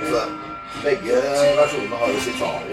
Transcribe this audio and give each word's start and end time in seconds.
Altså, 0.00 0.20
begge 0.84 1.12
versjonene 1.58 1.96
har 1.96 2.08
jo 2.12 2.18
sitarer. 2.20 2.66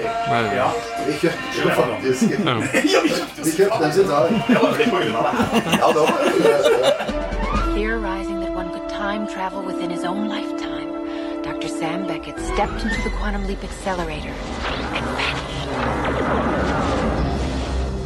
Ja. 0.55 0.67
Vi 1.07 1.13
kjøpte 1.21 1.61
jo 1.61 1.69
er 1.69 1.75
faktisk 1.75 2.21
Ja. 2.31 2.37
ja, 2.93 2.99
vi 3.03 3.09
kjøpte 3.09 3.45
Vi 3.45 3.51
kjøpte 3.57 3.85
en 3.85 3.93
sitar. 3.93 4.23
Det 4.47 4.57
var 4.63 4.71
vel 4.77 4.89
på 4.89 4.99
grunn 5.03 5.15
av 5.15 5.23
det. 5.29 5.33
Ja, 5.79 5.87
det 5.87 6.01
var 6.03 6.17
det. 6.23 6.29
Theorizing 7.75 8.39
that 8.41 8.51
one 8.51 8.69
could 8.69 8.89
time 8.89 9.27
travel 9.27 9.61
within 9.63 9.89
his 9.89 10.03
own 10.03 10.27
lifetime, 10.27 10.89
Dr. 11.43 11.67
Sam 11.67 12.05
Beckett 12.07 12.39
stepped 12.53 12.83
into 12.83 13.01
the 13.03 13.09
quantum 13.17 13.47
leap 13.47 13.63
accelerator 13.63 14.35
and 14.93 15.05
vanished. 15.17 15.69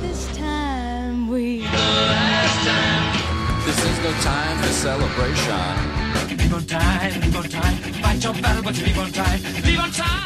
This 0.01 0.37
time 0.37 1.27
we 1.27 1.61
The 1.61 1.87
last 2.13 2.59
time. 2.69 3.13
This 3.65 3.79
is 3.83 3.97
no 4.05 4.11
time 4.21 4.57
for 4.63 4.71
celebration. 4.87 5.96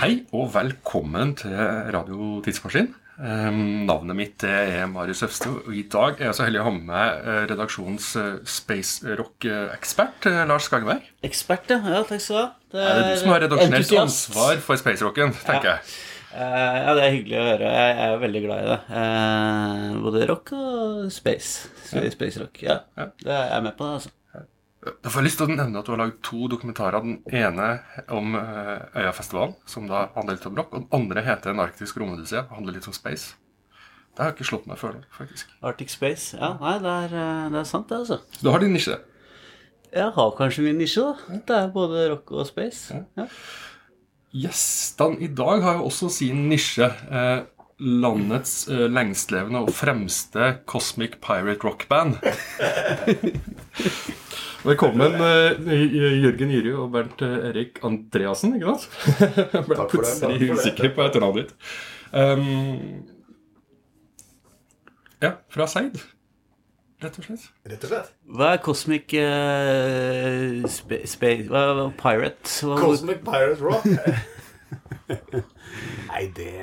Hei 0.02 0.12
og 0.38 0.52
velkommen 0.54 1.32
til 1.40 1.56
Radio 1.96 2.36
Tidsmaskin. 2.46 2.92
Um, 3.18 3.88
navnet 3.88 4.20
mitt 4.20 4.46
er 4.46 4.86
Marius 4.92 5.24
Øvstø, 5.26 5.56
og 5.66 5.74
i 5.74 5.82
dag 5.90 6.22
er 6.22 6.30
jeg 6.30 6.38
så 6.38 6.46
heldig 6.46 6.62
å 6.62 6.68
ha 6.68 6.76
med 6.76 6.86
meg 6.92 7.26
eh, 7.26 7.40
redaksjonens 7.50 8.12
eh, 8.22 8.38
space 8.46 9.18
rock-ekspert 9.18 10.30
eh, 10.30 10.40
Lars 10.50 10.70
Skageberg. 10.70 11.10
Ekspert, 11.26 11.74
ja. 11.74 11.82
ja. 11.90 12.04
Takk 12.06 12.22
skal 12.22 12.38
du 12.38 12.42
ha. 12.44 12.86
Er 12.86 13.02
det 13.02 13.10
du 13.10 13.18
som 13.24 13.34
har 13.34 13.44
redaksjonelt 13.48 13.98
ansvar 14.06 14.64
for 14.70 14.86
space 14.86 15.02
rocken, 15.08 15.34
tenker 15.42 15.74
jeg. 15.74 16.00
Uh, 16.38 16.38
ja, 16.38 16.96
det 16.96 17.04
er 17.08 17.14
hyggelig 17.18 17.42
å 17.42 17.50
høre. 17.50 17.76
Jeg 17.82 17.98
jeg 17.98 18.08
er 18.14 18.26
veldig 18.28 18.46
glad 18.46 18.62
i 18.62 18.72
det. 18.76 18.80
Uh, 18.94 20.00
både 20.06 20.26
rock 20.30 20.56
og 20.62 21.06
space. 21.18 21.76
Space 21.90 22.38
rock. 22.46 22.62
Ja. 22.62 22.84
Ja. 22.94 23.10
Det 23.18 23.38
er 23.42 23.56
jeg 23.58 23.72
med 23.72 23.80
på 23.82 23.90
det, 23.90 24.02
altså. 24.04 24.18
Da 24.82 25.12
får 25.12 25.22
jeg 25.22 25.28
lyst 25.28 25.38
til 25.38 25.46
å 25.46 25.54
nevne 25.54 25.78
at 25.78 25.86
du 25.86 25.92
har 25.94 26.00
lagd 26.02 26.16
to 26.26 26.48
dokumentarer. 26.50 27.04
Den 27.06 27.20
ene 27.38 27.68
om 28.18 28.34
eh, 28.40 29.04
Øyafestivalen, 29.04 29.54
som 29.70 29.86
da 29.90 30.08
handler 30.16 30.40
litt 30.40 30.48
om 30.50 30.58
rock. 30.58 30.72
Og 30.74 30.82
den 30.82 30.88
andre 30.98 31.22
heter 31.26 31.54
En 31.54 31.62
arktisk 31.62 32.00
romodyssé, 32.02 32.42
og 32.48 32.56
handler 32.58 32.80
litt 32.80 32.90
om 32.90 32.96
space. 32.96 33.36
Det 34.12 34.24
har 34.24 34.32
jeg 34.32 34.40
ikke 34.40 34.50
slått 34.50 34.66
meg 34.68 34.80
før 34.82 34.98
nå, 34.98 35.04
faktisk. 35.16 35.54
Arctic 35.64 35.94
Space. 35.94 36.34
Ja, 36.36 36.56
nei, 36.60 36.74
det 36.82 36.96
er, 37.06 37.14
eh, 37.14 37.46
det 37.54 37.62
er 37.62 37.70
sant, 37.70 37.88
det, 37.92 38.02
altså. 38.02 38.18
Så 38.34 38.44
du 38.48 38.50
har 38.50 38.64
din 38.64 38.74
nisje. 38.74 38.98
Jeg 39.92 40.16
har 40.18 40.34
kanskje 40.40 40.66
min 40.66 40.82
nisje, 40.82 41.06
da. 41.06 41.40
Det 41.48 41.60
er 41.60 41.72
både 41.78 42.08
rock 42.16 42.34
og 42.34 42.50
space. 42.50 42.98
Ja. 43.20 43.28
Gjestene 44.42 45.22
i 45.22 45.30
dag 45.36 45.62
har 45.62 45.78
jo 45.78 45.88
også 45.92 46.10
sin 46.10 46.48
nisje. 46.50 46.90
Eh, 46.90 47.46
landets 47.82 48.68
uh, 48.70 48.86
lengstlevende 48.92 49.64
og 49.66 49.72
fremste 49.74 50.60
Cosmic 50.70 51.18
Pirate 51.24 51.66
Rock 51.66 51.88
Band. 51.90 52.20
Velkommen, 54.70 55.16
uh, 55.18 55.58
Jørgen 56.22 56.52
Jyri 56.54 56.74
og 56.78 56.92
Bernt 56.94 57.22
eh, 57.26 57.50
Erik 57.50 57.82
Andreassen, 57.86 58.54
ikke 58.60 58.76
sant? 58.78 58.90
Jeg 59.56 59.64
ble 59.66 59.76
plutselig 59.90 60.52
usikker 60.54 60.90
på 60.94 61.02
etternavnet 61.08 61.50
ditt. 61.50 61.56
Um, 62.12 62.44
ja, 65.22 65.32
fra 65.54 65.66
Seid, 65.72 65.96
rett 67.02 67.18
og 67.18 67.24
slett. 67.26 67.44
Rett 67.72 67.84
og 67.88 67.92
slett. 67.94 68.10
Hva 68.30 68.48
er 68.54 68.60
Cosmic 68.68 69.06
uh, 69.18 70.70
Space 70.70 71.48
hva, 71.50 71.62
hva, 71.80 71.86
Pirate? 71.98 72.46
Hva, 72.62 72.78
Cosmic 72.84 73.20
Pirate 73.26 73.62
Rock? 73.66 73.86
Nei, 76.12 76.26
det 76.38 76.54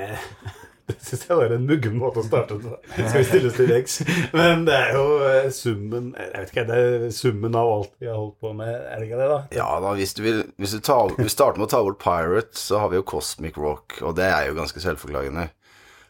Det 0.89 0.97
syns 1.05 1.25
jeg 1.28 1.36
var 1.36 1.53
en 1.53 1.67
muggen 1.69 1.98
måte 2.00 2.22
å 2.22 2.25
starte 2.25 2.56
på. 2.62 2.70
Skal 2.97 3.19
vi 3.20 3.25
stilles 3.28 3.56
til 3.58 3.69
veggs? 3.69 3.98
Men 4.33 4.62
det 4.64 4.75
er 4.77 4.95
jo 4.97 5.03
eh, 5.28 5.48
summen 5.53 6.06
Jeg 6.17 6.30
vet 6.33 6.53
ikke, 6.55 6.64
det 6.70 6.78
er 6.80 7.05
summen 7.12 7.58
av 7.61 7.69
alt 7.75 7.92
vi 8.00 8.08
har 8.08 8.17
holdt 8.17 8.39
på 8.41 8.53
med, 8.56 8.72
er 8.72 8.97
det 9.03 9.08
ikke 9.11 9.20
det, 9.20 9.28
da? 9.34 9.39
Ja 9.58 9.69
da, 9.84 9.92
hvis 9.98 10.17
du 10.17 10.22
vil 10.25 10.41
Hvis 10.56 10.72
du 10.77 10.80
tar, 10.89 11.12
vi 11.19 11.28
starter 11.33 11.61
med 11.61 11.69
å 11.69 11.72
ta 11.75 11.83
bort 11.84 12.00
Pirate, 12.03 12.56
så 12.56 12.80
har 12.83 12.89
vi 12.92 12.98
jo 13.00 13.05
Cosmic 13.12 13.61
Rock, 13.61 13.98
og 14.00 14.17
det 14.19 14.30
er 14.33 14.48
jo 14.48 14.56
ganske 14.58 14.80
selvforklagende. 14.83 15.50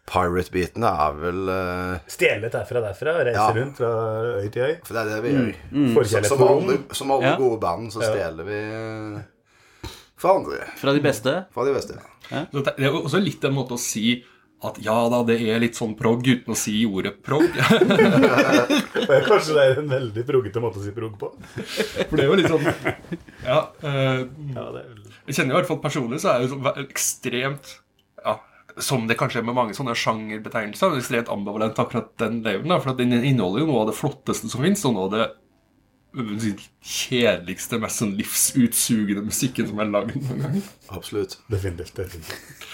Pirate-biten 0.09 0.87
er 0.89 1.19
vel 1.21 1.51
uh... 1.53 1.99
Stjele 2.09 2.49
derfra 2.53 2.81
og 2.81 2.87
derfra, 2.87 3.17
reise 3.29 3.37
Ja. 3.43 3.49
rundt 3.59 3.77
fra 3.83 3.91
øy 4.39 4.47
til 4.55 4.63
øy. 4.65 4.77
For 4.87 4.97
det 4.97 5.03
er 5.03 5.11
det 5.11 5.19
vi 5.27 5.35
gjør. 5.35 5.51
Forkjærlighet 5.99 6.31
Som 6.31 6.39
som, 6.41 6.49
alle, 6.55 6.79
som 6.97 7.13
alle 7.19 7.27
Ja. 7.29 7.35
gode 7.43 7.59
band, 7.67 7.91
så 7.93 8.01
stjeler 8.07 8.49
vi 8.49 8.61
eh, 8.79 9.91
for 10.19 10.39
andre. 10.39 10.63
Fra 10.81 10.95
de 10.97 11.03
beste? 11.05 11.35
Fra 11.55 11.67
de 11.69 11.75
beste. 11.77 11.99
ja. 12.31 12.47
det 12.55 12.65
det 12.79 12.89
er 12.89 12.97
også 13.03 13.21
litt 13.21 13.45
en 13.45 13.55
måte 13.59 13.77
å 13.77 13.83
si 13.83 14.17
at 14.67 14.79
ja 14.83 14.95
da, 15.13 15.21
det 15.23 15.37
er 15.47 15.61
litt 15.63 15.77
sånn 15.79 15.93
prog, 15.95 16.25
uten 16.27 16.51
å 16.51 16.57
si 16.59 16.81
ordet 16.89 17.13
prog. 17.23 17.45
Og 19.09 19.13
Kanskje 19.29 19.55
det 19.55 19.65
er 19.69 19.77
en 19.85 19.91
veldig 19.93 20.25
proggete 20.27 20.63
måte 20.65 20.81
å 20.81 20.83
si 20.83 20.91
progg 20.97 21.15
på. 21.21 21.29
For 22.09 22.17
det 22.19 22.25
er 22.25 22.31
jo 22.33 22.39
litt 22.41 22.51
sånn 22.51 22.67
Ja. 23.45 23.61
eh, 23.83 24.25
Ja, 24.57 24.65
det 24.75 24.83
er 24.83 24.89
vel- 24.89 25.05
jeg 25.29 25.37
kjenner 25.37 25.53
i 25.55 25.59
hvert 25.61 25.69
fall 25.69 25.79
personlig 25.85 26.19
så 26.23 26.31
er 26.33 26.41
det 26.41 26.49
jo 26.49 26.73
ekstremt 26.81 27.75
ja, 28.25 28.39
Som 28.81 29.07
det 29.07 29.19
kanskje 29.21 29.43
er 29.43 29.45
med 29.47 29.55
mange 29.59 29.75
sånne 29.77 29.93
sjangerbetegnelser, 29.95 30.89
er 30.89 30.95
det 30.97 31.03
ekstremt 31.05 31.29
ambivalent 31.35 31.79
akkurat 31.83 32.11
den 32.23 32.41
labelen. 32.43 32.81
For 32.83 32.95
den 32.99 33.13
inneholder 33.19 33.61
jo 33.63 33.67
noe 33.71 33.83
av 33.85 33.91
det 33.93 33.97
flotteste 33.99 34.49
som 34.51 34.63
fins, 34.65 34.83
og 34.89 34.95
noe 34.97 35.07
av 35.07 35.15
det 35.15 35.27
kjedeligste, 36.83 37.79
mest 37.83 38.01
sånn 38.01 38.15
livsutsugende 38.19 39.23
musikken 39.27 39.69
som 39.71 39.79
er 39.83 39.91
lagd 39.93 40.15
noen 40.19 40.41
gang. 40.43 40.63
Absolutt. 40.97 41.37
Definitivt. 41.53 41.95
definitivt. 41.99 42.65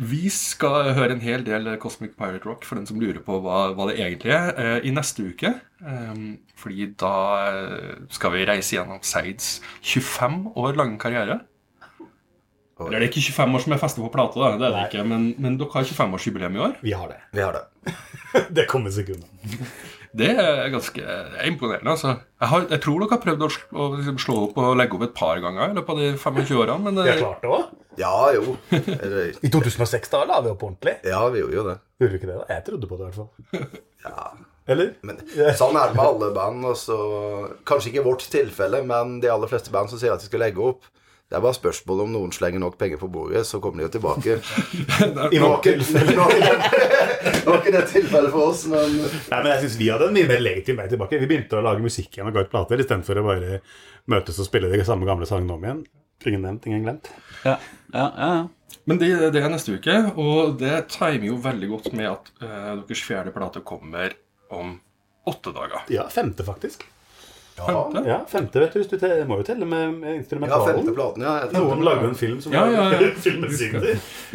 Vi 0.00 0.28
skal 0.32 0.92
høre 0.96 1.12
en 1.16 1.20
hel 1.20 1.42
del 1.44 1.68
Cosmic 1.82 2.14
Pirate 2.16 2.46
Rock 2.48 2.64
for 2.64 2.78
den 2.80 2.86
som 2.88 3.00
lurer 3.00 3.20
på 3.24 3.36
hva, 3.44 3.74
hva 3.76 3.88
det 3.90 3.98
egentlig 4.00 4.32
er, 4.32 4.52
eh, 4.56 4.78
i 4.88 4.92
neste 4.94 5.26
uke. 5.32 5.52
Eh, 5.84 6.22
fordi 6.56 6.86
da 7.02 7.12
eh, 7.52 7.96
skal 8.14 8.32
vi 8.36 8.46
reise 8.48 8.76
gjennom 8.78 9.02
Seids 9.04 9.58
25 9.82 10.52
år 10.56 10.78
lange 10.80 10.98
karriere. 11.02 11.40
Eller 12.82 12.98
det 12.98 13.06
er 13.06 13.10
ikke 13.12 13.22
25 13.30 13.54
år 13.54 13.62
som 13.62 13.72
er 13.76 13.78
festet 13.78 14.02
på 14.02 14.10
plate, 14.10 14.40
da. 14.40 14.54
det 14.58 14.66
er 14.66 14.72
det 14.74 14.86
ikke, 14.88 15.02
men, 15.06 15.26
men 15.38 15.58
dere 15.60 15.70
har 15.76 15.84
25-årsjubileum 15.86 16.56
i 16.56 16.62
år. 16.66 16.72
Vi 16.82 16.94
har 16.96 17.12
det. 17.12 17.18
Vi 17.36 17.44
har 17.44 17.58
det. 17.58 17.66
Det 18.56 18.64
kommer 18.70 18.90
sekundet. 18.90 19.28
Det 20.18 20.28
er 20.36 20.66
ganske 20.68 21.00
er 21.04 21.46
imponerende. 21.48 21.88
altså. 21.94 22.16
Jeg, 22.40 22.48
har, 22.50 22.64
jeg 22.68 22.80
tror 22.84 22.98
dere 23.00 23.14
har 23.14 23.20
prøvd 23.22 23.44
å, 23.46 23.48
sl- 23.54 23.78
å 23.80 23.86
liksom 23.96 24.18
slå 24.20 24.34
opp 24.48 24.58
og 24.60 24.74
legge 24.76 24.98
opp 24.98 25.04
et 25.06 25.14
par 25.16 25.38
ganger 25.40 25.70
i 25.70 25.76
løpet 25.78 25.94
av 25.94 26.00
de 26.02 26.10
25 26.20 26.58
årene, 26.64 26.82
men 26.84 26.98
Vi 27.00 27.08
har 27.12 27.20
klart 27.22 27.40
det 27.46 27.52
òg. 27.54 27.70
Ja 28.00 28.32
jo. 28.34 28.56
Eller, 28.70 29.32
I 29.46 29.50
2006 29.52 30.08
da 30.14 30.22
la 30.28 30.40
vi 30.44 30.52
opp 30.54 30.62
ordentlig. 30.64 30.94
ja, 31.04 31.20
vi 31.28 31.42
gjorde 31.42 31.58
jo 31.58 31.64
det. 31.68 31.76
Gjorde 32.00 32.12
vi 32.14 32.20
ikke 32.22 32.30
det? 32.32 32.38
da? 32.40 32.46
Jeg 32.56 32.64
trodde 32.70 32.88
på 32.90 32.96
det, 33.00 33.04
i 33.04 33.10
hvert 33.10 33.20
fall. 33.20 33.68
Ja. 34.02 34.32
Eller? 34.72 34.88
Men 35.06 35.18
sånn 35.58 35.76
er 35.78 35.90
det 35.92 35.94
med 35.98 36.02
alle 36.06 36.28
band. 36.34 36.64
Også. 36.72 36.96
kanskje 37.66 37.92
ikke 37.92 38.02
vårt 38.06 38.24
tilfelle, 38.30 38.80
men 38.86 39.20
de 39.22 39.28
aller 39.30 39.50
fleste 39.50 39.70
band 39.74 39.90
som 39.92 39.98
sier 40.00 40.10
at 40.14 40.22
de 40.22 40.26
skal 40.30 40.42
legge 40.42 40.58
opp. 40.62 40.88
Det 41.30 41.38
er 41.38 41.44
bare 41.46 41.56
spørsmål 41.56 42.02
om 42.04 42.10
noen 42.12 42.32
slenger 42.34 42.60
nok 42.60 42.74
penger 42.80 42.98
på 43.00 43.08
bordet, 43.08 43.44
så 43.48 43.56
kommer 43.62 43.80
de 43.80 43.86
jo 43.86 43.92
tilbake. 43.94 44.34
I 45.34 45.38
noen 45.40 45.62
tilfelle. 45.64 46.26
det- 46.28 47.44
var 47.46 47.56
ikke 47.62 47.72
det 47.74 47.84
tilfellet 47.90 48.30
for 48.34 48.50
oss, 48.50 48.66
men 48.70 48.98
Nei, 49.00 49.38
men 49.38 49.48
jeg 49.54 49.62
synes 49.64 49.78
Vi 49.80 49.88
hadde 49.90 50.10
en 50.10 50.14
mye 50.18 50.28
mer 50.28 50.42
legitim 50.44 50.76
vei 50.82 50.88
tilbake. 50.90 51.18
Vi 51.22 51.30
begynte 51.30 51.58
å 51.58 51.64
lage 51.64 51.82
musikk 51.82 52.18
igjen 52.18 52.28
og 52.30 52.36
ga 52.36 52.44
ut 52.44 52.50
plater 52.52 52.82
istedenfor 52.84 53.18
å 53.22 53.24
bare 53.30 53.60
møtes 54.12 54.38
og 54.42 54.46
spille 54.50 54.70
de 54.74 54.82
samme 54.86 55.06
gamle 55.08 55.26
sangene 55.30 55.56
om 55.56 55.64
igjen. 55.66 55.80
Ingen 56.26 56.46
nevnt, 56.46 56.66
ingen 56.66 56.86
glemt. 56.86 57.12
Ja, 57.42 57.58
ja, 57.92 58.06
ja. 58.16 58.30
ja. 58.34 58.78
men 58.84 58.98
det, 59.02 59.10
det 59.34 59.42
er 59.42 59.52
neste 59.52 59.76
uke, 59.78 59.98
og 60.14 60.56
det 60.62 60.76
timer 60.94 61.28
jo 61.32 61.40
veldig 61.42 61.70
godt 61.74 61.92
med 61.98 62.10
at 62.12 62.32
eh, 62.42 62.72
deres 62.86 63.04
fjerde 63.04 63.34
plate 63.34 63.64
kommer 63.66 64.14
om 64.52 64.76
åtte 65.28 65.54
dager. 65.54 65.86
Ja, 65.92 66.08
femte, 66.12 66.44
faktisk. 66.46 66.86
Femte? 67.56 68.02
Ja, 68.06 68.24
femte, 68.28 68.60
vet 68.60 68.72
du. 68.72 68.78
Hvis 68.80 68.88
du 68.88 68.96
te 68.98 69.10
må 69.28 69.36
jo 69.42 69.44
telle 69.46 69.66
med, 69.68 70.00
instrumentalen. 70.16 70.68
Ja, 70.68 70.76
femte 70.78 70.94
platen, 70.96 71.24
ja. 71.26 71.34
Noen 71.52 71.84
lager 71.84 72.06
jo 72.06 72.12
en 72.12 72.18
film 72.18 72.38
som 72.42 72.54
Ja, 72.54 72.64
ja, 72.72 72.86
ja. 72.96 73.10
filmer. 73.20 73.52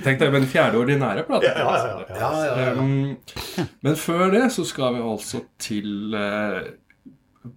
Tenk 0.05 0.21
deg 0.21 0.29
med 0.31 0.43
den 0.43 0.49
fjerde 0.51 0.81
ordinære 0.81 1.25
platen. 1.27 1.49
Ja, 1.49 1.65
ja, 1.65 1.77
ja, 1.81 1.95
ja. 1.97 2.19
Ja, 2.21 2.31
ja, 2.45 2.67
ja. 2.67 2.75
Um, 2.77 3.71
men 3.85 3.97
før 3.99 4.29
det 4.35 4.45
så 4.53 4.65
skal 4.69 4.99
vi 4.99 5.03
altså 5.03 5.41
til 5.61 6.13
uh, 6.13 6.61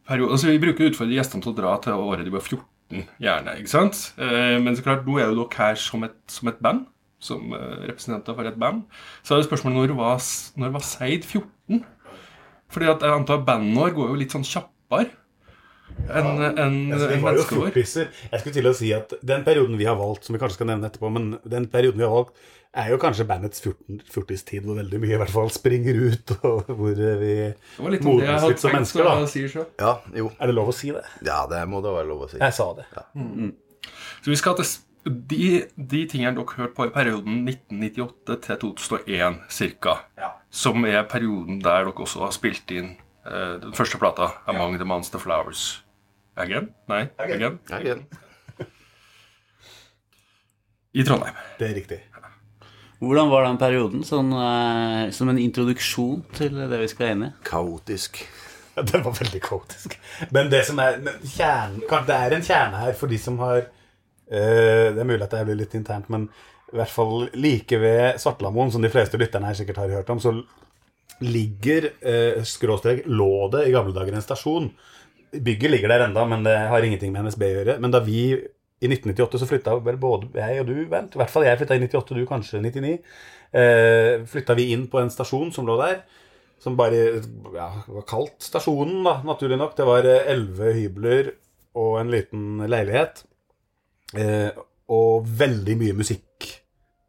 periode, 0.08 0.32
altså 0.36 0.50
Vi 0.50 0.62
bruker 0.62 0.86
å 0.86 0.92
utfordre 0.94 1.19
gjestene 1.19 1.44
til 1.44 1.52
å 1.52 1.58
dra 1.60 1.76
til 1.84 2.08
året 2.08 2.24
de 2.26 2.34
var 2.34 2.44
14, 2.46 2.64
gjerne. 2.90 3.56
ikke 3.58 3.72
sant? 3.72 4.00
Eh, 4.18 4.56
men 4.62 4.76
så 4.76 4.84
klart, 4.86 5.06
nå 5.06 5.18
er 5.18 5.30
jo 5.30 5.38
dere 5.42 5.60
her 5.60 5.78
som 5.80 6.04
et, 6.06 6.18
som 6.30 6.50
et 6.50 6.60
band. 6.62 6.87
Som 7.20 7.52
eh, 7.52 7.87
representanter 7.90 8.37
for 8.37 8.48
et 8.48 8.58
band. 8.60 8.84
Så 9.22 9.34
er 9.34 9.42
det 9.42 9.48
spørsmålet 9.48 9.90
når 9.90 9.96
var, 9.98 10.20
når 10.56 10.76
var 10.76 10.87
Seid 10.87 11.25
14? 11.25 11.84
Fordi 12.70 12.87
at 12.87 13.02
jeg 13.02 13.14
antar 13.14 13.44
bandene 13.46 13.76
våre 13.76 13.94
går 13.94 14.12
jo 14.12 14.20
litt 14.20 14.34
sånn 14.34 14.46
kjappere 14.46 15.10
enn 16.10 16.31
en, 16.46 16.78
Altså, 16.92 17.10
en 17.10 17.25
menneskeår. 17.25 17.76
Jeg 17.76 18.40
skulle 18.40 18.54
til 18.56 18.70
å 18.70 18.75
si 18.76 18.92
at 18.96 19.14
den 19.26 19.44
perioden 19.46 19.78
vi 19.81 19.88
har 19.88 19.98
valgt, 19.98 20.26
som 20.26 20.37
vi 20.37 20.40
kanskje 20.42 20.60
skal 20.60 20.72
nevne 20.72 20.90
etterpå, 20.90 21.12
men 21.12 21.31
den 21.44 21.69
perioden 21.72 22.00
vi 22.00 22.06
har 22.06 22.14
valgt, 22.14 22.34
er 22.70 22.92
jo 22.92 22.98
kanskje 23.02 23.26
bandets 23.26 23.64
40-tid, 23.64 24.62
hvor 24.62 24.78
veldig 24.78 25.00
mye 25.02 25.16
i 25.16 25.19
hvert 25.19 25.32
fall 25.32 25.50
springer 25.50 25.96
ut, 26.04 26.34
og 26.46 26.69
hvor 26.70 26.94
vi 26.94 27.32
Det 27.50 27.94
litt 27.96 28.06
modnes 28.06 28.46
litt 28.46 28.62
som 28.62 28.75
mennesker, 28.75 29.08
da. 29.08 29.16
si. 29.31 29.46
Ja, 29.81 29.96
jo. 30.14 30.31
Er 30.38 30.52
det 30.52 30.54
lov 30.58 30.70
å 30.70 30.76
si 30.76 30.92
det? 30.94 31.02
Ja, 31.26 31.42
det 31.50 31.64
må 31.70 31.82
det 31.82 31.96
være 31.96 32.10
lov 32.12 32.28
å 32.28 32.31
si. 32.31 32.38
Jeg 32.38 32.56
sa 32.56 32.70
det. 32.78 32.86
Så 34.20 34.31
vi 34.31 34.38
skal 34.38 34.58
til 34.60 34.70
de, 35.04 35.44
de 35.75 36.00
tingene 36.06 36.36
dere 36.36 36.58
hørte 36.58 36.76
på 36.76 36.86
i 36.86 36.93
perioden 36.94 37.43
1998 37.48 38.36
til 38.46 38.58
2001 38.62 39.38
cirka, 39.50 39.96
som 40.52 40.84
er 40.86 41.06
perioden 41.10 41.62
der 41.64 41.86
dere 41.88 42.04
også 42.04 42.26
har 42.26 42.34
spilt 42.36 42.70
inn 42.76 42.93
den 43.25 43.72
første 43.76 43.99
plata, 44.00 44.31
'Among 44.46 44.78
the 44.78 44.84
Monster 44.88 45.19
Flowers'. 45.19 45.82
Again? 46.37 46.70
Nei? 46.88 47.08
Again? 47.19 47.58
Again. 47.70 48.06
I 50.93 51.05
Trondheim. 51.05 51.34
Det 51.58 51.70
er 51.70 51.75
riktig. 51.75 52.00
Hvordan 53.00 53.31
var 53.32 53.46
den 53.46 53.58
perioden, 53.61 54.02
sånn, 54.05 54.28
uh, 54.37 55.08
som 55.14 55.31
en 55.32 55.40
introduksjon 55.40 56.20
til 56.37 56.58
det 56.69 56.81
vi 56.82 56.88
skal 56.90 57.14
inn 57.14 57.26
i? 57.31 57.34
Kaotisk. 57.49 58.22
Ja, 58.76 58.84
det 58.87 59.00
var 59.02 59.17
veldig 59.17 59.40
kaotisk. 59.43 59.96
Men 60.31 60.46
det 60.46 60.61
som 60.69 60.78
er 60.78 61.00
men 61.02 61.17
kjernen, 61.26 61.81
Det 62.06 62.14
er 62.14 62.34
en 62.37 62.44
kjerne 62.46 62.82
her 62.84 62.93
for 62.94 63.11
de 63.11 63.17
som 63.19 63.34
har 63.43 63.64
uh, 63.64 64.87
Det 64.94 65.00
er 65.02 65.08
mulig 65.08 65.25
at 65.26 65.34
det 65.34 65.40
blir 65.49 65.58
litt 65.58 65.75
internt, 65.75 66.06
men 66.08 66.28
i 66.70 66.78
hvert 66.78 66.93
fall 66.94 67.26
like 67.34 67.81
ved 67.82 68.20
Svartlamoen, 68.22 68.70
som 68.70 68.84
de 68.84 68.93
fleste 68.93 69.19
lytterne 69.19 69.50
her 69.50 69.58
sikkert 69.58 69.82
har 69.82 69.90
hørt 69.90 70.12
om, 70.14 70.22
så 70.22 70.37
ligger 71.20 71.90
eh, 72.00 72.40
skråstrek 72.46 73.05
lå 73.06 73.49
det 73.52 73.67
i 73.69 73.75
gamle 73.75 73.94
dager 73.96 74.17
en 74.17 74.25
stasjon. 74.25 74.70
Bygget 75.31 75.70
ligger 75.70 75.93
der 75.93 76.06
enda, 76.06 76.25
men 76.26 76.44
det 76.46 76.56
har 76.72 76.84
ingenting 76.84 77.12
med 77.14 77.28
NSB 77.28 77.44
å 77.46 77.52
gjøre. 77.58 77.76
Men 77.82 77.93
da 77.94 78.00
vi 78.05 78.22
i 78.81 78.88
1998 78.88 79.43
så 79.43 79.49
flytta 79.49 79.76
vel 79.84 79.99
både 80.00 80.31
jeg 80.40 80.62
og 80.62 80.70
du, 80.70 80.78
Bent, 80.88 81.14
i 81.14 81.20
hvert 81.20 81.32
fall 81.32 81.44
jeg 81.44 81.61
flytta 81.61 81.76
i 81.76 81.82
98, 81.84 82.17
du 82.17 82.25
kanskje 82.28 82.62
99, 82.64 82.94
eh, 83.52 84.14
flytta 84.31 84.56
vi 84.56 84.70
inn 84.75 84.87
på 84.90 85.02
en 85.02 85.12
stasjon 85.12 85.52
som 85.55 85.69
lå 85.69 85.76
der. 85.82 86.00
Som 86.61 86.76
bare 86.76 86.96
ja, 87.55 87.69
var 87.88 88.08
kalt 88.08 88.40
stasjonen, 88.44 88.99
da, 89.06 89.20
naturlig 89.25 89.56
nok. 89.61 89.76
Det 89.76 89.87
var 89.88 90.08
eh, 90.08 90.26
elleve 90.32 90.75
hybler 90.76 91.31
og 91.81 92.00
en 92.02 92.11
liten 92.12 92.64
leilighet. 92.69 93.22
Eh, 94.17 94.50
og 94.90 95.28
veldig 95.40 95.76
mye 95.81 95.96
musikk. 96.00 96.25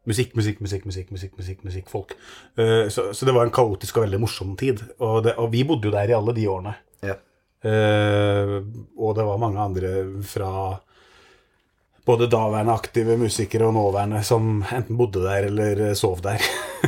Musikk, 0.08 0.32
musikk, 0.34 0.60
musikk, 0.64 0.86
musikk, 0.88 1.10
musikk, 1.14 1.34
musikk, 1.38 1.60
musikk 1.66 1.90
folk. 1.92 2.14
Uh, 2.58 2.88
så, 2.92 3.10
så 3.14 3.28
det 3.28 3.34
var 3.36 3.46
en 3.46 3.54
kaotisk 3.54 4.00
og 4.00 4.06
veldig 4.06 4.22
morsom 4.22 4.56
tid. 4.58 4.82
Og, 4.98 5.20
det, 5.26 5.36
og 5.38 5.52
vi 5.52 5.62
bodde 5.68 5.90
jo 5.90 5.94
der 5.94 6.10
i 6.10 6.16
alle 6.16 6.34
de 6.36 6.48
årene. 6.50 6.74
Ja. 7.02 7.18
Uh, 7.62 8.58
og 8.98 9.14
det 9.18 9.26
var 9.28 9.42
mange 9.42 9.62
andre 9.62 9.92
fra 10.26 10.50
både 12.06 12.26
daværende 12.26 12.74
aktive 12.74 13.16
musikere 13.20 13.68
og 13.68 13.76
nåværende 13.76 14.22
som 14.26 14.64
enten 14.74 14.98
bodde 14.98 15.22
der 15.22 15.48
eller 15.50 15.88
eh, 15.88 15.94
sov 15.94 16.22
der. 16.22 16.42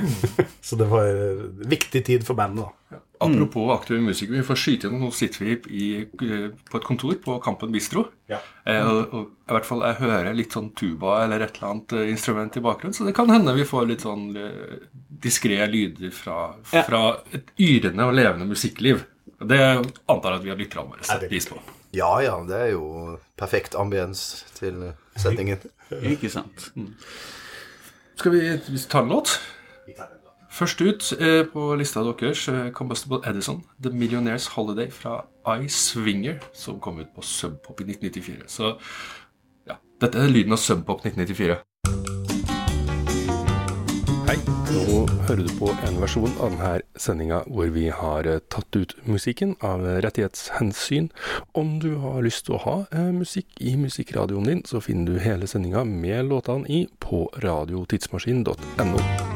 så 0.66 0.76
det 0.76 0.90
var 0.90 1.06
en 1.06 1.69
viktig 1.70 2.05
tid 2.05 2.25
for 2.26 2.34
bandet, 2.34 2.66
da. 2.66 2.99
Apropos 3.25 3.71
aktive 3.75 4.00
musikere, 4.05 4.38
vi 4.41 4.47
får 4.47 4.59
skyte 4.61 4.88
inn. 4.91 4.99
Nå 5.00 5.09
sitter 5.15 5.44
vi 5.44 5.55
i, 5.71 5.87
eh, 6.03 6.49
på 6.71 6.79
et 6.81 6.85
kontor 6.87 7.15
på 7.25 7.38
Kampen 7.44 7.73
Bistro. 7.75 8.06
Ja. 8.31 8.38
Eh, 8.67 8.81
og, 8.87 9.15
og 9.15 9.31
i 9.49 9.53
hvert 9.56 9.69
fall 9.69 9.85
jeg 9.87 9.99
hører 10.03 10.35
litt 10.38 10.53
sånn 10.56 10.71
tuba 10.79 11.17
eller 11.25 11.44
et 11.44 11.56
eller 11.59 11.71
annet 11.73 11.93
eh, 11.99 12.11
instrument 12.12 12.56
i 12.56 12.62
bakgrunnen, 12.65 12.94
så 12.97 13.06
det 13.09 13.15
kan 13.17 13.31
hende 13.32 13.55
vi 13.56 13.67
får 13.69 13.88
litt 13.91 14.05
sånn 14.06 14.29
eh, 14.37 14.76
diskré 15.25 15.59
lyder 15.71 16.11
fra, 16.15 16.55
Ja. 16.73 16.82
fra 16.87 17.03
et 17.32 17.50
yrende 17.61 18.06
og 18.09 18.15
levende 18.17 18.47
musikkliv. 18.50 19.05
Det 19.44 19.61
antar 20.09 20.31
jeg 20.37 20.38
at 20.41 20.44
vi 20.44 20.50
har 20.55 20.61
lytterne 20.61 20.91
våre 20.93 21.05
setter 21.05 21.29
pris 21.29 21.49
på. 21.50 21.59
Ja 21.94 22.12
ja, 22.25 22.38
det 22.49 22.56
er 22.59 22.71
jo 22.73 23.19
perfekt 23.38 23.75
ambiens 23.79 24.44
til 24.56 24.93
settingen. 25.21 25.61
Ikke 26.15 26.31
sant? 26.32 26.71
Skal 28.17 28.32
vi, 28.35 28.41
vi 28.71 28.79
ta 28.88 29.03
en 29.05 29.11
låt? 29.12 29.37
Først 30.55 30.81
ut 30.81 31.12
eh, 31.19 31.41
på 31.51 31.62
lista 31.75 32.05
deres 32.06 32.45
eh, 32.49 32.69
Combustible 32.71 33.19
Edison, 33.27 33.65
The 33.83 33.91
Millionaire's 33.91 34.47
Holiday 34.55 34.87
fra 34.91 35.25
I 35.51 35.67
Swinger, 35.69 36.39
som 36.55 36.79
kom 36.81 37.01
ut 37.01 37.11
på 37.15 37.23
Sub 37.27 37.56
Pop 37.65 37.81
i 37.83 37.89
1994. 37.89 38.47
Så 38.47 38.71
ja, 39.67 39.81
dette 40.01 40.23
er 40.23 40.31
lyden 40.31 40.55
av 40.55 40.62
Sub 40.62 40.87
Pop 40.87 41.03
1994. 41.03 41.59
Hei, 44.31 44.39
nå 44.47 45.03
hører 45.27 45.43
du 45.43 45.51
på 45.59 45.75
en 45.89 45.99
versjon 45.99 46.31
av 46.39 46.55
denne 46.55 46.73
sendinga 47.03 47.43
hvor 47.50 47.75
vi 47.75 47.89
har 47.91 48.31
eh, 48.31 48.39
tatt 48.47 48.79
ut 48.79 48.95
musikken 49.11 49.59
av 49.59 49.83
rettighetshensyn. 50.07 51.11
Om 51.59 51.81
du 51.83 51.97
har 52.07 52.23
lyst 52.23 52.47
til 52.47 52.61
å 52.61 52.62
ha 52.69 52.81
eh, 52.95 53.11
musikk 53.11 53.50
i 53.59 53.75
musikkradioen 53.75 54.53
din, 54.53 54.62
så 54.71 54.79
finner 54.79 55.17
du 55.17 55.25
hele 55.27 55.50
sendinga 55.50 55.83
med 55.83 56.31
låtene 56.31 56.71
i 56.71 56.85
på 57.03 57.27
radiotidsmaskin.no. 57.43 59.34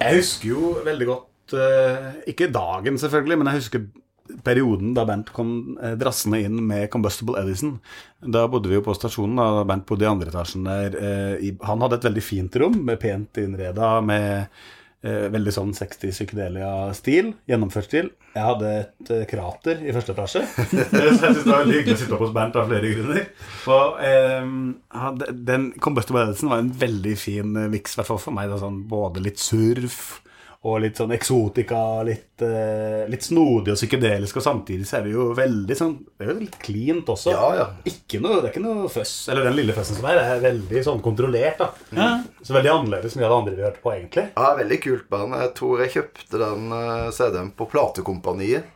Jeg 0.00 0.20
husker 0.20 0.48
jo 0.48 0.74
veldig 0.86 1.08
godt 1.10 1.56
eh, 1.60 2.12
Ikke 2.32 2.48
dagen, 2.52 2.96
selvfølgelig, 3.00 3.40
men 3.40 3.50
jeg 3.50 3.60
husker 3.60 3.88
perioden 4.46 4.92
da 4.94 5.04
Bernt 5.08 5.32
kom 5.34 5.76
eh, 5.82 5.96
drassende 5.98 6.40
inn 6.44 6.60
med 6.66 6.88
Combustible 6.92 7.40
Edison. 7.42 7.78
Da 8.22 8.46
bodde 8.50 8.70
vi 8.70 8.78
jo 8.78 8.84
på 8.86 8.94
stasjonen, 8.96 9.40
da 9.40 9.64
Bernt 9.68 9.86
bodde 9.88 10.06
i 10.06 10.10
andre 10.10 10.30
etasjen 10.32 10.68
der. 10.68 10.96
eh, 10.96 11.48
han 11.66 11.82
hadde 11.84 11.98
et 11.98 12.06
veldig 12.08 12.24
fint 12.24 12.60
rom, 12.62 12.78
med 12.86 13.00
pent 13.02 13.40
innreda, 13.42 13.96
med 14.04 14.62
veldig 15.02 15.52
sånn 15.54 15.70
60 15.76 16.12
psykedelia-stil. 16.12 17.30
Gjennomført 17.48 17.88
stil. 17.88 18.10
Jeg 18.30 18.46
hadde 18.46 18.72
et 18.78 19.10
eh, 19.10 19.24
krater 19.26 19.80
i 19.82 19.94
første 19.94 20.14
etasje. 20.14 20.44
Så 20.46 20.76
jeg 20.78 21.16
synes 21.18 21.40
det 21.40 21.48
var 21.48 21.64
veldig 21.64 21.78
hyggelig 21.80 21.96
å 21.96 22.00
sitte 22.02 22.14
opp 22.14 22.24
hos 22.26 22.34
Bernt 22.36 22.58
av 22.60 22.68
flere 22.70 22.92
grunner. 22.94 23.24
Og, 23.74 24.02
eh, 24.06 25.32
den 25.50 25.70
Combustible 25.82 26.22
Edison 26.28 26.52
var 26.52 26.62
en 26.62 26.70
veldig 26.84 27.14
fin 27.18 27.56
eh, 27.58 27.70
miks, 27.72 27.96
i 27.96 28.00
hvert 28.00 28.10
fall 28.12 28.22
for 28.22 28.36
meg. 28.36 28.52
Da, 28.52 28.60
sånn, 28.62 28.84
både 28.90 29.24
litt 29.24 29.42
surf 29.42 30.20
og 30.60 30.74
litt 30.82 30.98
sånn 31.00 31.14
eksotika, 31.16 31.78
litt, 32.04 32.42
eh, 32.44 33.06
litt 33.08 33.24
snodig 33.24 33.72
og 33.72 33.78
psykedelisk, 33.78 34.36
og 34.36 34.44
samtidig 34.44 34.84
så 34.88 34.98
er 34.98 35.06
det 35.06 35.14
jo 35.14 35.30
veldig 35.36 35.76
sånn 35.78 35.94
Det 36.04 36.26
er 36.26 36.32
jo 36.34 36.42
litt 36.42 36.58
cleant 36.60 37.08
også. 37.08 37.32
Ja, 37.32 37.46
ja. 37.56 37.64
Ikke 37.88 38.20
noe, 38.20 38.42
det 38.42 38.50
er 38.50 38.52
ikke 38.52 38.64
noe 38.66 38.90
føss. 38.92 39.14
Eller 39.32 39.48
den 39.48 39.56
lille 39.56 39.76
føssen 39.76 39.96
som 39.96 40.08
er, 40.10 40.20
er 40.20 40.42
veldig 40.44 40.82
sånn 40.84 41.00
kontrollert, 41.04 41.62
da. 41.62 41.70
Ja. 41.96 42.10
Så 42.44 42.56
veldig 42.56 42.74
annerledes 42.74 43.16
enn 43.16 43.24
de 43.24 43.30
andre 43.30 43.56
vi 43.56 43.64
hørte 43.64 43.80
på, 43.80 43.94
egentlig. 43.94 44.26
Ja, 44.34 44.52
veldig 44.58 44.80
kult 44.84 45.08
band. 45.14 45.38
Jeg 45.40 45.54
tror 45.56 45.80
jeg 45.80 45.94
kjøpte 45.96 46.42
den 46.44 46.76
uh, 46.76 47.08
CD-en 47.16 47.50
på 47.56 47.68
Platekompaniet. 47.72 48.68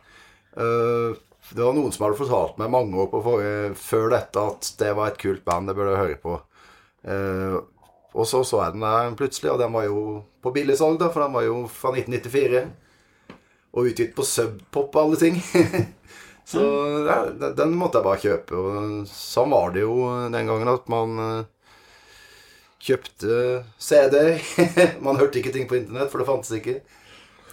Uh, 0.57 1.13
det 1.53 1.61
var 1.61 1.77
noen 1.77 1.93
som 1.93 2.07
hadde 2.07 2.17
fortalt 2.17 2.57
meg 2.57 2.73
mange 2.73 2.97
år 2.97 3.11
på 3.13 3.21
forrige, 3.21 3.75
før 3.77 4.09
dette 4.15 4.41
at 4.41 4.73
det 4.79 4.93
var 4.97 5.11
et 5.11 5.21
kult 5.21 5.45
band, 5.45 5.69
det 5.69 5.77
burde 5.77 5.99
høre 5.99 6.17
på. 6.17 6.39
Eh, 7.05 7.55
og 8.15 8.27
så 8.29 8.41
så 8.47 8.61
jeg 8.63 8.75
den 8.77 8.85
der 8.85 9.15
plutselig, 9.19 9.51
og 9.51 9.59
den 9.59 9.73
var 9.75 9.85
jo 9.89 10.01
på 10.45 10.53
billigsalg, 10.55 10.97
da, 11.01 11.09
for 11.11 11.25
den 11.25 11.35
var 11.35 11.43
jo 11.47 11.57
fra 11.71 11.91
1994. 11.91 12.63
Og 13.75 13.89
utgitt 13.91 14.13
på 14.15 14.23
Subpop 14.23 14.95
og 14.95 15.01
alle 15.01 15.19
ting. 15.19 15.39
så 16.51 16.61
ja, 17.09 17.17
den- 17.57 17.75
måtte 17.75 17.99
jeg 17.99 18.07
bare 18.07 18.21
kjøpe. 18.23 18.55
Og 18.55 19.09
sånn 19.11 19.51
var 19.51 19.73
det 19.75 19.83
jo 19.83 19.97
den 20.31 20.47
gangen 20.47 20.71
at 20.71 20.87
man 20.93 21.19
eh, 21.25 21.49
kjøpte 22.85 23.39
CD. 23.81 24.21
Man 25.05 25.19
hørte 25.19 25.41
ikke 25.41 25.51
ting 25.55 25.67
på 25.67 25.79
internett, 25.81 26.11
for 26.13 26.21
det 26.21 26.29
fantes 26.29 26.53
ikke. 26.55 26.79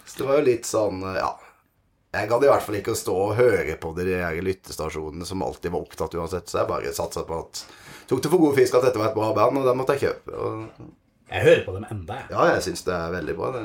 Så 0.04 0.20
det 0.20 0.28
var 0.28 0.38
jo 0.40 0.46
litt 0.50 0.66
sånn, 0.68 1.02
ja 1.14 1.30
Jeg 2.12 2.28
gadd 2.28 2.42
i 2.44 2.48
hvert 2.50 2.64
fall 2.66 2.76
ikke 2.80 2.92
å 2.92 2.98
stå 2.98 3.12
og 3.16 3.36
høre 3.38 3.76
på 3.80 3.92
de 3.96 4.06
her 4.12 4.38
lyttestasjonene 4.44 5.24
som 5.24 5.44
alltid 5.46 5.72
var 5.72 5.84
opptatt 5.86 6.16
uansett, 6.18 6.50
så 6.50 6.58
jeg 6.60 6.68
bare 6.68 6.92
satsa 6.92 7.22
på 7.24 7.38
at 7.38 7.62
Tok 8.10 8.22
det 8.24 8.30
for 8.32 8.42
god 8.42 8.56
fisk 8.58 8.74
at 8.78 8.84
dette 8.88 8.98
var 9.00 9.10
et 9.12 9.16
bra 9.16 9.30
band, 9.36 9.60
og 9.62 9.68
den 9.70 9.78
måtte 9.78 9.96
jeg 9.96 10.08
kjøpe. 10.08 10.34
Og, 10.34 10.90
Jeg 11.32 11.42
hører 11.46 11.64
på 11.64 11.74
dem 11.78 11.86
enda, 11.90 12.18
jeg. 12.20 12.30
ja, 12.34 12.44
jeg 12.54 12.62
syns 12.68 12.82
det 12.88 12.94
er 12.98 13.14
veldig 13.14 13.36
bra. 13.38 13.50
Det. 13.56 13.62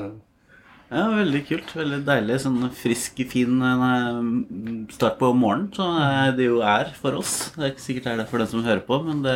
Ja, 0.88 1.02
veldig 1.12 1.40
kult. 1.44 1.72
Veldig 1.76 1.98
deilig. 2.06 2.38
Sånn 2.40 2.62
frisk, 2.72 3.18
fin 3.28 3.58
eh, 3.60 4.22
start 4.94 5.18
på 5.20 5.28
morgenen, 5.36 5.66
som 5.76 5.98
eh, 6.00 6.30
det 6.38 6.46
jo 6.46 6.62
er 6.64 6.94
for 6.96 7.18
oss. 7.20 7.50
Det 7.58 7.66
er 7.66 7.74
ikke 7.74 7.84
sikkert 7.84 8.06
det 8.08 8.14
er 8.14 8.22
det 8.22 8.28
for 8.30 8.40
den 8.40 8.48
som 8.54 8.64
hører 8.64 8.80
på, 8.86 9.02
men 9.04 9.20
det 9.26 9.34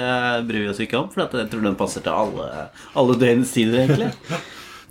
bryr 0.49 0.65
vi 0.65 0.71
oss 0.73 0.81
ikke 0.81 1.03
om, 1.03 1.11
for 1.13 1.27
jeg 1.27 1.51
tror 1.53 1.67
den 1.67 1.77
passer 1.77 2.01
til 2.07 2.17
alle, 2.17 2.49
alle 2.97 3.19
døgnets 3.21 3.53
tider, 3.59 3.83
egentlig. 3.85 4.13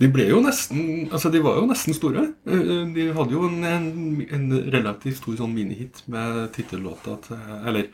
De 0.02 0.08
ble 0.10 0.24
jo 0.26 0.38
nesten 0.42 0.78
Altså, 1.12 1.28
de 1.30 1.38
var 1.44 1.58
jo 1.60 1.66
nesten 1.68 1.94
store. 1.94 2.22
Eh, 2.48 2.70
De 2.94 3.04
hadde 3.14 3.34
jo 3.36 3.42
en, 3.46 3.58
en, 3.68 3.90
en 4.34 4.46
relativt 4.72 5.18
stor 5.20 5.36
sånn 5.38 5.52
minihit 5.54 6.00
med 6.10 6.48
tittellåta 6.56 7.18
til 7.26 7.42
Eller 7.68 7.90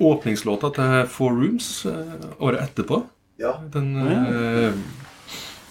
åpningslåta 0.00 0.70
til 0.74 1.06
Four 1.10 1.34
Rooms 1.40 1.86
eh, 1.86 2.28
året 2.38 2.62
etterpå. 2.68 3.02
Ja. 3.40 3.56
Den 3.72 3.96
eh, 3.98 4.72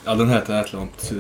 Ja, 0.04 0.16
den 0.20 0.30
heter 0.34 0.60
et 0.60 0.74
eller 0.74 0.84
annet 0.84 1.12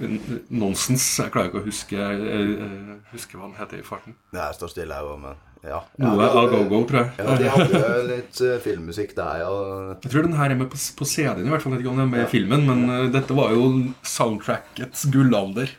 eh, 0.00 0.40
Nonsens. 0.48 1.04
Jeg 1.20 1.32
klarer 1.34 1.50
ikke 1.50 1.60
å 1.60 1.66
huske, 1.66 2.00
eh, 2.00 2.54
eh, 2.64 2.96
huske 3.12 3.36
hva 3.36 3.50
den 3.50 3.58
heter 3.60 3.82
i 3.82 3.86
farten. 3.86 4.16
Nei, 4.32 4.46
jeg 4.46 4.56
står 4.56 4.72
stille 4.72 4.96
her 4.96 5.08
òg, 5.10 5.18
men 5.20 5.46
ja. 5.60 5.82
Noe 6.00 6.24
ja, 6.24 6.30
av 6.40 6.46
Go-Go, 6.48 6.78
tror 6.88 7.02
jeg. 7.02 7.10
Ja, 7.20 7.34
de 7.36 7.50
hadde 7.52 7.80
jo 7.82 8.04
litt 8.08 8.38
filmmusikk 8.64 9.12
der, 9.18 9.42
ja. 9.42 9.50
Jeg 10.00 10.14
tror 10.14 10.24
den 10.24 10.38
her 10.38 10.54
er 10.54 10.56
med 10.56 10.70
på, 10.72 10.80
på 10.96 11.08
CD-en, 11.10 11.44
i 11.44 11.52
hvert 11.52 11.60
fall. 11.60 11.74
Jeg 11.76 11.82
vet 11.82 11.84
ikke 11.84 11.92
om 11.92 12.00
den 12.00 12.06
er 12.06 12.14
med 12.14 12.24
i 12.24 12.30
filmen, 12.32 12.64
men 12.70 13.12
dette 13.12 13.36
var 13.36 13.52
jo 13.52 13.66
soundtrackets 14.08 15.04
gullalder. 15.12 15.76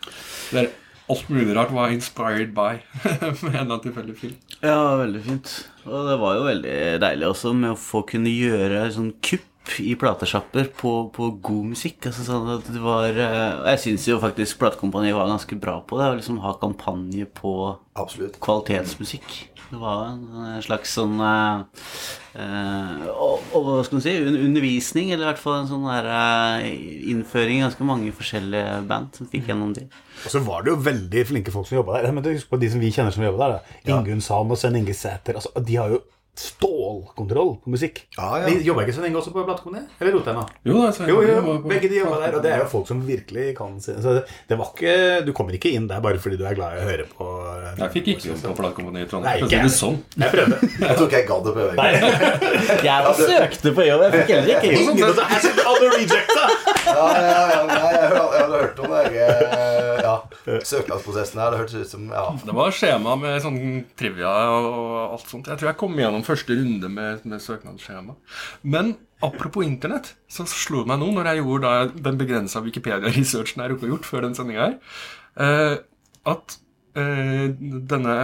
Der 0.54 0.70
alt 1.12 1.30
mulig 1.30 1.56
rart 1.58 1.74
var 1.76 1.94
inspired 1.94 2.56
by 2.56 2.80
med 3.04 3.22
en 3.22 3.36
eller 3.36 3.62
annen 3.68 3.84
tilfeldig 3.86 4.18
film. 4.18 4.36
Ja, 4.62 4.96
veldig 5.02 5.22
fint. 5.28 5.54
Og 5.86 6.10
det 6.10 6.18
var 6.22 6.38
jo 6.38 6.48
veldig 6.48 6.76
deilig 7.04 7.30
også 7.32 7.54
med 7.58 7.74
å 7.76 7.80
få 7.80 8.04
kunne 8.10 8.32
gjøre 8.34 8.86
sånn 8.96 9.14
kupp 9.26 9.48
i 9.80 9.94
platesjapper 9.96 10.72
på, 10.78 10.94
på 11.14 11.30
god 11.44 11.70
musikk. 11.76 12.08
Altså 12.10 12.26
sånn 12.26 12.50
at 12.58 12.68
det 12.74 12.82
var 12.82 13.08
eh, 13.14 13.62
jeg 13.74 13.84
syns 13.86 14.08
jo 14.10 14.20
faktisk 14.22 14.60
platekompaniet 14.62 15.16
var 15.16 15.30
ganske 15.32 15.58
bra 15.62 15.80
på 15.86 16.00
det. 16.00 16.10
Å 16.10 16.18
liksom 16.20 16.42
ha 16.44 16.56
kampanje 16.62 17.28
på 17.38 17.54
Absolutt. 18.02 18.40
kvalitetsmusikk. 18.44 19.38
Det 19.72 19.80
var 19.80 20.10
en 20.12 20.64
slags 20.66 20.92
sånn 20.98 21.14
eh, 21.24 21.62
eh, 22.36 23.04
og, 23.14 23.46
og 23.56 23.68
hva 23.70 23.76
skal 23.88 24.02
man 24.02 24.04
si 24.04 24.16
undervisning, 24.20 25.14
eller 25.14 25.24
i 25.24 25.30
hvert 25.30 25.40
fall 25.40 25.62
en 25.62 25.70
sånn 25.70 25.86
der 25.88 26.10
eh, 26.12 26.66
innføring 27.14 27.62
i 27.62 27.64
ganske 27.64 27.88
mange 27.88 28.12
forskjellige 28.18 28.82
band 28.90 29.16
som 29.16 29.30
fikk 29.32 29.48
gjennom 29.48 29.72
det. 29.78 29.86
Og 30.26 30.34
så 30.34 30.42
var 30.44 30.66
det 30.66 30.74
jo 30.74 30.82
veldig 30.90 31.24
flinke 31.30 31.54
folk 31.56 31.70
som 31.70 31.80
jobba 31.80 32.02
der. 32.02 32.12
Men 32.18 32.28
husk 32.34 32.52
på 32.52 32.60
de 32.60 32.72
som 32.74 32.84
vi 32.84 32.92
kjenner 32.92 33.16
som 33.16 33.24
jobba 33.24 33.46
der. 33.46 33.56
da. 33.62 33.94
Ingunn 33.96 34.26
Sand 34.26 34.52
og 34.52 34.60
Sven 34.60 34.82
Inge 34.82 34.98
Sæter. 34.98 35.40
Altså, 35.40 35.54
de 35.64 35.80
har 35.80 35.96
jo 35.96 36.02
stålkontroll 36.38 37.58
på 37.64 37.70
musikk. 37.74 38.06
Ja, 38.16 38.40
ja. 38.40 38.48
De 38.48 38.64
jobber 38.64 38.86
ikke 38.86 38.96
så 38.96 39.04
lenge 39.04 39.20
også 39.20 39.34
på 39.36 39.44
platekompani? 39.44 39.84
Eller 40.00 40.16
jeg 40.16 40.36
nå? 40.38 40.44
Jo, 40.64 40.78
Jo, 41.10 41.18
jo, 41.28 41.36
jeg 41.36 41.64
begge 41.68 41.90
de 41.92 41.98
jobber 42.00 42.24
der, 42.24 42.38
og 42.38 42.46
det 42.46 42.54
er 42.56 42.62
jo 42.64 42.68
folk 42.72 42.88
som 42.88 43.02
virkelig 43.06 43.50
kan 43.58 43.76
sin 43.84 44.00
det, 44.02 44.24
det 44.50 44.58
var 44.60 44.72
ikke 44.72 44.94
Du 45.28 45.32
kommer 45.36 45.56
ikke 45.58 45.74
inn 45.76 45.88
der 45.90 46.00
bare 46.04 46.22
fordi 46.24 46.40
du 46.40 46.46
er 46.48 46.56
glad 46.58 46.78
i 46.78 46.82
å 46.82 46.88
høre 46.88 47.08
på 47.12 47.28
Jeg 47.82 47.92
fikk 47.98 48.10
ikke 48.16 48.30
jobb 48.32 48.46
på 48.48 48.56
platekompani 48.62 49.04
i 49.04 49.10
Trondheim. 49.12 49.44
Nei, 49.44 49.50
det 49.52 49.74
sånn. 49.76 50.00
Jeg 50.16 50.34
prøvde. 50.36 50.60
Jeg 50.82 50.98
tror 50.98 51.06
ikke 51.08 51.20
jeg 51.20 51.28
gadd 51.30 51.52
å 51.52 51.56
prøve. 51.56 51.90
Jeg 52.92 53.16
søkte 53.22 53.76
på 53.76 53.86
jobb, 53.86 54.06
jeg 54.08 54.16
fikk 54.16 54.34
heller 54.36 54.52
ikke 54.56 54.72
jobb. 54.76 55.22
Jeg 55.22 55.44
så 55.46 55.52
alle 55.72 55.92
rejecta! 55.96 56.48
Ja, 56.82 57.06
ja, 57.16 57.32
ja, 57.32 57.62
jeg, 57.70 57.92
jeg 57.96 58.16
hadde 58.16 58.58
hørt 58.58 58.82
om 58.82 58.96
det. 58.96 59.71
Søknadsprosessen 60.68 61.42
her. 61.42 61.54
Det 61.54 61.62
hørtes 61.62 61.78
ut 61.78 61.94
som 61.94 62.08
ja. 62.12 62.26
Det 62.46 62.56
var 62.56 62.74
skjema 62.76 63.16
med 63.20 63.44
sånn 63.44 63.62
trivia 64.00 64.32
og 64.56 65.16
alt 65.18 65.32
sånt. 65.32 65.52
Jeg 65.52 65.62
tror 65.62 65.72
jeg 65.72 65.80
kom 65.82 66.00
gjennom 66.00 66.26
første 66.28 66.58
runde 66.58 66.92
med, 66.92 67.26
med 67.28 67.44
søknadsskjema. 67.44 68.18
Men 68.64 68.96
apropos 69.22 69.66
internett, 69.66 70.16
så 70.32 70.46
slo 70.50 70.84
det 70.84 70.92
meg 70.92 71.00
nå, 71.02 71.12
når 71.16 71.32
jeg 71.32 71.44
gjorde 71.44 71.76
den 72.10 72.20
begrensa 72.20 72.64
Wikipedia-researchen 72.66 73.64
jeg 73.64 73.74
rukket 73.74 73.88
å 73.88 73.94
gjort 73.96 74.10
før 74.10 74.26
den 74.26 74.38
sendinga 74.38 74.66
her, 74.66 74.76
eh, 75.46 75.76
at 76.32 76.46
eh, 76.98 77.48
denne 77.92 78.16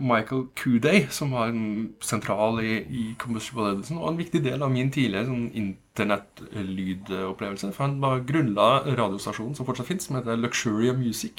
Michael 0.00 0.42
Kuday, 0.58 0.98
som 1.12 1.28
var 1.36 1.46
en 1.52 1.64
sentral 2.04 2.54
i, 2.64 2.78
i 2.88 3.04
Combustible 3.20 3.74
Edison, 3.74 4.00
var 4.02 4.10
en 4.12 4.20
viktig 4.20 4.40
del 4.46 4.60
av 4.64 4.70
min 4.72 4.92
tidligere 4.94 5.28
sånn 5.28 5.48
internettlydopplevelse. 5.62 7.74
For 7.76 7.82
han 7.86 8.00
var 8.04 8.26
grunnla 8.28 8.68
radiostasjonen 8.88 9.56
som 9.58 9.66
fortsatt 9.68 9.90
fins, 9.90 10.04
som 10.08 10.16
heter 10.18 10.40
Luxuria 10.40 10.92
Music. 10.96 11.36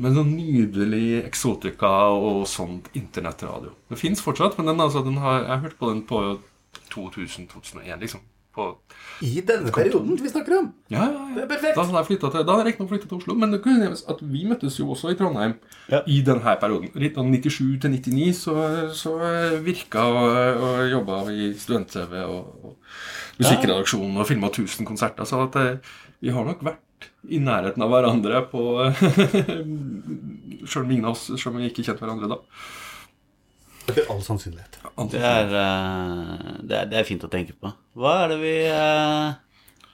Med 0.00 0.14
sånn 0.16 0.30
nydelig 0.32 1.24
eksotika 1.26 1.90
og 2.14 2.46
sånt 2.48 2.86
internettradio. 2.96 3.74
Det 3.90 3.98
fins 4.00 4.22
fortsatt, 4.24 4.56
men 4.58 4.70
den, 4.70 4.80
altså, 4.80 5.02
den 5.04 5.18
har, 5.20 5.42
jeg 5.42 5.50
har 5.54 5.64
hørt 5.66 5.78
på 5.80 5.90
den 5.92 6.02
på 6.08 6.20
2000-2001, 6.94 7.98
liksom. 8.00 8.20
På, 8.50 8.64
I 9.22 9.38
denne 9.46 9.70
perioden 9.70 10.16
vi 10.18 10.28
snakker 10.32 10.56
om. 10.56 10.72
ja, 10.90 11.04
ja, 11.04 11.10
ja. 11.12 11.26
Det 11.36 11.42
er 11.44 11.50
perfekt. 11.52 11.76
Da 11.76 11.84
hadde 11.86 12.00
jeg 12.00 12.06
flyttet 12.08 12.32
til, 12.34 12.42
da 12.48 12.50
hadde 12.56 12.64
jeg 12.64 12.68
riktignok 12.72 12.90
flytta 12.90 13.06
til 13.12 13.18
Oslo, 13.20 13.36
men 13.38 13.52
det 13.54 13.60
kunne 13.62 13.78
nevnes 13.84 14.02
at 14.10 14.24
vi 14.26 14.40
møttes 14.50 14.78
jo 14.80 14.88
også 14.90 15.12
i 15.12 15.18
Trondheim 15.20 15.54
Ja. 15.92 16.00
i 16.10 16.16
denne 16.26 16.56
perioden. 16.64 16.90
Litt 16.98 17.18
av 17.20 17.28
97 17.30 17.78
til 17.84 17.94
99 17.94 18.34
så, 18.40 18.56
så 18.98 19.12
virka 19.62 20.02
og, 20.02 20.64
og 20.66 20.82
jobba 20.90 21.20
vi 21.28 21.36
i 21.44 21.54
student-TV 21.54 22.24
og, 22.24 22.66
og 22.72 22.76
musikkredaksjonen 23.38 24.18
og 24.18 24.26
filma 24.26 24.50
1000 24.50 24.88
konserter. 24.88 25.28
Så 25.30 25.44
at 25.46 25.60
eh, 25.62 25.92
vi 26.20 26.34
har 26.34 26.44
nok 26.50 26.64
vært 26.66 26.82
i 27.28 27.40
nærheten 27.42 27.84
av 27.84 27.90
hverandre 27.92 28.44
på 28.50 28.62
Sjøl 30.68 30.84
om 30.84 30.90
ingen 30.92 31.08
av 31.08 31.14
oss 31.16 31.28
selv 31.30 31.54
om 31.54 31.60
vi 31.60 31.70
ikke 31.70 31.84
kjente 31.86 32.04
hverandre 32.04 32.30
da. 32.34 32.38
Etter 33.90 34.10
all 34.12 34.20
sannsynlighet. 34.22 34.80
Det 35.10 35.20
er, 35.24 35.54
eh, 35.56 36.56
det, 36.60 36.76
er, 36.76 36.90
det 36.90 36.98
er 37.00 37.06
fint 37.08 37.24
å 37.26 37.30
tenke 37.32 37.56
på. 37.56 37.72
Hva 37.98 38.16
er 38.24 38.34
det 38.34 38.40
vi 38.42 38.56
eh, 38.68 39.30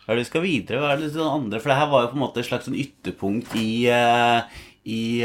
Hva 0.02 0.12
er 0.12 0.18
det 0.18 0.24
vi 0.24 0.28
skal 0.28 0.44
videre? 0.44 0.80
Hva 0.82 0.94
er 0.94 1.02
det 1.02 1.12
sånn 1.14 1.30
andre? 1.30 1.60
For 1.62 1.72
det 1.72 1.78
her 1.80 1.92
var 1.92 2.04
jo 2.04 2.10
på 2.12 2.18
en 2.18 2.24
måte 2.24 2.42
et 2.42 2.48
slags 2.48 2.68
sånn 2.68 2.80
ytterpunkt 2.82 3.54
i 3.60 3.68
eh, 3.92 4.62
i, 4.86 5.18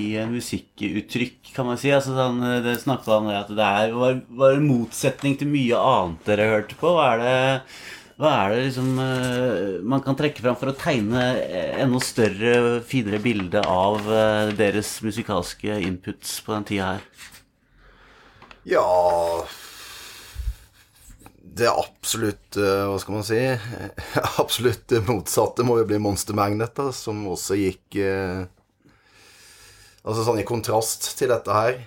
i 0.00 0.06
musikkuttrykk, 0.30 1.50
kan 1.52 1.66
man 1.68 1.76
si. 1.76 1.90
Altså, 1.92 2.14
sånn, 2.16 2.40
det 2.64 2.78
snakka 2.80 3.18
om 3.18 3.28
det 3.28 3.36
at 3.42 3.50
det 3.52 3.66
er, 3.66 3.92
var, 3.92 4.16
var 4.40 4.56
en 4.56 4.64
motsetning 4.64 5.36
til 5.36 5.50
mye 5.52 5.76
annet 5.76 6.30
dere 6.30 6.48
hørte 6.48 6.78
på. 6.80 6.94
Hva 6.96 7.10
er 7.10 7.20
det, 7.20 7.34
hva 8.14 8.30
er 8.44 8.52
det 8.52 8.58
liksom 8.68 8.90
eh, 9.02 9.80
man 9.82 10.02
kan 10.04 10.14
trekke 10.14 10.42
fram 10.42 10.54
for 10.58 10.70
å 10.70 10.76
tegne 10.78 11.22
eh, 11.42 11.80
enda 11.82 11.98
større, 12.02 12.78
finere 12.86 13.18
bilde 13.22 13.62
av 13.66 14.06
eh, 14.06 14.52
deres 14.54 15.00
musikalske 15.02 15.80
inputs 15.82 16.36
på 16.46 16.54
den 16.54 16.68
tida 16.68 16.92
her? 16.92 17.30
Ja 18.64 18.84
Det 21.42 21.66
er 21.68 21.76
absolutt 21.76 22.56
Hva 22.56 22.94
skal 23.02 23.18
man 23.18 23.26
si? 23.28 23.40
Absolutt 24.42 24.94
motsatte 25.04 25.66
må 25.66 25.76
jo 25.82 25.88
bli 25.90 25.98
Monster 26.00 26.38
Magnet, 26.38 26.72
da, 26.78 26.88
som 26.94 27.26
også 27.34 27.58
gikk 27.60 27.98
Altså 30.04 30.24
sånn 30.24 30.40
i 30.40 30.46
kontrast 30.48 31.10
til 31.18 31.30
dette 31.32 31.52
her. 31.56 31.78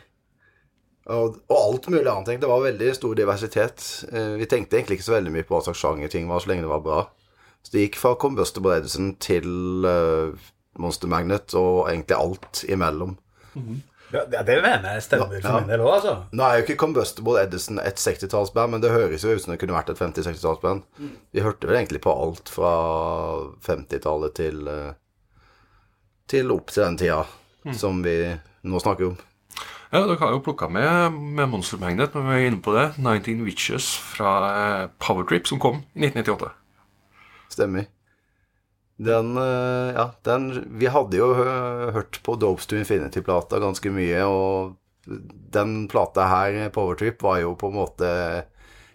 Og, 1.08 1.38
og 1.48 1.58
alt 1.58 1.88
mulig 1.88 2.04
annet. 2.12 2.28
egentlig. 2.28 2.42
Det 2.44 2.52
var 2.52 2.66
veldig 2.66 2.90
stor 2.98 3.16
diversitet. 3.16 3.84
Eh, 4.12 4.34
vi 4.42 4.46
tenkte 4.52 4.76
egentlig 4.80 4.98
ikke 5.00 5.08
så 5.08 5.16
veldig 5.18 5.32
mye 5.38 5.48
på 5.48 5.56
hva 5.56 5.64
slags 5.64 5.80
sjanger 5.80 6.12
ting 6.12 6.28
var, 6.28 6.42
så 6.44 6.52
lenge 6.52 6.66
det 6.66 6.72
var 6.74 6.84
bra. 6.84 7.02
Så 7.64 7.72
det 7.74 7.86
gikk 7.86 8.00
fra 8.02 8.16
Combustible 8.20 8.76
Edison 8.78 9.14
til 9.24 9.86
eh, 9.88 10.48
Monster 10.80 11.08
Magnet 11.12 11.56
og 11.58 11.88
egentlig 11.90 12.18
alt 12.18 12.64
imellom. 12.68 13.16
Ja, 14.14 14.22
det 14.30 14.60
mener 14.64 14.94
jeg 14.94 15.04
stemmer 15.04 15.42
for 15.42 15.48
Ja. 15.50 15.60
min 15.60 15.72
del 15.72 15.82
òg, 15.84 15.94
altså. 15.98 16.14
Nå 16.32 16.44
er 16.46 16.60
jo 16.60 16.64
ikke 16.68 16.78
Combustible 16.80 17.42
Edison 17.42 17.80
et 17.84 17.98
60-tallsband, 18.00 18.72
men 18.76 18.84
det 18.84 18.92
høres 18.94 19.24
jo 19.26 19.34
ut 19.36 19.42
som 19.44 19.52
det 19.52 19.58
kunne 19.64 19.76
vært 19.76 19.90
et 19.92 20.00
50-60-tallsband. 20.00 20.86
Vi 21.36 21.44
hørte 21.44 21.68
vel 21.68 21.80
egentlig 21.82 22.00
på 22.06 22.14
alt 22.14 22.48
fra 22.52 22.72
50-tallet 23.68 24.36
til 24.40 24.68
eh, 24.72 24.94
Til 26.28 26.52
opp 26.52 26.72
til 26.72 26.84
den 26.84 26.98
tida 27.00 27.22
som 27.76 28.00
vi 28.04 28.14
nå 28.68 28.80
snakker 28.80 29.10
om. 29.10 29.18
Ja, 29.88 30.02
Dere 30.04 30.20
har 30.20 30.34
jo 30.36 30.42
plukka 30.44 30.68
med, 30.68 31.14
med 31.38 31.48
Monster 31.50 31.80
Magnet, 31.80 32.16
men 32.16 32.26
vi 32.28 32.40
er 32.42 32.50
inne 32.50 32.60
på 32.64 32.74
det. 32.76 32.90
19 33.00 33.46
Witches 33.48 33.94
fra 33.96 34.34
eh, 34.50 34.90
Powertrip, 35.00 35.48
som 35.48 35.62
kom 35.64 35.80
i 35.96 36.10
1998. 36.10 36.50
Stemmer. 37.56 37.88
Den 38.98 39.38
eh, 39.38 39.94
Ja, 39.96 40.10
den 40.28 40.50
Vi 40.82 40.92
hadde 40.92 41.22
jo 41.22 41.32
hørt 41.38 42.20
på 42.24 42.36
Dopes 42.36 42.68
to 42.68 42.76
Infinity-plata 42.76 43.62
ganske 43.64 43.94
mye, 43.94 44.28
og 44.28 44.76
den 45.56 45.88
plata 45.88 46.28
her, 46.28 46.60
Powertrip, 46.76 47.24
var 47.24 47.40
jo 47.46 47.56
på 47.56 47.72
en 47.72 47.80
måte 47.80 48.14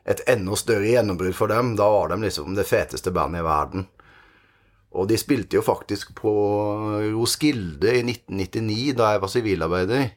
et 0.04 0.20
enda 0.28 0.58
større 0.60 0.92
gjennombrudd 0.92 1.38
for 1.38 1.48
dem. 1.48 1.72
Da 1.78 1.88
var 1.88 2.12
de 2.12 2.20
liksom 2.26 2.52
det 2.58 2.68
feteste 2.68 3.14
bandet 3.16 3.40
i 3.40 3.48
verden. 3.48 3.88
Og 4.92 5.08
de 5.08 5.16
spilte 5.16 5.56
jo 5.56 5.64
faktisk 5.64 6.12
på 6.18 6.32
Roskilde 7.14 7.94
i 7.96 8.02
1999, 8.04 8.98
da 8.98 9.14
jeg 9.14 9.22
var 9.22 9.32
sivilarbeider. 9.32 10.10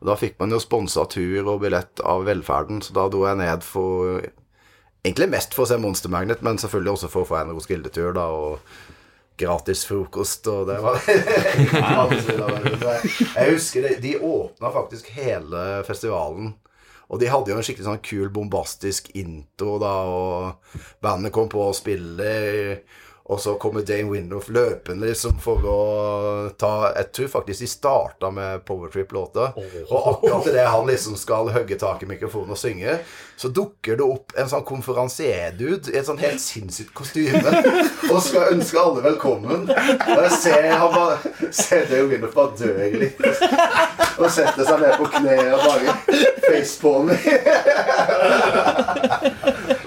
Og 0.00 0.10
da 0.10 0.16
fikk 0.20 0.36
man 0.40 0.52
jo 0.52 0.60
sponsa 0.60 1.06
tur 1.08 1.46
og 1.46 1.62
billett 1.62 2.02
av 2.04 2.26
velferden, 2.26 2.82
så 2.84 2.96
da 2.96 3.06
dro 3.12 3.24
jeg 3.28 3.40
ned 3.42 3.64
for 3.66 4.20
Egentlig 5.06 5.28
mest 5.30 5.52
for 5.54 5.62
å 5.62 5.68
se 5.70 5.76
Monster 5.78 6.10
Magnet, 6.10 6.40
men 6.42 6.56
selvfølgelig 6.58 6.96
også 6.96 7.08
for 7.12 7.22
å 7.22 7.28
få 7.28 7.36
en 7.38 7.52
Roskilde-tur, 7.54 8.08
da, 8.16 8.24
og 8.26 8.58
gratis 9.38 9.84
frokost, 9.86 10.48
og 10.50 10.66
det 10.66 10.80
var 10.82 10.98
Jeg 13.36 13.52
husker 13.52 13.86
det, 13.86 13.92
de 14.02 14.16
åpna 14.18 14.72
faktisk 14.74 15.12
hele 15.14 15.84
festivalen. 15.86 16.56
Og 17.06 17.20
de 17.22 17.30
hadde 17.30 17.52
jo 17.52 17.58
en 17.60 17.62
skikkelig 17.62 17.86
sånn 17.86 18.02
kul, 18.02 18.26
bombastisk 18.34 19.12
intro, 19.14 19.76
da, 19.78 19.94
og 20.10 20.82
bandet 21.04 21.30
kom 21.36 21.46
på 21.52 21.68
å 21.68 21.76
spille, 21.76 22.32
og 23.26 23.40
så 23.42 23.54
kommer 23.58 23.82
Dane 23.82 24.10
Windhoff 24.10 24.48
løpende 24.54 25.08
liksom 25.08 25.40
for 25.42 25.64
å 25.66 25.78
ta 26.58 26.92
Jeg 26.94 27.08
tror 27.16 27.30
faktisk 27.32 27.64
de 27.64 27.68
starta 27.70 28.30
med 28.30 28.62
Powertrip-låta. 28.68 29.48
Og 29.88 30.08
akkurat 30.12 30.46
idet 30.46 30.66
han 30.70 30.86
liksom 30.86 31.16
skal 31.18 31.50
hogge 31.50 31.78
tak 31.80 32.04
i 32.04 32.06
mikrofonen 32.06 32.54
og 32.54 32.60
synge, 32.60 32.98
så 33.36 33.50
dukker 33.50 33.98
det 33.98 34.06
opp 34.06 34.36
en 34.38 34.48
sånn 34.50 34.62
konferansierdude 34.68 35.90
i 35.90 35.98
et 35.98 36.06
sånn 36.06 36.22
helt 36.22 36.40
sinnssykt 36.40 36.94
kostyme 36.96 37.42
og 38.12 38.22
skal 38.22 38.54
ønske 38.54 38.78
alle 38.80 39.02
velkommen. 39.08 39.66
Og 39.74 40.22
jeg 40.28 40.38
ser 40.44 40.70
han 40.70 40.94
bare 40.94 41.50
ser 41.50 41.90
Dane 41.90 42.06
Windhoff 42.12 42.36
bare 42.36 42.54
dør 42.62 42.94
litt 43.02 43.18
og 44.16 44.30
setter 44.32 44.62
seg 44.64 44.80
ned 44.80 44.94
på 45.00 45.10
kne 45.16 45.36
og 45.50 45.66
bare 45.66 45.98
facepalmer. 46.46 47.18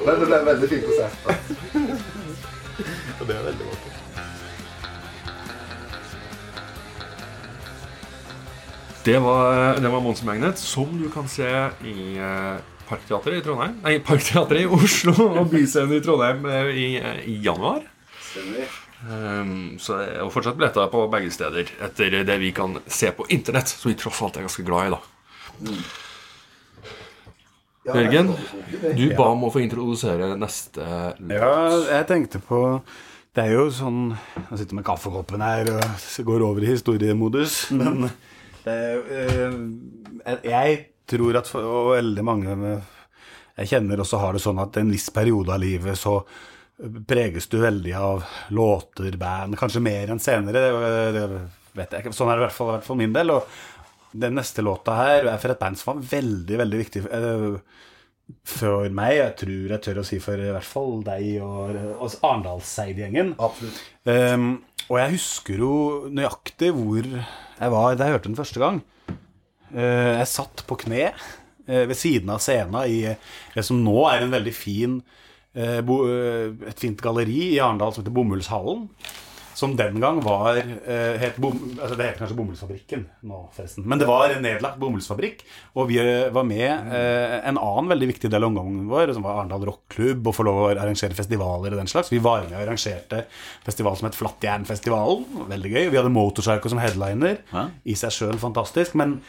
Men 0.04 0.20
det 0.20 0.28
ble 0.28 0.36
en 0.44 0.50
veldig 0.52 0.70
fin 0.76 0.84
konsert. 0.90 1.79
Det 9.10 9.20
var, 9.20 9.80
det 9.82 9.90
var 9.90 10.02
Monster 10.02 10.26
Magnet, 10.26 10.60
som 10.60 10.90
du 11.02 11.08
kan 11.10 11.26
se 11.28 11.48
i 11.82 12.18
eh, 12.22 12.60
Parkteatret 12.86 13.40
i 13.40 13.42
Trondheim 13.42 13.80
Nei, 13.82 13.96
Parkteatret 14.06 14.68
i 14.68 14.68
Oslo 14.70 15.16
og 15.40 15.50
Byscenen 15.50 15.96
i 15.98 16.02
Trondheim 16.06 16.46
eh, 16.46 16.70
i, 16.70 16.86
eh, 17.00 17.24
i 17.32 17.40
januar. 17.42 17.88
Um, 19.02 19.80
så 19.82 19.98
det 19.98 20.12
er 20.12 20.22
jo 20.22 20.30
fortsatt 20.30 20.60
billetter 20.60 20.94
på 20.94 21.08
begge 21.10 21.34
steder 21.34 21.74
etter 21.88 22.20
det 22.28 22.38
vi 22.44 22.54
kan 22.54 22.78
se 22.86 23.10
på 23.16 23.26
internett, 23.34 23.74
som 23.74 23.90
vi 23.90 23.98
tross 23.98 24.22
alt 24.28 24.38
er 24.38 24.46
ganske 24.46 24.68
glad 24.68 24.92
i, 24.92 24.94
da. 24.94 25.82
Jørgen, 27.90 28.34
du 28.94 29.06
ba 29.18 29.32
om 29.34 29.50
å 29.50 29.54
få 29.58 29.66
introdusere 29.66 30.36
neste 30.38 30.86
Ja, 30.86 31.54
jeg 31.96 32.06
tenkte 32.12 32.38
på 32.46 32.60
Det 33.34 33.48
er 33.48 33.56
jo 33.56 33.66
sånn 33.74 34.12
Jeg 34.52 34.60
sitter 34.62 34.78
med 34.78 34.86
kaffekoppen 34.86 35.42
her 35.42 35.72
og 35.80 36.28
går 36.30 36.46
over 36.46 36.68
i 36.68 36.76
historiemodus. 36.76 37.64
Men 37.74 38.12
er, 38.70 39.04
eh, 40.26 40.40
jeg 40.50 40.80
tror 41.10 41.42
at 41.42 41.50
for, 41.50 41.66
og 41.66 41.92
veldig 41.96 42.26
mange 42.26 42.56
jeg 43.60 43.74
kjenner 43.74 44.00
også 44.00 44.22
har 44.22 44.36
det 44.36 44.44
sånn 44.44 44.62
at 44.62 44.78
en 44.80 44.92
viss 44.94 45.10
periode 45.12 45.52
av 45.52 45.60
livet 45.60 46.00
så 46.00 46.22
preges 47.08 47.50
du 47.52 47.58
veldig 47.60 47.94
av 48.00 48.24
låter, 48.56 49.18
band, 49.20 49.58
kanskje 49.60 49.82
mer 49.84 50.14
enn 50.14 50.22
senere. 50.24 50.62
Det, 51.12 51.26
vet 51.76 51.92
jeg 51.92 52.06
ikke. 52.06 52.16
Sånn 52.16 52.32
er 52.32 52.40
det 52.40 52.46
i 52.46 52.48
hvert 52.48 52.56
fall, 52.56 52.72
i 52.72 52.76
hvert 52.78 52.88
fall 52.88 53.00
min 53.02 53.16
del. 53.16 53.34
Og 53.36 54.16
Den 54.24 54.40
neste 54.40 54.64
låta 54.66 54.96
her 54.98 55.28
er 55.28 55.42
for 55.42 55.54
et 55.54 55.60
band 55.60 55.80
som 55.80 55.92
var 55.92 56.08
veldig, 56.14 56.56
veldig 56.64 56.80
viktig 56.80 57.04
eh, 57.18 57.44
for 58.48 58.96
meg. 58.96 59.18
Jeg 59.20 59.36
tror 59.44 59.76
jeg 59.76 59.84
tør 59.86 60.02
å 60.02 60.08
si 60.08 60.22
for 60.24 60.40
i 60.40 60.54
hvert 60.56 60.72
fall 60.72 61.04
deg 61.06 61.28
og 61.44 61.76
og 62.00 62.16
Arendalseid-gjengen. 62.16 63.36
Absolutt. 63.38 63.84
Um, 64.08 64.50
og 64.88 64.98
jeg 65.02 65.16
husker 65.18 65.62
jo 65.62 65.74
nøyaktig 66.16 66.72
hvor 66.74 67.12
jeg 67.60 67.74
var 67.74 67.96
da 67.98 68.08
jeg 68.08 68.18
hørte 68.18 68.30
den 68.32 68.40
første 68.40 68.62
gang. 68.62 68.82
Eh, 69.76 70.18
jeg 70.20 70.32
satt 70.32 70.64
på 70.68 70.78
kne 70.84 71.10
eh, 71.10 71.86
ved 71.90 71.98
siden 71.98 72.32
av 72.34 72.42
scenen 72.44 72.80
i 72.88 73.02
det 73.56 73.66
som 73.68 73.82
nå 73.84 73.98
er 74.10 74.26
en 74.26 74.34
veldig 74.34 74.54
fin 74.56 75.00
eh, 75.54 75.80
eh, 75.80 76.46
et 76.72 76.82
fint 76.82 77.02
galleri 77.04 77.52
i 77.54 77.60
Arendal 77.62 77.94
som 77.94 78.04
heter 78.04 78.16
Bomullshallen. 78.16 78.88
Som 79.60 79.74
den 79.76 79.98
gang 80.00 80.22
var 80.24 80.56
eh, 80.56 81.16
het 81.20 81.36
bom, 81.42 81.58
altså 81.76 81.98
Det 81.98 82.06
heter 82.06 82.22
kanskje 82.22 82.38
Bomullsfabrikken 82.38 83.02
nå, 83.28 83.40
forresten. 83.56 83.84
Men 83.90 84.00
det 84.00 84.08
var 84.08 84.32
en 84.32 84.44
nedlagt 84.46 84.80
bomullsfabrikk. 84.80 85.44
Og 85.76 85.90
vi 85.90 85.98
eh, 86.00 86.30
var 86.36 86.48
med 86.48 86.94
eh, 86.96 87.36
en 87.50 87.60
annen 87.60 87.92
veldig 87.92 88.10
viktig 88.14 88.32
del 88.32 88.46
av 88.46 88.54
omgangen 88.54 88.88
vår, 88.92 89.12
som 89.18 89.26
var 89.28 89.42
Arendal 89.42 89.68
Rockklubb, 89.68 90.32
og 90.32 90.38
få 90.38 90.48
lov 90.48 90.62
å 90.62 90.70
arrangere 90.72 91.18
festivaler 91.18 91.76
og 91.76 91.82
den 91.82 91.92
slags. 91.92 92.14
Vi 92.14 92.22
var 92.24 92.46
med 92.46 92.56
og 92.56 92.64
arrangerte 92.64 93.26
festival 93.68 94.00
som 94.00 94.08
het 94.08 94.18
Flattjernfestivalen. 94.20 95.46
Veldig 95.52 95.76
gøy. 95.76 95.84
Vi 95.92 96.00
hadde 96.00 96.16
Motorcycle 96.16 96.72
som 96.72 96.82
headliner. 96.82 97.44
Hæ? 97.52 97.68
I 97.84 98.00
seg 98.00 98.16
sjøl 98.16 98.40
fantastisk. 98.40 98.96
Men 99.00 99.20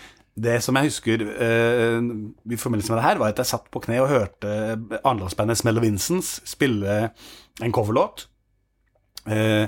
det 0.41 0.61
som 0.63 0.79
jeg 0.79 0.93
husker 0.93 1.23
eh, 1.27 1.99
i 1.99 2.59
forbindelse 2.61 2.93
med 2.93 3.01
det 3.01 3.07
her, 3.09 3.21
var 3.23 3.35
at 3.35 3.43
jeg 3.43 3.51
satt 3.51 3.67
på 3.73 3.83
kne 3.83 3.99
og 4.05 4.13
hørte 4.13 4.53
Arendalsbandet 5.03 5.59
Smell 5.59 5.81
of 5.81 5.85
Vincents 5.85 6.37
spille 6.49 7.01
en 7.61 7.75
coverlåt. 7.75 8.29
Eh, 9.27 9.67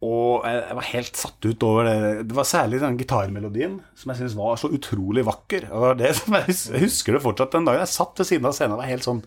og 0.00 0.46
jeg 0.48 0.76
var 0.78 0.86
helt 0.94 1.18
satt 1.20 1.44
ut 1.44 1.64
over 1.66 1.84
det. 1.84 1.96
Det 2.30 2.36
var 2.36 2.46
særlig 2.48 2.78
den 2.80 2.96
gitarmelodien 2.96 3.74
som 4.00 4.12
jeg 4.12 4.22
syntes 4.22 4.36
var 4.38 4.56
så 4.56 4.70
utrolig 4.72 5.26
vakker. 5.28 5.66
Og 5.68 5.82
det 5.82 5.90
var 5.90 5.98
det 6.00 6.12
som 6.16 6.36
jeg 6.38 6.84
husker 6.86 7.16
det 7.16 7.24
fortsatt 7.24 7.52
den 7.52 7.68
dagen. 7.68 7.82
Jeg 7.84 7.92
satt 7.92 8.22
ved 8.22 8.28
siden 8.30 8.48
av 8.48 8.56
scenen 8.56 8.78
og 8.78 8.80
var 8.80 8.88
helt 8.88 9.04
sånn 9.04 9.20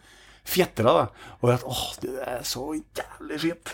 fjetra. 0.44 0.94
da 0.94 1.04
Og 1.42 1.52
at 1.54 1.64
åh, 1.68 1.84
det 2.02 2.14
er 2.28 2.42
så 2.48 2.64
jævlig 2.76 3.40
fint. 3.40 3.72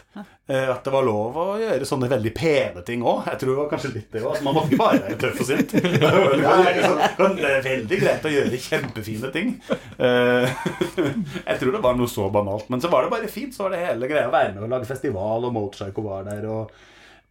Eh, 0.50 0.68
At 0.70 0.84
det 0.86 0.94
var 0.94 1.06
lov 1.06 1.38
å 1.38 1.46
gjøre 1.62 1.86
sånne 1.88 2.10
veldig 2.12 2.32
pene 2.38 2.84
ting 2.86 3.02
òg. 3.06 3.26
Jeg 3.30 3.40
tror 3.42 3.52
det 3.54 3.58
var 3.62 3.70
kanskje 3.72 3.92
litt 3.96 4.12
det 4.14 4.24
òg. 4.26 4.42
Man 4.46 4.58
må 4.58 4.64
ikke 4.68 4.80
bare 4.82 5.02
være 5.06 5.18
tøff 5.24 5.42
og 5.44 5.50
sint. 5.50 5.74
Det 5.80 7.50
er 7.50 7.64
veldig 7.66 8.00
greit 8.02 8.26
å 8.26 8.34
gjøre 8.34 8.62
kjempefine 8.66 9.32
ting. 9.36 9.56
Eh, 9.98 10.66
Jeg 11.50 11.60
tror 11.62 11.74
det 11.76 11.84
var 11.84 11.98
noe 11.98 12.10
så 12.12 12.30
banalt. 12.34 12.70
Men 12.70 12.82
så 12.84 12.92
var 12.94 13.06
det 13.06 13.14
bare 13.14 13.32
fint. 13.32 13.56
Så 13.56 13.66
var 13.66 13.76
det 13.76 13.84
hele 13.86 14.10
greia 14.12 14.30
å 14.30 14.34
være 14.36 14.54
med 14.56 14.66
og 14.68 14.74
lage 14.74 14.90
festival, 14.90 15.46
og 15.50 15.56
Motorcycle 15.56 16.06
var 16.06 16.28
der. 16.30 16.46
Og 16.50 16.72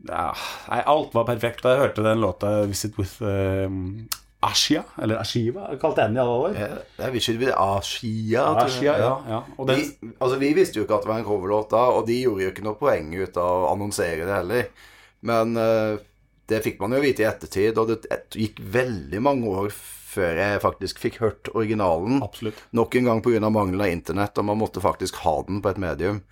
ja, 0.08 0.28
nei, 0.70 0.82
alt 0.86 1.14
var 1.16 1.26
perfekt. 1.26 1.64
Da 1.64 1.74
jeg 1.74 1.82
hørte 1.86 2.06
den 2.06 2.20
låta 2.22 2.52
'Visit 2.66 2.98
with 3.00 3.18
um, 3.22 4.06
Ashia', 4.40 4.84
eller 5.02 5.18
Ashiva, 5.18 5.64
kalte 5.82 6.04
jeg 6.04 6.12
den 6.12 6.18
i 6.18 6.20
alle 6.22 6.34
år. 6.38 6.52
Jeg, 6.54 6.82
jeg 7.00 7.14
ikke 7.18 8.60
jeg. 8.60 8.66
Ashia, 8.68 8.92
ja, 9.00 9.14
ja. 9.26 9.40
Den, 9.58 9.80
Vi, 9.80 10.12
altså, 10.20 10.36
vi 10.38 10.52
visste 10.54 10.78
jo 10.78 10.84
ikke 10.86 11.00
at 11.00 11.06
det 11.06 11.10
var 11.10 11.18
en 11.18 11.26
coverlåt 11.26 11.72
da, 11.74 11.82
og 11.96 12.06
de 12.06 12.20
gjorde 12.22 12.44
jo 12.44 12.52
ikke 12.52 12.66
noe 12.66 12.78
poeng 12.78 13.10
ut 13.18 13.40
av 13.40 13.64
å 13.64 13.72
annonsere 13.72 14.28
det 14.28 14.36
heller. 14.36 14.70
Men 15.26 15.58
uh, 15.58 15.98
det 16.48 16.62
fikk 16.62 16.78
man 16.80 16.94
jo 16.94 17.02
vite 17.02 17.24
i 17.24 17.28
ettertid, 17.28 17.80
og 17.82 17.90
det 17.90 18.20
gikk 18.38 18.62
veldig 18.78 19.22
mange 19.26 19.50
år 19.64 19.74
før 19.74 20.38
jeg 20.38 20.62
faktisk 20.62 21.02
fikk 21.02 21.18
hørt 21.24 21.50
originalen. 21.52 22.22
Absolutt. 22.24 22.62
Nok 22.78 22.94
en 22.94 23.10
gang 23.10 23.22
pga. 23.24 23.42
mangelen 23.50 23.84
av 23.84 23.92
internett, 23.92 24.38
og 24.38 24.46
man 24.48 24.62
måtte 24.62 24.82
faktisk 24.84 25.18
ha 25.26 25.40
den 25.48 25.58
på 25.64 25.74
et 25.74 25.82
medium. 25.82 26.22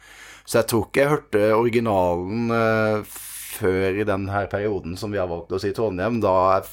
Så 0.47 0.61
jeg 0.61 0.71
tror 0.71 0.87
ikke 0.87 1.03
jeg 1.03 1.13
hørte 1.17 1.47
originalen 1.59 2.55
uh, 2.55 3.17
før 3.57 3.99
i 3.99 4.07
den 4.07 4.29
her 4.31 4.47
perioden 4.47 4.95
som 5.01 5.11
vi 5.11 5.19
har 5.19 5.31
valgt 5.31 5.53
å 5.53 5.61
si 5.61 5.73
Trondheim. 5.75 6.21
Da 6.23 6.35
jeg, 6.55 6.71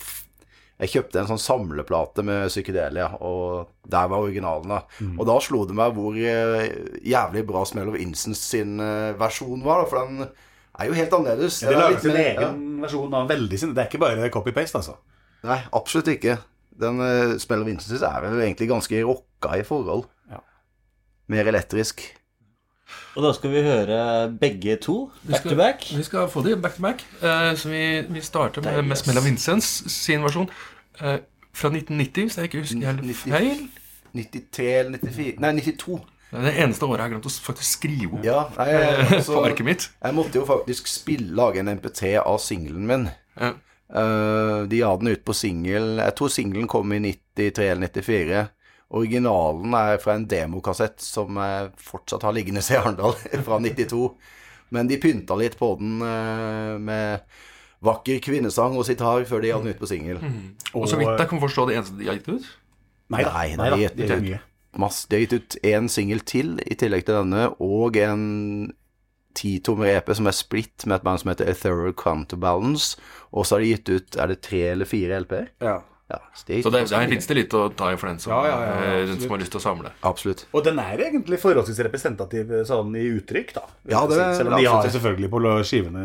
jeg 0.81 0.89
kjøpte 0.89 1.21
en 1.21 1.29
sånn 1.29 1.41
samleplate 1.41 2.23
med 2.25 2.47
psykedelia, 2.49 3.11
og 3.23 3.69
der 3.87 4.07
var 4.11 4.25
originalen. 4.25 4.73
da. 4.73 5.11
Og 5.19 5.27
da 5.29 5.35
slo 5.43 5.63
det 5.69 5.75
meg 5.77 5.93
hvor 5.95 6.17
eh, 6.17 6.73
jævlig 7.05 7.45
bra 7.47 7.61
Smell 7.69 7.91
of 7.91 7.99
Incense 8.01 8.41
sin 8.41 8.81
eh, 8.83 9.13
versjon 9.19 9.61
var, 9.63 9.85
for 9.91 10.01
den 10.01 10.25
er 10.25 10.89
jo 10.89 10.97
helt 10.97 11.13
annerledes. 11.13 11.59
de 11.61 11.69
Den 11.69 11.77
er 11.77 11.83
laget 11.83 11.99
litt 11.99 12.07
sin 12.07 12.21
egen 12.23 12.41
ja. 12.41 12.81
versjon 12.87 13.19
av 13.19 13.29
veldig 13.29 13.61
sin. 13.61 13.75
Det 13.77 13.85
er 13.85 13.91
ikke 13.91 14.01
bare 14.01 14.31
copy-paste, 14.33 14.81
altså. 14.81 14.97
Nei, 15.45 15.59
absolutt 15.75 16.09
ikke. 16.15 16.39
Den 16.83 16.99
uh, 17.03 17.37
Smell 17.41 17.61
of 17.61 17.69
Incense 17.69 18.09
er 18.09 18.25
vel 18.25 18.41
egentlig 18.41 18.71
ganske 18.71 19.05
rocka 19.05 19.53
i 19.59 19.65
forhold. 19.67 20.07
Ja. 20.33 20.41
Mer 21.31 21.51
elektrisk. 21.53 22.01
Og 23.15 23.23
da 23.25 23.33
skal 23.33 23.53
vi 23.53 23.61
høre 23.65 23.99
begge 24.41 24.75
to 24.81 25.11
back 25.29 25.43
to 25.45 25.55
back. 25.55 25.85
Vi 25.97 26.03
skal 26.03 26.29
få 26.29 26.41
de 26.45 26.55
back 26.61 26.75
to 26.75 26.81
back. 26.81 27.05
Uh, 27.21 27.53
så 27.57 27.69
vi, 27.69 27.83
vi 28.09 28.21
starter 28.21 28.61
med, 28.61 28.81
med 28.81 28.93
Mest 28.93 29.09
of 29.09 29.25
Vincents 29.25 29.91
sin 29.91 30.23
versjon. 30.23 30.49
uh, 31.01 31.17
fra 31.53 31.69
1990, 31.69 32.23
hvis 32.23 32.37
jeg 32.37 32.49
ikke 32.49 32.63
husker 32.63 32.91
helt 32.91 33.15
feil. 33.17 33.69
93 34.13 34.65
eller 34.79 34.97
94 34.97 35.39
Nei, 35.41 35.51
92. 35.59 35.99
Det 36.33 36.39
er 36.39 36.47
det 36.47 36.53
eneste 36.63 36.87
året 36.87 36.97
jeg 36.97 37.05
har 37.05 37.11
glemt 37.13 37.27
å 37.29 37.31
faktisk 37.45 37.75
skrive 37.77 38.17
opp 38.17 38.25
Ja, 38.25 38.39
nei, 38.57 38.65
eh, 38.73 39.11
altså, 39.19 39.35
på 39.35 39.43
arket 39.45 39.67
mitt. 39.67 39.85
Jeg 40.01 40.17
måtte 40.17 40.39
jo 40.39 40.45
faktisk 40.49 40.89
spille, 40.89 41.29
lage 41.37 41.61
en 41.61 41.69
MP3 41.75 42.15
av 42.23 42.39
singelen 42.41 42.87
min. 42.89 43.05
Ja. 43.37 43.51
Uh, 43.93 44.65
de 44.69 44.79
hadde 44.81 45.03
den 45.03 45.13
ut 45.13 45.21
på 45.27 45.35
singel 45.37 45.99
Jeg 45.99 46.13
tror 46.17 46.31
singelen 46.33 46.69
kom 46.71 46.93
i 46.95 46.97
93 47.03 47.67
eller 47.75 47.91
94. 47.91 48.39
Originalen 48.93 49.73
er 49.77 49.97
fra 50.01 50.13
en 50.17 50.27
demokassett 50.29 51.01
som 51.01 51.39
jeg 51.41 51.71
fortsatt 51.81 52.25
har 52.27 52.35
liggende 52.35 52.61
i 52.61 52.77
Arendal, 52.77 53.15
fra 53.47 53.57
92. 53.63 54.03
Men 54.73 54.89
de 54.89 54.99
pynta 55.01 55.37
litt 55.37 55.57
på 55.59 55.71
den 55.79 55.99
eh, 56.05 56.75
med 56.81 57.25
vakker 57.83 58.21
kvinnesang 58.23 58.77
og 58.79 58.85
sitar 58.87 59.25
før 59.27 59.41
de 59.43 59.51
hadde 59.51 59.67
den 59.67 59.75
ut 59.75 59.81
på 59.81 59.89
singel. 59.89 60.21
Og 60.73 60.85
så 60.89 60.97
vidt 60.99 61.17
jeg 61.19 61.29
kan 61.33 61.41
forstå 61.43 61.65
det 61.69 61.79
eneste 61.79 61.97
de 61.99 62.07
har 62.09 62.19
gitt 62.19 62.29
ut. 62.31 62.47
Nei. 63.13 63.25
Nei, 63.25 63.47
Nei 63.59 63.69
da. 63.69 63.75
nei, 63.75 63.89
Det 63.97 64.09
er 64.09 64.23
mye. 64.23 64.39
Masse, 64.81 65.03
de 65.09 65.17
har 65.17 65.25
gitt 65.25 65.35
ut 65.37 65.57
én 65.69 65.89
singel 65.91 66.23
til 66.25 66.55
i 66.63 66.77
tillegg 66.79 67.03
til 67.05 67.19
denne, 67.19 67.49
og 67.61 67.97
en 68.01 68.23
titommer 69.37 69.91
EP 69.91 70.09
som 70.15 70.29
er 70.29 70.35
splitt 70.37 70.85
med 70.87 70.99
et 70.99 71.05
band 71.05 71.21
som 71.21 71.29
heter 71.33 71.49
A 71.49 71.53
Thorough 71.57 71.93
Counterbalance. 71.97 72.95
Og 73.33 73.45
så 73.45 73.57
har 73.57 73.65
de 73.65 73.71
gitt 73.73 73.89
ut 73.89 74.17
Er 74.21 74.29
det 74.31 74.41
tre 74.45 74.61
eller 74.71 74.89
fire 74.89 75.19
LP-er? 75.25 75.47
Ja. 75.61 75.75
Ja, 76.11 76.19
så 76.35 76.69
der 76.69 76.83
mye. 76.83 77.07
fins 77.09 77.27
det 77.29 77.35
litt 77.37 77.53
å 77.55 77.61
ta 77.73 77.87
i 77.93 77.97
for 77.97 78.11
den 78.11 78.19
som, 78.19 78.33
Ja, 78.33 78.41
ja, 78.45 78.57
ja, 78.67 78.73
eh, 78.99 79.05
den 79.07 79.21
som 79.21 79.31
har 79.31 79.39
lyst 79.39 79.53
til 79.55 79.61
å 79.61 79.63
samle. 79.63 79.91
Absolutt. 80.05 80.43
Og 80.51 80.65
den 80.65 80.81
er 80.83 80.99
egentlig 81.07 81.39
forholdsvis 81.41 81.79
representativ 81.87 82.51
sånn 82.67 82.91
i 82.99 83.05
uttrykk, 83.15 83.53
da. 83.55 83.63
Ja, 83.89 84.03
det 84.11 84.19
Selv 84.37 84.51
om 84.51 84.59
de 84.59 84.67
har 84.67 84.89
selvfølgelig 84.93 85.31
på 85.31 85.41
skivene 85.63 86.03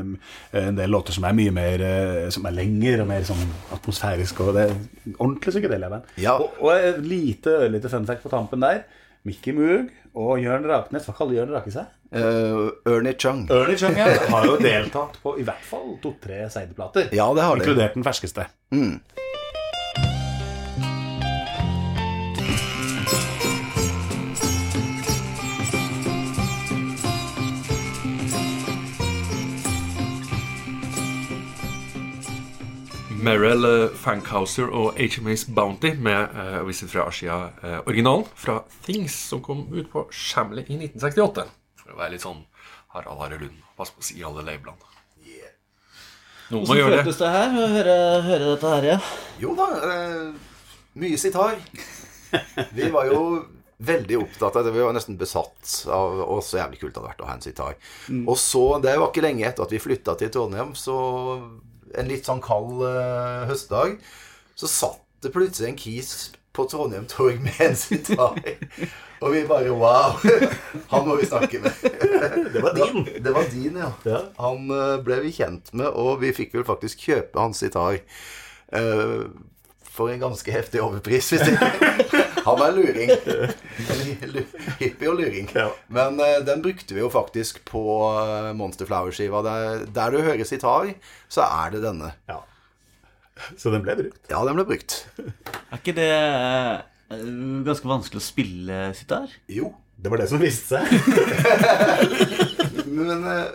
eh, 0.52 0.68
en 0.68 0.78
del 0.78 0.94
låter 0.94 1.18
som 1.18 1.26
er 1.28 1.34
mye 1.36 1.52
mer 1.52 1.82
eh, 1.82 2.30
Som 2.34 2.46
er 2.46 2.56
lengre 2.56 3.02
og 3.02 3.10
mer 3.10 3.26
sånn 3.26 3.42
atmosfærisk, 3.74 4.40
og 4.46 4.54
det 4.56 4.68
er 4.68 4.78
ordentlig 5.18 5.56
psykedelia-band. 5.56 6.14
Ja. 6.22 6.38
Og, 6.38 6.56
og 6.62 6.72
et 6.78 7.02
lite 7.04 7.58
ørlite 7.66 7.90
fun 7.92 8.06
fact 8.08 8.22
på 8.22 8.32
tampen 8.32 8.62
der. 8.64 8.86
Mickey 9.26 9.52
Moog 9.52 9.90
og 10.18 10.38
Jørn 10.40 10.66
Raknes, 10.66 11.04
hva 11.08 11.14
kaller 11.18 11.40
Jørn 11.40 11.52
Rake 11.52 11.74
seg? 11.74 11.90
Uh, 12.14 12.70
Ernie 12.88 13.12
Chung. 13.18 13.44
Ernie 13.52 13.76
Chung 13.76 13.98
ja, 13.98 14.06
har 14.32 14.46
jo 14.48 14.56
deltatt 14.62 15.18
på 15.20 15.34
i 15.36 15.44
hvert 15.44 15.64
fall 15.68 15.98
to-tre 16.02 16.46
sideplater. 16.54 17.10
Ja, 17.12 17.28
det 17.36 17.44
har 17.44 17.58
de. 17.58 17.66
Inkludert 17.66 17.98
den 17.98 18.06
ferskeste. 18.06 18.48
Merrill 33.18 33.64
uh, 33.66 33.94
Fankhauser 33.98 34.68
og 34.70 34.98
HMAs 34.98 35.46
Bounty 35.50 35.90
med 35.98 36.34
uh, 36.36 36.60
Visit 36.68 36.92
fra 36.92 37.08
Asia-originalen 37.10 38.26
fra 38.38 38.60
Things, 38.86 39.16
som 39.30 39.42
kom 39.42 39.64
ut 39.72 39.88
på 39.90 40.04
Shamley 40.14 40.62
i 40.68 40.78
1968. 40.78 41.48
For 41.82 41.94
å 41.94 41.98
være 41.98 42.14
litt 42.14 42.24
sånn 42.24 42.44
Harald 42.94 43.24
Are 43.26 43.40
Lund. 43.40 43.58
Pass 43.78 43.90
på 43.94 44.04
å 44.04 44.06
si 44.06 44.22
alle 44.22 44.44
labelene. 44.46 44.86
Noen 46.48 46.62
må 46.62 46.70
Hvordan 46.70 46.78
gjøre 46.78 46.92
det. 46.94 47.00
føltes 47.02 47.18
det 47.20 47.30
her 47.34 47.56
å 47.60 47.64
høre, 47.74 47.94
høre 48.24 48.44
dette 48.54 48.68
her, 48.72 48.84
ja? 48.88 48.98
Jo 49.42 49.50
da, 49.58 49.66
eh, 49.84 50.70
mye 51.02 51.18
sitar. 51.20 51.58
Vi 52.78 52.88
var 52.94 53.10
jo 53.10 53.18
veldig 53.84 54.16
opptatt 54.22 54.56
av 54.56 54.64
det. 54.64 54.72
Vi 54.72 54.80
var 54.86 54.94
nesten 54.96 55.18
besatt 55.20 55.74
av 55.92 56.22
Og 56.24 56.40
så 56.44 56.62
jævlig 56.62 56.80
kult 56.80 56.94
det 56.94 57.02
hadde 57.02 57.10
vært 57.10 57.20
å 57.20 57.28
ha 57.28 57.34
en 57.36 57.44
sitar. 57.44 57.76
Og 58.24 58.38
så, 58.40 58.64
det 58.80 58.96
var 58.96 59.10
ikke 59.10 59.26
lenge 59.26 59.44
etter 59.50 59.66
at 59.66 59.74
vi 59.76 59.82
flytta 59.82 60.16
til 60.22 60.32
Trondheim, 60.32 60.72
så 60.78 60.96
en 61.96 62.10
litt 62.10 62.28
sånn 62.28 62.42
kald 62.44 62.82
eh, 62.86 63.46
høstdag, 63.50 63.98
så 64.58 64.70
satt 64.70 65.04
det 65.22 65.32
plutselig 65.34 65.72
en 65.72 65.78
kis 65.78 66.10
på 66.56 66.66
Trondheim 66.70 67.06
Torg 67.10 67.40
med 67.42 67.60
en 67.62 67.76
sitar. 67.78 68.38
Og 69.22 69.32
vi 69.34 69.42
bare 69.48 69.74
wow! 69.74 70.14
Han 70.92 71.06
må 71.08 71.16
vi 71.18 71.26
snakke 71.26 71.58
med. 71.62 71.74
Det 72.54 72.62
var 72.62 72.74
din. 72.74 73.08
Det 73.24 73.34
var 73.34 73.48
din, 73.50 73.76
ja. 73.76 73.90
Ja. 74.06 74.20
Han 74.38 74.70
eh, 74.70 74.98
ble 75.04 75.18
vi 75.24 75.32
kjent 75.34 75.72
med, 75.74 75.90
og 75.90 76.20
vi 76.22 76.30
fikk 76.34 76.54
vel 76.54 76.66
faktisk 76.66 77.02
kjøpe 77.08 77.40
hans 77.40 77.60
sitar. 77.62 77.98
Uh, 78.72 79.26
for 79.98 80.12
en 80.12 80.22
ganske 80.22 80.52
heftig 80.52 80.80
overpris, 80.84 81.32
hvis 81.32 81.50
ikke. 81.50 81.68
Han 82.48 82.62
er 82.64 82.76
luring. 82.76 83.12
Hippie 84.80 85.10
og 85.10 85.18
luring. 85.20 85.48
Ja. 85.54 85.68
Men 85.92 86.20
uh, 86.20 86.38
den 86.46 86.62
brukte 86.64 86.96
vi 86.96 87.02
jo 87.02 87.10
faktisk 87.12 87.62
på 87.68 87.82
uh, 88.08 88.50
Monster 88.58 88.88
Flower-skiva. 88.88 89.42
Der, 89.46 89.84
der 89.94 90.14
du 90.14 90.22
hører 90.24 90.48
sitar, 90.48 90.92
så 91.28 91.46
er 91.46 91.76
det 91.76 91.84
denne. 91.84 92.12
Ja. 92.30 92.40
Så 93.56 93.70
den 93.72 93.84
ble 93.84 93.96
brukt. 93.98 94.22
Ja, 94.30 94.42
den 94.46 94.58
ble 94.58 94.66
brukt. 94.68 94.96
Er 95.18 95.78
ikke 95.78 95.94
det 95.96 96.10
eh, 96.10 97.28
ganske 97.66 97.90
vanskelig 97.90 98.20
å 98.20 98.24
spille 98.24 98.80
sitar? 98.98 99.30
Jo. 99.52 99.72
Det 99.98 100.12
var 100.12 100.20
det 100.22 100.28
som 100.30 100.38
viste 100.38 100.78
seg. 100.78 100.86
Men 102.98 103.24
uh, 103.26 103.50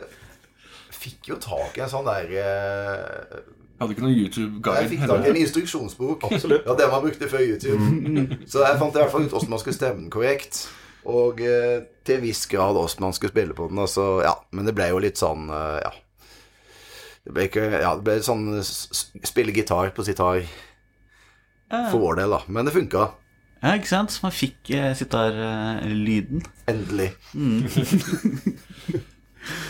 fikk 0.91 1.29
jo 1.31 1.37
tak 1.41 1.77
i 1.77 1.83
en 1.85 1.91
sånn 1.91 2.07
der 2.07 2.33
eh, 2.41 3.37
Hadde 3.83 3.95
ikke 3.97 4.05
noen 4.07 4.17
YouTube-guide. 4.23 4.81
Jeg 4.83 4.89
fikk 4.93 5.03
tak 5.11 5.25
i 5.27 5.29
en 5.33 5.39
instruksjonsbok. 5.43 6.23
Absolutt. 6.31 6.63
Ja, 6.67 6.75
Det 6.79 6.87
man 6.91 7.03
brukte 7.05 7.29
før 7.31 7.43
YouTube. 7.45 8.39
Så 8.49 8.63
jeg 8.65 8.79
fant 8.81 8.95
i 8.95 9.01
hvert 9.03 9.11
fall 9.13 9.27
ut 9.27 9.35
hvordan 9.35 9.53
man 9.53 9.61
skulle 9.63 9.77
stemme 9.77 10.01
den 10.01 10.09
korrekt. 10.13 10.63
Og 11.05 11.41
eh, 11.43 11.81
til 12.07 12.15
en 12.17 12.23
viss 12.23 12.45
grad 12.47 12.73
hvordan 12.79 13.03
man 13.09 13.13
skulle 13.17 13.33
spille 13.35 13.53
på 13.57 13.67
den. 13.69 13.79
Altså, 13.83 14.05
ja, 14.23 14.33
men 14.55 14.65
det 14.69 14.75
ble 14.77 14.87
jo 14.93 15.01
litt 15.03 15.19
sånn 15.19 15.49
eh, 15.51 15.79
Ja. 15.83 15.91
Det 17.23 17.31
ble 17.35 17.45
ikke 17.47 17.65
Ja, 17.79 17.93
det 17.95 18.03
ble 18.03 18.17
sånn 18.23 18.47
s- 18.59 19.11
spille 19.23 19.53
gitar 19.55 19.93
på 19.95 20.03
sitar 20.03 20.41
for 21.89 21.99
vår 22.01 22.17
del, 22.19 22.33
da. 22.35 22.41
Men 22.47 22.67
det 22.67 22.73
funka. 22.75 23.05
Ja, 23.63 23.77
ikke 23.79 23.87
sant? 23.87 24.17
Man 24.21 24.33
fikk 24.35 24.69
eh, 24.75 24.89
sitarlyden. 24.99 26.43
Endelig. 26.67 27.13
Endelig. 27.33 28.59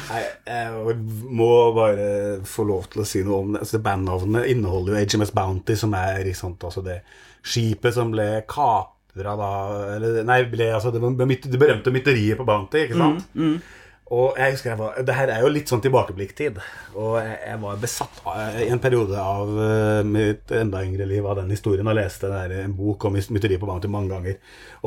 Nei, 0.09 0.21
jeg 0.45 0.95
må 1.33 1.49
bare 1.75 2.07
få 2.45 2.65
lov 2.69 2.87
til 2.93 3.03
å 3.03 3.07
si 3.07 3.23
noe 3.25 3.39
om 3.41 3.53
det. 3.55 3.63
Altså, 3.65 3.81
bandnavnet 3.83 4.49
inneholder 4.51 4.97
jo 4.97 5.03
HMS 5.17 5.33
Bounty, 5.35 5.75
som 5.79 5.95
er 5.97 6.25
ikke 6.29 6.41
sant, 6.43 6.65
altså 6.69 6.83
det 6.85 6.99
skipet 7.43 7.95
som 7.95 8.11
ble 8.13 8.27
kapra 8.47 9.33
da 9.39 9.49
eller, 9.95 10.21
Nei, 10.27 10.43
ble, 10.51 10.69
altså 10.77 10.93
det, 10.93 11.01
det 11.01 11.59
berømte 11.59 11.91
mytteriet 11.95 12.39
på 12.39 12.45
Bounty, 12.47 12.85
ikke 12.85 12.99
sant? 13.01 13.25
Og 14.13 14.37
jeg 14.37 14.53
husker 14.53 14.69
jeg 14.69 14.79
var 14.79 14.97
Det 15.07 15.15
her 15.17 15.31
er 15.33 15.41
jo 15.41 15.49
litt 15.49 15.71
sånn 15.71 15.81
tilbakeblikktid. 15.81 16.59
Og 16.93 17.15
jeg, 17.17 17.37
jeg 17.47 17.61
var 17.63 17.79
besatt 17.81 18.19
av, 18.29 18.59
i 18.61 18.67
en 18.73 18.81
periode 18.83 19.17
av 19.19 19.53
uh, 19.57 20.01
mitt 20.05 20.53
enda 20.53 20.83
yngre 20.85 21.07
liv 21.09 21.25
av 21.25 21.39
den 21.39 21.53
historien 21.53 21.89
og 21.89 21.97
leste 21.97 22.29
der, 22.29 22.53
en 22.63 22.75
bok 22.77 23.07
om 23.09 23.17
mytteriet 23.17 23.61
på 23.61 23.69
Bounty 23.69 23.89
mange 23.91 24.13
ganger. 24.13 24.37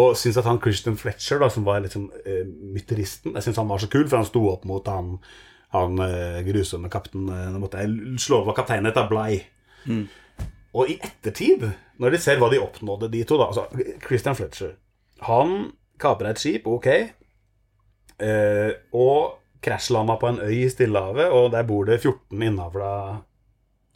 Og 0.02 0.14
syns 0.18 0.38
at 0.38 0.46
han 0.46 0.60
Christian 0.62 0.98
Fletcher, 1.00 1.40
da, 1.42 1.50
som 1.52 1.66
var 1.66 1.82
liksom 1.84 2.06
uh, 2.12 2.44
mytteristen, 2.76 3.34
jeg 3.34 3.48
synes 3.48 3.62
han 3.62 3.70
var 3.72 3.82
så 3.82 3.90
kul, 3.90 4.06
for 4.06 4.20
han 4.20 4.28
sto 4.28 4.44
opp 4.52 4.68
mot 4.68 4.92
han, 4.92 5.16
han 5.74 5.98
uh, 6.02 6.38
grusomme 6.46 6.92
kaptein 6.92 7.26
uh, 7.32 7.48
Nå 7.54 7.64
måtte 7.64 7.82
jeg 7.82 8.20
slå 8.22 8.44
over 8.44 8.56
kapteinen 8.58 8.92
etter 8.92 9.10
Blei. 9.10 9.40
Og 10.76 10.92
i 10.92 10.98
ettertid, 11.00 11.64
når 12.02 12.14
de 12.14 12.20
ser 12.20 12.38
hva 12.38 12.52
de 12.52 12.60
oppnådde, 12.60 13.10
de 13.10 13.24
to 13.26 13.40
da 13.40 13.48
altså 13.48 13.64
Christian 14.04 14.36
Fletcher 14.36 14.74
Han 15.24 15.72
kapra 15.98 16.34
et 16.34 16.42
skip, 16.42 16.66
ok. 16.68 17.15
Eh, 18.22 18.72
og 18.96 19.38
krasjlanda 19.64 20.16
på 20.20 20.30
en 20.30 20.42
øy 20.44 20.64
i 20.64 20.70
Stillehavet, 20.70 21.30
og 21.32 21.50
der 21.54 21.66
bor 21.68 21.88
det 21.88 22.00
14 22.00 22.42
innavla 22.42 22.90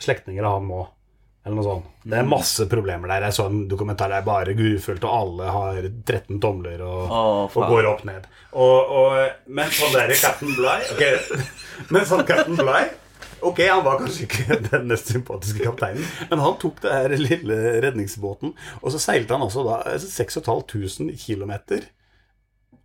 slektninger 0.01 0.45
av 0.45 0.59
han 0.59 0.73
òg. 0.81 0.89
Eller 1.41 1.57
noe 1.57 1.65
sånt. 1.65 1.93
Det 2.05 2.19
er 2.21 2.27
masse 2.29 2.67
problemer 2.69 3.09
der. 3.09 3.25
Jeg 3.29 3.37
så 3.39 3.47
en 3.49 3.63
dokumentar 3.69 4.11
der 4.13 4.25
bare 4.27 4.53
grufullt, 4.57 5.05
og 5.09 5.15
alle 5.15 5.53
har 5.55 5.87
13 5.89 6.41
tomler 6.43 6.83
og, 6.85 6.99
oh, 7.09 7.45
og 7.49 7.73
går 7.73 7.89
opp 7.89 8.03
ned. 8.09 8.27
Og, 8.53 8.93
og, 9.01 9.15
men 9.49 9.73
sånn 9.73 9.95
der 9.95 10.13
Captain 10.21 10.53
Bligh 10.59 10.91
ok, 10.97 11.05
Men 11.95 12.05
sånn 12.09 12.27
Captain 12.29 12.59
Bligh 12.59 12.99
Ok, 13.47 13.63
han 13.65 13.85
var 13.87 14.01
kanskje 14.03 14.27
ikke 14.27 14.59
den 14.69 14.91
mest 14.91 15.09
sympatiske 15.09 15.65
kapteinen, 15.65 16.05
men 16.29 16.43
han 16.43 16.59
tok 16.61 16.83
det 16.85 16.93
her 16.93 17.15
lille 17.17 17.57
redningsbåten, 17.87 18.53
og 18.83 18.93
så 18.93 19.01
seilte 19.01 19.33
han 19.33 19.47
altså 19.47 19.65
da 19.65 19.79
6500 19.97 21.17
km 21.17 21.55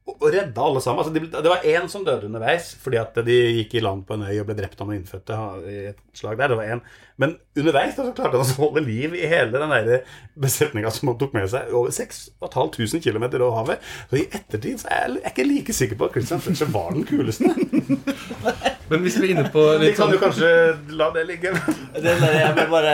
og 0.06 0.22
redda 0.30 0.62
alle 0.62 0.82
sammen. 0.84 1.02
Altså, 1.02 1.14
det, 1.14 1.32
det 1.34 1.50
var 1.50 1.66
én 1.66 1.88
som 1.90 2.04
døde 2.06 2.28
underveis 2.28 2.68
fordi 2.82 3.00
at 3.02 3.18
de 3.26 3.38
gikk 3.60 3.74
i 3.76 3.82
land 3.82 4.04
på 4.06 4.14
en 4.14 4.28
øy 4.28 4.36
og 4.38 4.46
ble 4.46 4.58
drept 4.60 4.78
av 4.82 4.90
noen 4.90 5.00
innfødte 5.00 5.40
i 5.66 5.78
et 5.90 6.02
slag 6.18 6.38
der. 6.38 6.54
Det 6.54 6.60
var 6.60 6.76
en. 6.76 6.84
Men 7.22 7.34
underveis 7.58 7.98
så 7.98 8.06
klarte 8.12 8.38
han 8.38 8.46
å 8.46 8.60
holde 8.60 8.86
liv 8.86 9.18
i 9.18 9.26
hele 9.32 9.58
den 9.58 10.06
besetninga 10.46 10.94
som 10.94 11.10
han 11.10 11.20
tok 11.22 11.34
med 11.38 11.50
seg. 11.50 11.74
Over 11.74 11.96
6500 11.96 13.02
km 13.02 13.28
over 13.40 13.58
havet. 13.64 13.92
Så 14.12 14.22
i 14.22 14.28
ettertid 14.30 14.84
så 14.84 14.94
er 14.94 15.18
jeg 15.18 15.34
ikke 15.34 15.50
like 15.50 15.78
sikker 15.82 16.00
på 16.00 16.10
at 16.10 16.18
Christian 16.20 16.44
Fletcher 16.44 16.70
var 16.76 16.94
den 16.94 17.10
kuleste. 17.10 17.50
Men 18.90 19.02
hvis 19.02 19.16
vi 19.18 19.28
er 19.28 19.32
inne 19.36 19.50
på 19.54 19.62
Vi 19.82 19.88
kan 19.94 19.98
sånn 20.06 20.14
jo 20.14 20.20
kanskje 20.22 20.50
la 21.00 21.08
det 21.16 21.24
ligge. 21.30 21.52
Det 21.96 22.04
der, 22.22 22.36
jeg 22.38 22.68
bare, 22.72 22.94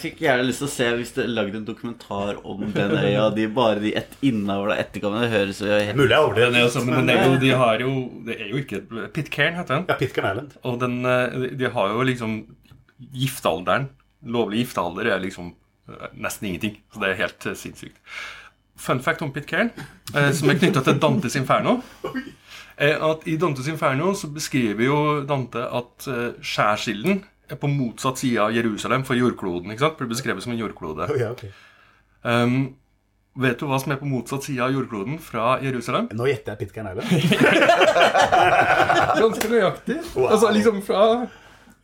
fikk 0.00 0.22
gjerne 0.24 0.46
lyst 0.48 0.62
til 0.64 0.68
å 0.68 0.72
se 0.72 0.88
hvis 0.98 1.12
det 1.18 1.26
lagde 1.30 1.60
en 1.60 1.66
dokumentar 1.68 2.40
om 2.44 2.64
den 2.74 2.94
øya. 2.98 3.28
De 3.36 3.46
bare 3.58 3.82
de 3.84 3.92
ett 4.00 4.16
innavla 4.26 4.76
Etterkommende 4.82 5.28
Det 5.28 5.34
høres 5.36 5.60
jo 5.62 5.68
helt 5.72 5.98
Mulig 6.00 6.14
jeg 6.16 6.24
overdriver 6.26 6.54
den 6.56 6.66
Også, 6.66 6.82
men 6.88 7.06
det 7.08 7.16
er 7.18 7.28
jo, 7.28 7.36
de 7.44 7.50
har 7.62 7.84
jo 7.84 7.92
Det 8.26 8.36
er 8.40 8.50
jo 8.52 8.62
ikke 8.64 8.80
Pitcairn 9.14 9.58
heter 9.60 9.74
den. 9.78 9.86
Ja, 9.92 9.96
Pitcairn 10.00 10.30
Island. 10.32 10.56
Og 10.64 10.80
den, 10.82 10.98
eh, 11.06 11.38
de- 11.44 11.54
de 11.62 11.70
har 11.76 11.94
jo 11.94 12.02
liksom 12.08 12.34
Giftealderen 13.14 13.88
Lovlig 14.26 14.64
giftealder 14.64 15.12
er 15.14 15.20
liksom 15.22 15.52
eh, 15.88 16.08
nesten 16.18 16.48
ingenting. 16.50 16.80
Så 16.92 16.98
det 17.04 17.12
er 17.12 17.20
helt 17.22 17.46
eh, 17.46 17.54
sinnssykt. 17.54 18.00
Fun 18.78 19.00
fact 19.02 19.22
om 19.26 19.32
Pitcairn, 19.34 19.70
eh, 20.14 20.30
som 20.32 20.50
er 20.50 20.58
knytta 20.60 20.84
til 20.86 21.00
Dantes 21.02 21.36
Inferno, 21.36 21.80
er 22.78 23.02
at 23.02 23.26
i 23.26 23.36
Dantes 23.36 23.66
Inferno 23.68 24.12
så 24.14 24.30
beskriver 24.30 24.86
jo 24.86 24.98
Dante 25.26 25.64
at 25.66 26.06
eh, 26.08 26.28
skjærsilden 26.40 27.24
er 27.48 27.58
på 27.58 27.70
motsatt 27.72 28.20
side 28.20 28.42
av 28.42 28.52
Jerusalem 28.54 29.04
for 29.08 29.18
jordkloden. 29.18 29.72
ikke 29.72 29.86
sant? 29.86 29.96
Blir 29.98 30.10
beskrevet 30.10 30.44
som 30.44 30.52
en 30.52 30.60
jordklode. 30.60 31.08
Oh, 31.08 31.18
ja, 31.18 31.32
okay. 31.32 31.50
Um, 32.22 32.76
vet 33.38 33.60
du 33.60 33.66
hva 33.70 33.78
som 33.80 33.94
er 33.94 34.00
på 34.00 34.08
motsatt 34.08 34.46
side 34.46 34.62
av 34.64 34.74
jordkloden 34.74 35.18
fra 35.22 35.56
Jerusalem? 35.64 36.10
Nå 36.18 36.28
gjetter 36.28 36.54
jeg 36.54 36.66
Pitcairn 36.66 36.90
Island. 36.92 37.08
Ganske 39.22 39.52
nøyaktig. 39.52 40.00
Altså 40.28 40.52
liksom 40.54 40.82
fra 40.86 41.04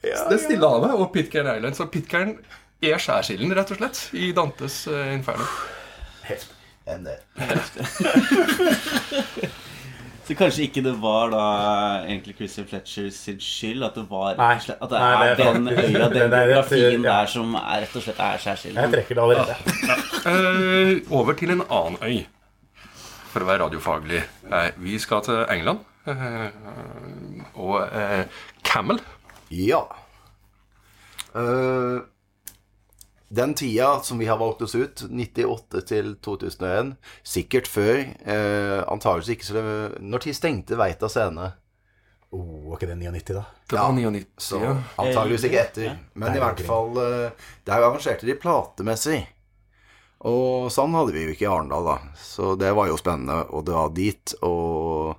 det 0.04 0.40
Stillehavet 0.42 0.98
og 0.98 1.08
Pitcairn 1.14 1.48
Island. 1.56 1.78
Så 1.78 1.88
Pitcairn 1.88 2.36
er 2.84 3.00
skjærsilden, 3.00 3.54
rett 3.56 3.72
og 3.72 3.80
slett, 3.80 4.02
i 4.20 4.34
Dantes 4.36 4.84
uh, 4.90 5.14
Inferno. 5.14 5.48
Enn 6.86 7.04
det. 7.06 7.18
Så 10.24 10.32
kanskje 10.38 10.62
ikke 10.64 10.80
det 10.84 10.94
var 11.02 11.28
da 11.34 11.40
egentlig 12.06 12.34
Christian 12.38 12.66
Fletcher 12.68 13.10
sin 13.12 13.40
skyld 13.44 13.82
at 13.84 13.94
det 13.98 14.04
var 14.08 14.34
Nei. 14.38 14.54
At 14.56 14.88
det 14.88 14.98
Nei, 15.00 15.12
er, 15.12 15.18
det 15.36 15.46
er 15.46 15.52
den 15.52 15.66
faktisk- 15.68 15.96
øya, 15.98 16.08
den 16.14 16.30
geografien 16.30 17.02
ja. 17.04 17.10
der 17.10 17.26
som 17.34 17.46
er, 17.60 17.76
rett 17.84 17.96
og 17.96 18.02
slett 18.06 18.20
er 18.24 18.36
særskilt. 18.40 18.76
Jeg 18.80 18.88
trekker 18.94 19.14
det 19.18 19.22
allerede. 19.26 19.54
Eh, 20.24 20.94
over 21.12 21.32
til 21.36 21.50
en 21.52 21.60
annen 21.68 21.98
øy, 22.00 22.22
for 23.34 23.44
å 23.44 23.46
være 23.50 23.60
radiofaglig. 23.66 24.22
Uh, 24.48 24.70
vi 24.80 24.96
skal 25.02 25.20
til 25.26 25.42
England. 25.52 25.80
Uh, 26.08 26.48
og 27.60 27.76
eh, 27.92 28.24
Camel. 28.64 28.98
Ja. 29.52 29.82
Eh, 31.36 31.98
den 33.28 33.54
tida 33.54 34.00
som 34.04 34.18
vi 34.20 34.26
har 34.28 34.38
valgt 34.38 34.62
oss 34.62 34.74
ut, 34.74 35.04
98 35.10 35.80
til 35.88 36.14
2001, 36.22 36.94
sikkert 37.26 37.68
før 37.70 38.00
eh, 38.04 38.80
Antakeligvis 38.84 39.32
ikke 39.34 39.46
så 39.48 39.62
Når 40.00 40.24
tid 40.26 40.36
stengte 40.36 40.78
Veita 40.78 41.08
scene? 41.10 41.52
Oh, 42.34 42.68
var 42.68 42.76
ikke 42.78 42.90
det 42.90 42.98
99, 43.00 43.34
da? 43.36 43.44
Det 43.70 43.78
Ja, 43.78 43.86
var 43.86 43.96
99. 43.96 44.24
Så 44.42 44.60
ja. 44.62 44.74
antageligvis 44.98 45.46
ikke 45.48 45.62
etter. 45.62 45.98
Men 46.18 46.34
i 46.36 46.42
hvert 46.42 46.62
fall 46.66 46.98
eh, 46.98 47.48
Der 47.66 47.78
arrangerte 47.78 48.26
de 48.26 48.36
platemessig. 48.38 49.20
Og 50.24 50.70
sånn 50.72 50.94
hadde 50.96 51.12
vi 51.12 51.26
jo 51.26 51.34
ikke 51.34 51.44
i 51.44 51.50
Arendal, 51.52 51.84
da. 51.84 52.14
Så 52.16 52.54
det 52.56 52.70
var 52.76 52.88
jo 52.88 52.96
spennende 52.96 53.42
å 53.52 53.60
dra 53.66 53.84
dit. 53.92 54.32
Og 54.46 55.12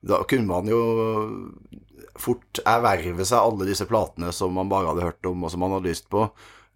da 0.00 0.22
kunne 0.24 0.48
man 0.48 0.70
jo 0.70 0.80
fort 2.20 2.60
erverve 2.64 3.24
seg 3.28 3.36
alle 3.40 3.68
disse 3.68 3.86
platene 3.88 4.32
som 4.32 4.54
man 4.56 4.70
bare 4.70 4.90
hadde 4.90 5.04
hørt 5.04 5.28
om, 5.28 5.44
og 5.44 5.52
som 5.52 5.62
man 5.64 5.76
hadde 5.76 5.90
lyst 5.92 6.08
på. 6.12 6.24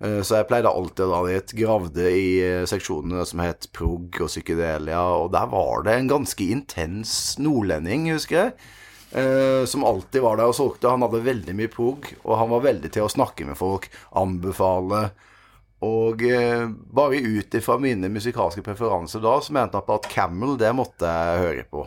Eh, 0.04 0.20
Så 0.26 0.36
jeg 0.38 0.48
pleide 0.50 0.70
alltid 0.70 1.06
å 1.06 1.10
dra 1.10 1.20
dit. 1.30 1.56
Gravde 1.62 2.06
i 2.12 2.28
eh, 2.44 2.62
seksjonene 2.68 3.24
som 3.28 3.42
het 3.44 3.68
prog 3.72 4.20
og 4.20 4.30
psykedelia, 4.30 5.00
og 5.16 5.30
der 5.34 5.50
var 5.52 5.84
det 5.86 5.98
en 5.98 6.10
ganske 6.10 6.48
intens 6.52 7.36
nordlending, 7.40 8.10
husker 8.12 8.40
jeg. 8.40 8.56
eh, 9.16 9.64
Som 9.70 9.84
alltid 9.88 10.22
var 10.22 10.36
der 10.40 10.50
og 10.52 10.58
solgte. 10.58 10.90
Han 10.90 11.04
hadde 11.06 11.24
veldig 11.24 11.54
mye 11.56 11.72
prog, 11.72 12.10
og 12.24 12.38
han 12.38 12.50
var 12.52 12.66
veldig 12.68 12.92
til 12.92 13.06
å 13.06 13.12
snakke 13.12 13.46
med 13.48 13.56
folk, 13.56 13.88
anbefale. 14.12 15.10
Og 15.84 16.22
bare 16.96 17.18
ut 17.20 17.54
ifra 17.58 17.74
mine 17.76 18.08
musikalske 18.08 18.62
preferanser 18.64 19.20
da, 19.20 19.34
så 19.44 19.52
mente 19.52 19.76
han 19.76 19.84
på 19.84 19.98
at 19.98 20.06
Camel, 20.08 20.54
det 20.56 20.70
måtte 20.72 21.04
jeg 21.04 21.42
høre 21.42 21.64
på. 21.68 21.82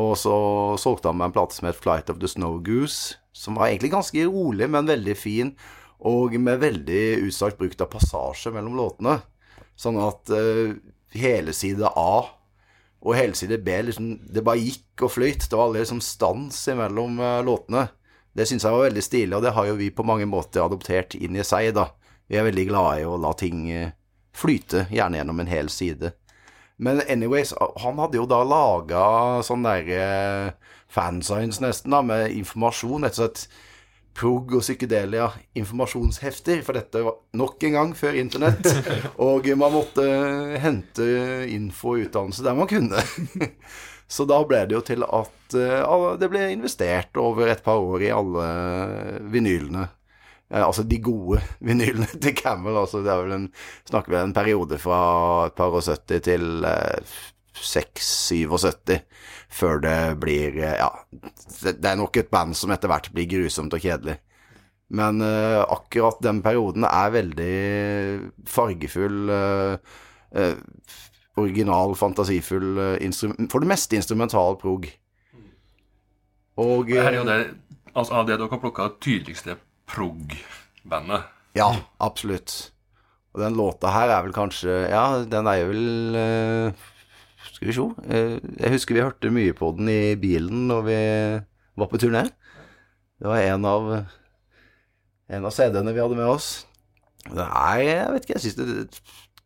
Og 0.00 0.14
så 0.16 0.32
solgte 0.80 1.10
han 1.10 1.18
meg 1.18 1.28
en 1.28 1.34
plate 1.34 1.58
som 1.58 1.68
het 1.68 1.76
Flight 1.76 2.08
of 2.08 2.22
the 2.22 2.30
Snow 2.30 2.56
Goose, 2.64 3.18
som 3.36 3.58
var 3.58 3.68
egentlig 3.68 3.92
ganske 3.92 4.24
rolig, 4.24 4.70
men 4.72 4.88
veldig 4.88 5.16
fin, 5.18 5.52
og 6.04 6.34
med 6.40 6.60
veldig 6.60 7.04
utstrakt 7.26 7.58
bruk 7.60 7.76
av 7.80 7.90
passasje 7.92 8.52
mellom 8.54 8.76
låtene. 8.76 9.18
Sånn 9.76 9.98
at 10.00 10.32
uh, 10.32 10.76
hele 11.16 11.54
side 11.56 11.88
A 11.88 12.24
og 13.06 13.14
hele 13.14 13.36
side 13.36 13.58
B 13.62 13.74
liksom, 13.86 14.08
Det 14.32 14.42
bare 14.44 14.60
gikk 14.60 15.04
og 15.06 15.12
fløyt. 15.14 15.46
Det 15.48 15.56
var 15.56 15.68
aldri 15.68 15.84
liksom 15.84 16.02
stans 16.04 16.58
mellom 16.76 17.20
uh, 17.20 17.40
låtene. 17.44 17.86
Det 18.36 18.44
syns 18.48 18.66
jeg 18.66 18.74
var 18.74 18.84
veldig 18.88 19.04
stilig, 19.04 19.32
og 19.36 19.44
det 19.46 19.54
har 19.56 19.68
jo 19.70 19.78
vi 19.78 19.88
på 19.94 20.04
mange 20.04 20.26
måter 20.28 20.64
adoptert 20.64 21.14
inn 21.16 21.38
i 21.38 21.44
seg, 21.46 21.70
da. 21.76 21.88
Vi 22.28 22.36
er 22.36 22.44
veldig 22.44 22.66
glade 22.68 23.00
i 23.00 23.06
å 23.08 23.16
la 23.16 23.30
ting 23.38 23.62
eh, 23.72 23.94
flyte, 24.36 24.82
gjerne 24.92 25.20
gjennom 25.20 25.40
en 25.40 25.48
hel 25.48 25.70
side. 25.72 26.10
Men 26.76 27.00
anyways, 27.08 27.54
han 27.80 28.02
hadde 28.02 28.18
jo 28.18 28.26
da 28.28 28.42
laga 28.44 29.04
sånn 29.46 29.64
der 29.64 29.88
eh, 29.88 30.74
fansigns 30.92 31.62
nesten, 31.64 31.94
da, 31.96 32.02
med 32.04 32.34
informasjon. 32.36 33.06
Rett 33.06 33.16
og 33.16 33.22
slett 33.22 33.46
prog 34.16 34.54
og 34.56 34.64
psykedelia 34.64 35.28
informasjonshefter, 35.58 36.62
for 36.64 36.78
dette 36.78 37.02
var 37.04 37.18
nok 37.36 37.66
en 37.68 37.76
gang 37.76 37.92
før 37.98 38.16
internett, 38.20 38.68
og 39.28 39.48
man 39.58 39.74
måtte 39.74 40.06
hente 40.62 41.10
info 41.52 41.94
og 41.94 42.06
utdannelse 42.06 42.46
der 42.46 42.56
man 42.56 42.70
kunne. 42.70 43.04
Så 44.08 44.22
da 44.28 44.38
ble 44.46 44.62
det 44.68 44.76
jo 44.76 44.84
til 44.86 45.02
at 45.02 45.54
eh, 45.58 46.02
det 46.20 46.28
ble 46.30 46.44
investert 46.54 47.18
over 47.18 47.50
et 47.50 47.62
par 47.64 47.82
år 47.82 48.04
i 48.06 48.12
alle 48.14 48.44
vinylene. 49.34 49.88
Eh, 50.46 50.62
altså 50.62 50.84
de 50.86 51.00
gode 51.02 51.40
vinylene 51.68 52.06
til 52.14 52.36
Camel. 52.38 52.78
Altså 52.78 53.02
det 53.02 53.10
er 53.12 53.24
vel 53.24 53.34
en, 53.40 53.48
snakker 53.90 54.14
vi 54.14 54.20
en 54.20 54.36
periode 54.36 54.78
fra 54.78 55.00
et 55.48 55.58
par 55.58 55.74
og 55.74 55.82
70 55.82 56.22
til 56.28 56.66
eh, 57.56 57.64
6-77, 57.64 59.00
før 59.48 59.82
det 59.84 59.98
blir 60.22 60.56
eh, 60.60 60.78
Ja, 60.80 60.90
det, 61.62 61.78
det 61.80 61.90
er 61.90 61.98
nok 62.00 62.16
et 62.16 62.30
band 62.32 62.56
som 62.58 62.72
etter 62.74 62.90
hvert 62.92 63.10
blir 63.14 63.28
grusomt 63.30 63.74
og 63.74 63.82
kjedelig. 63.82 64.18
Men 64.86 65.18
uh, 65.18 65.64
akkurat 65.66 66.20
den 66.22 66.38
perioden 66.44 66.84
er 66.86 67.10
veldig 67.10 67.54
fargefull, 68.46 69.32
uh, 69.34 69.96
uh, 70.38 70.54
original, 71.42 71.96
fantasifull, 71.98 72.78
for 73.50 73.64
det 73.64 73.70
meste 73.72 73.98
instrumental 73.98 74.54
prog. 74.60 74.86
Og 76.62 76.92
her 76.94 77.10
er 77.10 77.18
jo 77.18 77.26
det, 77.26 77.40
altså, 77.92 78.14
av 78.14 78.28
det 78.28 78.38
dere 78.38 78.48
har 78.48 78.62
plukka, 78.62 78.86
tydeligste 79.02 79.58
prog-bandet. 79.90 81.26
Ja, 81.58 81.72
absolutt. 81.98 82.70
Og 83.34 83.42
den 83.42 83.58
låta 83.58 83.90
her 83.92 84.08
er 84.14 84.22
vel 84.24 84.32
kanskje 84.32 84.86
Ja, 84.88 85.24
den 85.28 85.50
er 85.50 85.58
jo 85.60 85.66
vel 85.68 86.16
Skal 87.74 88.12
eh, 88.12 88.36
jeg 88.60 88.72
husker 88.76 88.96
vi 88.96 89.04
hørte 89.04 89.32
mye 89.34 89.56
på 89.56 89.72
den 89.78 89.90
i 89.90 90.14
bilen 90.20 90.66
når 90.70 90.86
vi 90.86 91.00
var 91.76 91.90
på 91.90 92.00
turné. 92.00 92.26
Det 93.16 93.28
var 93.30 93.42
en 93.42 93.64
av 93.64 93.90
En 95.26 95.42
av 95.42 95.50
CD-ene 95.50 95.90
vi 95.90 95.98
hadde 95.98 96.14
med 96.14 96.28
oss. 96.30 96.66
Er, 97.34 97.80
jeg 97.82 98.10
vet 98.14 98.26
ikke, 98.26 98.34
jeg 98.36 98.42
syns 98.44 98.54
det 98.54 98.66
er 98.66 98.82
et 98.84 98.98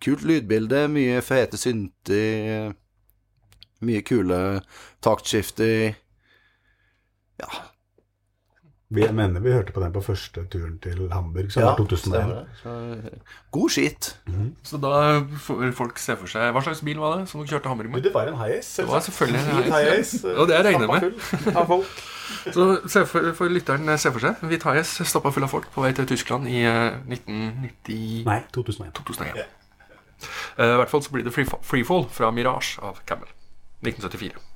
kult 0.04 0.26
lydbilde. 0.28 0.82
Mye 0.92 1.22
fete 1.24 1.56
synter. 1.56 2.74
Mye 3.80 4.02
kule 4.04 4.60
taktskifter. 5.00 5.94
Ja. 7.40 7.48
Vi 8.90 9.04
jeg 9.04 9.14
mener 9.14 9.40
vi 9.40 9.52
hørte 9.54 9.72
på 9.72 9.80
den 9.84 9.92
på 9.94 10.00
første 10.02 10.42
turen 10.50 10.78
til 10.82 11.04
Hamburg, 11.12 11.52
som 11.54 11.62
var 11.62 11.76
2001. 11.78 12.30
det. 12.34 12.40
Så, 12.62 12.72
god 13.54 13.70
skitt. 13.70 14.08
Så 14.66 14.80
da 14.82 14.94
får 15.46 15.70
folk 15.78 15.98
se 16.02 16.16
for 16.18 16.30
seg 16.30 16.50
Hva 16.56 16.62
slags 16.66 16.82
bil 16.82 16.98
var 16.98 17.20
det 17.20 17.28
som 17.30 17.38
dere 17.40 17.52
kjørte 17.54 17.70
Hamburg 17.70 17.92
med? 17.94 18.02
det 18.02 18.14
var 18.14 18.26
en 18.26 18.40
Hiace. 18.40 18.82
Det 18.82 18.88
var 18.90 19.04
selvfølgelig 19.06 19.40
en 19.40 19.52
Hiace, 19.54 19.78
Hiace. 19.78 20.22
ja. 20.26 20.34
Og 20.40 20.48
det 20.50 20.58
regner 20.66 20.86
jeg 20.88 21.12
med. 21.14 21.54
Av 21.54 21.70
folk. 21.70 22.02
Så 22.54 22.66
se 22.86 23.04
for, 23.06 23.32
for 23.34 23.50
lytteren 23.50 23.90
se 23.98 24.10
for 24.14 24.22
seg 24.22 24.42
Hvit 24.46 24.66
stappa 24.86 25.32
full 25.34 25.46
av 25.46 25.50
folk 25.50 25.70
på 25.74 25.82
vei 25.82 25.90
til 25.94 26.06
Tyskland 26.06 26.46
i 26.50 26.60
eh, 26.62 26.98
1990 27.10 28.26
Nei, 28.26 28.38
2001. 28.54 28.92
2001. 28.94 29.40
Eh, 30.58 30.74
I 30.74 30.78
hvert 30.82 30.92
fall 30.92 31.02
så 31.02 31.14
blir 31.14 31.26
det 31.26 31.34
Freefall, 31.34 31.62
Freefall 31.66 32.06
fra 32.10 32.30
Mirage 32.34 32.78
av 32.82 33.02
Camel. 33.06 33.30
1974. 33.82 34.49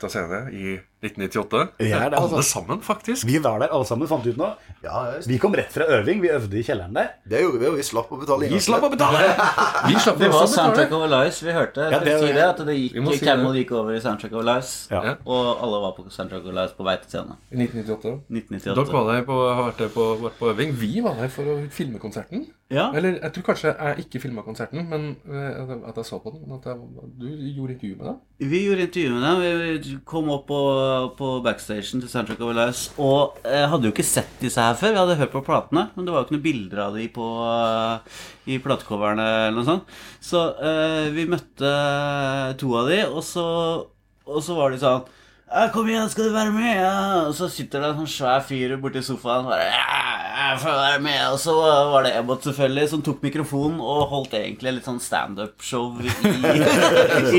til 0.00 0.12
scene 0.12 0.40
i 0.52 0.78
1998. 1.02 1.68
Vi 1.80 1.90
er 1.96 2.10
det, 2.10 2.18
altså. 2.18 2.34
Alle 2.36 2.44
sammen, 2.44 2.80
faktisk. 2.84 3.26
Vi 3.26 3.38
var 3.42 3.58
der 3.62 3.72
alle 3.72 3.86
sammen, 3.88 4.08
fant 4.10 4.26
ut 4.26 4.36
noe. 4.36 4.50
Ja, 4.84 5.04
Vi 5.26 5.38
kom 5.40 5.54
rett 5.56 5.72
fra 5.72 5.84
øving. 5.98 6.20
Vi 6.22 6.28
øvde 6.32 6.58
i 6.58 6.62
kjelleren 6.66 6.92
der. 6.96 7.08
det 7.28 7.40
gjorde 7.42 7.58
vi, 7.60 7.66
og 7.70 7.76
vi 7.78 7.82
slapp 7.82 8.10
å 8.12 8.18
betale 8.20 8.48
Vi 8.52 8.60
slapp 8.60 8.84
å 8.84 8.90
betale! 8.92 9.22
Vi 9.88 9.94
slapp 10.00 10.18
Det 10.20 10.28
var. 10.32 10.46
Soundtrack 10.46 10.92
of 10.92 11.06
Lives 11.10 11.40
vi 11.42 11.52
hørte. 11.56 11.86
Ja, 11.90 11.98
det- 11.98 12.18
det, 12.20 12.44
at 12.44 12.58
det 12.66 12.74
gikk, 12.76 12.96
si 13.16 13.24
Camel 13.24 13.52
det. 13.52 13.62
gikk 13.64 13.72
over 13.80 13.94
i 13.96 14.00
Soundtrack 14.00 14.32
of 14.36 14.44
Lives, 14.44 14.88
Ja. 14.90 15.16
og 15.24 15.62
alle 15.64 15.80
var 15.86 15.92
på 15.96 16.04
Soundtrack 16.10 16.44
of 16.44 16.54
Lives 16.54 16.72
på 16.76 16.84
vei 16.84 16.96
til 17.00 17.08
scenen. 17.10 17.36
I 17.50 17.56
1998. 17.56 18.20
1998. 18.30 18.76
Dere 18.76 18.92
var 18.92 19.12
der 19.14 19.24
på, 19.24 19.38
har 19.54 19.70
vært 19.72 19.94
på, 19.94 20.06
vært 20.24 20.38
på 20.38 20.50
øving. 20.52 20.72
Vi 20.80 21.00
var 21.00 21.14
der 21.16 21.28
for 21.28 21.42
å 21.44 21.56
filme 21.70 21.98
konserten. 21.98 22.46
Ja. 22.70 22.90
Eller 22.94 23.16
jeg 23.18 23.32
tror 23.34 23.42
kanskje 23.50 23.72
jeg 23.74 24.04
ikke 24.04 24.20
filma 24.22 24.42
konserten, 24.46 24.84
men 24.88 25.16
eh, 25.26 25.88
at 25.88 25.96
jeg 25.96 26.04
så 26.06 26.20
på 26.22 26.30
den. 26.36 26.44
At 26.54 26.68
jeg, 26.70 26.76
du 27.18 27.26
gjorde 27.56 27.74
intervju 27.74 27.96
med 27.96 28.06
dem. 28.06 28.20
Vi 28.52 28.60
gjorde 28.68 28.86
intervju 28.86 29.10
med 29.16 29.22
dem. 29.26 29.40
Vi 29.82 29.96
kom 30.06 30.30
opp 30.30 30.46
på, 30.46 30.60
på 31.18 31.30
backstagen 31.44 32.02
til 32.02 32.10
Soundtrack 32.10 32.42
of 32.44 32.52
Lives. 32.56 32.82
Og 33.00 33.38
jeg 33.44 33.68
hadde 33.72 33.88
jo 33.88 33.94
ikke 33.94 34.06
sett 34.06 34.42
disse 34.42 34.62
her 34.62 34.78
før. 34.78 34.94
Vi 34.94 35.00
hadde 35.02 35.18
hørt 35.20 35.34
på 35.34 35.44
platene, 35.46 35.86
men 35.94 36.06
det 36.06 36.14
var 36.14 36.22
jo 36.22 36.28
ikke 36.28 36.36
noen 36.36 36.46
bilder 36.48 36.82
av 36.86 36.98
de 36.98 37.06
på, 37.14 37.28
uh, 37.44 38.20
i 38.50 38.58
platecoverne 38.62 39.28
eller 39.46 39.56
noe 39.58 39.68
sånt. 39.68 39.96
Så 40.24 40.42
eh, 40.58 41.08
vi 41.14 41.28
møtte 41.30 41.70
to 42.60 42.74
av 42.80 42.90
de, 42.90 43.00
og 43.08 43.22
så, 43.24 43.46
og 44.26 44.44
så 44.44 44.56
var 44.58 44.72
de 44.72 44.80
sånn 44.82 45.08
'Kom 45.50 45.88
igjen, 45.88 46.08
skal 46.10 46.28
du 46.28 46.32
være 46.32 46.52
med?' 46.54 46.76
Ja. 46.78 47.26
Og 47.26 47.34
så 47.34 47.48
sitter 47.50 47.82
det 47.82 47.88
en 47.90 47.96
sånn 48.04 48.12
svær 48.12 48.44
fyr 48.46 48.76
borti 48.78 49.02
sofaen 49.02 49.48
bare 49.48 49.64
ja, 49.66 50.20
jeg 50.50 50.60
får 50.62 50.76
være 50.78 51.00
med. 51.02 51.22
Og 51.32 51.38
så 51.42 51.54
var 51.90 52.06
det 52.06 52.12
Ebbot 52.18 52.46
selvfølgelig 52.46 52.86
som 52.92 53.02
tok 53.02 53.24
mikrofonen 53.26 53.80
og 53.82 54.04
holdt 54.12 54.36
egentlig 54.38 54.76
litt 54.76 54.86
sånn 54.86 55.02
standup-show 55.02 55.98
i, 56.06 56.12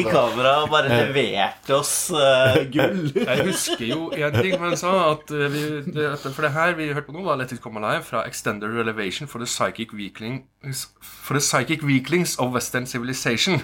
i 0.02 0.04
kamera 0.04 0.58
og 0.66 0.70
bare 0.76 0.92
leverte 0.92 1.78
oss 1.78 2.12
uh, 2.12 2.60
gull. 2.74 3.14
Jeg 3.16 3.48
husker 3.48 3.88
jo 3.88 4.12
en 4.12 4.38
ting 4.42 4.60
han 4.60 4.78
sa, 4.80 4.94
at 5.14 5.32
eh, 5.32 5.48
vi, 5.56 5.66
det, 5.96 6.12
for 6.28 6.44
det 6.44 6.54
her 6.58 6.76
vi 6.76 6.92
hørte 6.92 7.08
på 7.08 7.16
nå, 7.16 7.24
var 7.26 7.40
Let 7.40 7.56
It 7.56 7.64
Come 7.64 7.80
Alive 7.80 8.04
fra 8.12 8.26
Extended 8.28 8.76
Relevation 8.76 9.32
for 9.32 9.40
the 9.40 9.48
Psychic 9.48 9.96
Weaklings, 9.96 10.90
for 11.00 11.40
the 11.40 11.44
Psychic 11.44 11.84
Weaklings 11.88 12.36
of 12.40 12.52
Western 12.52 12.86
Civilization. 12.86 13.64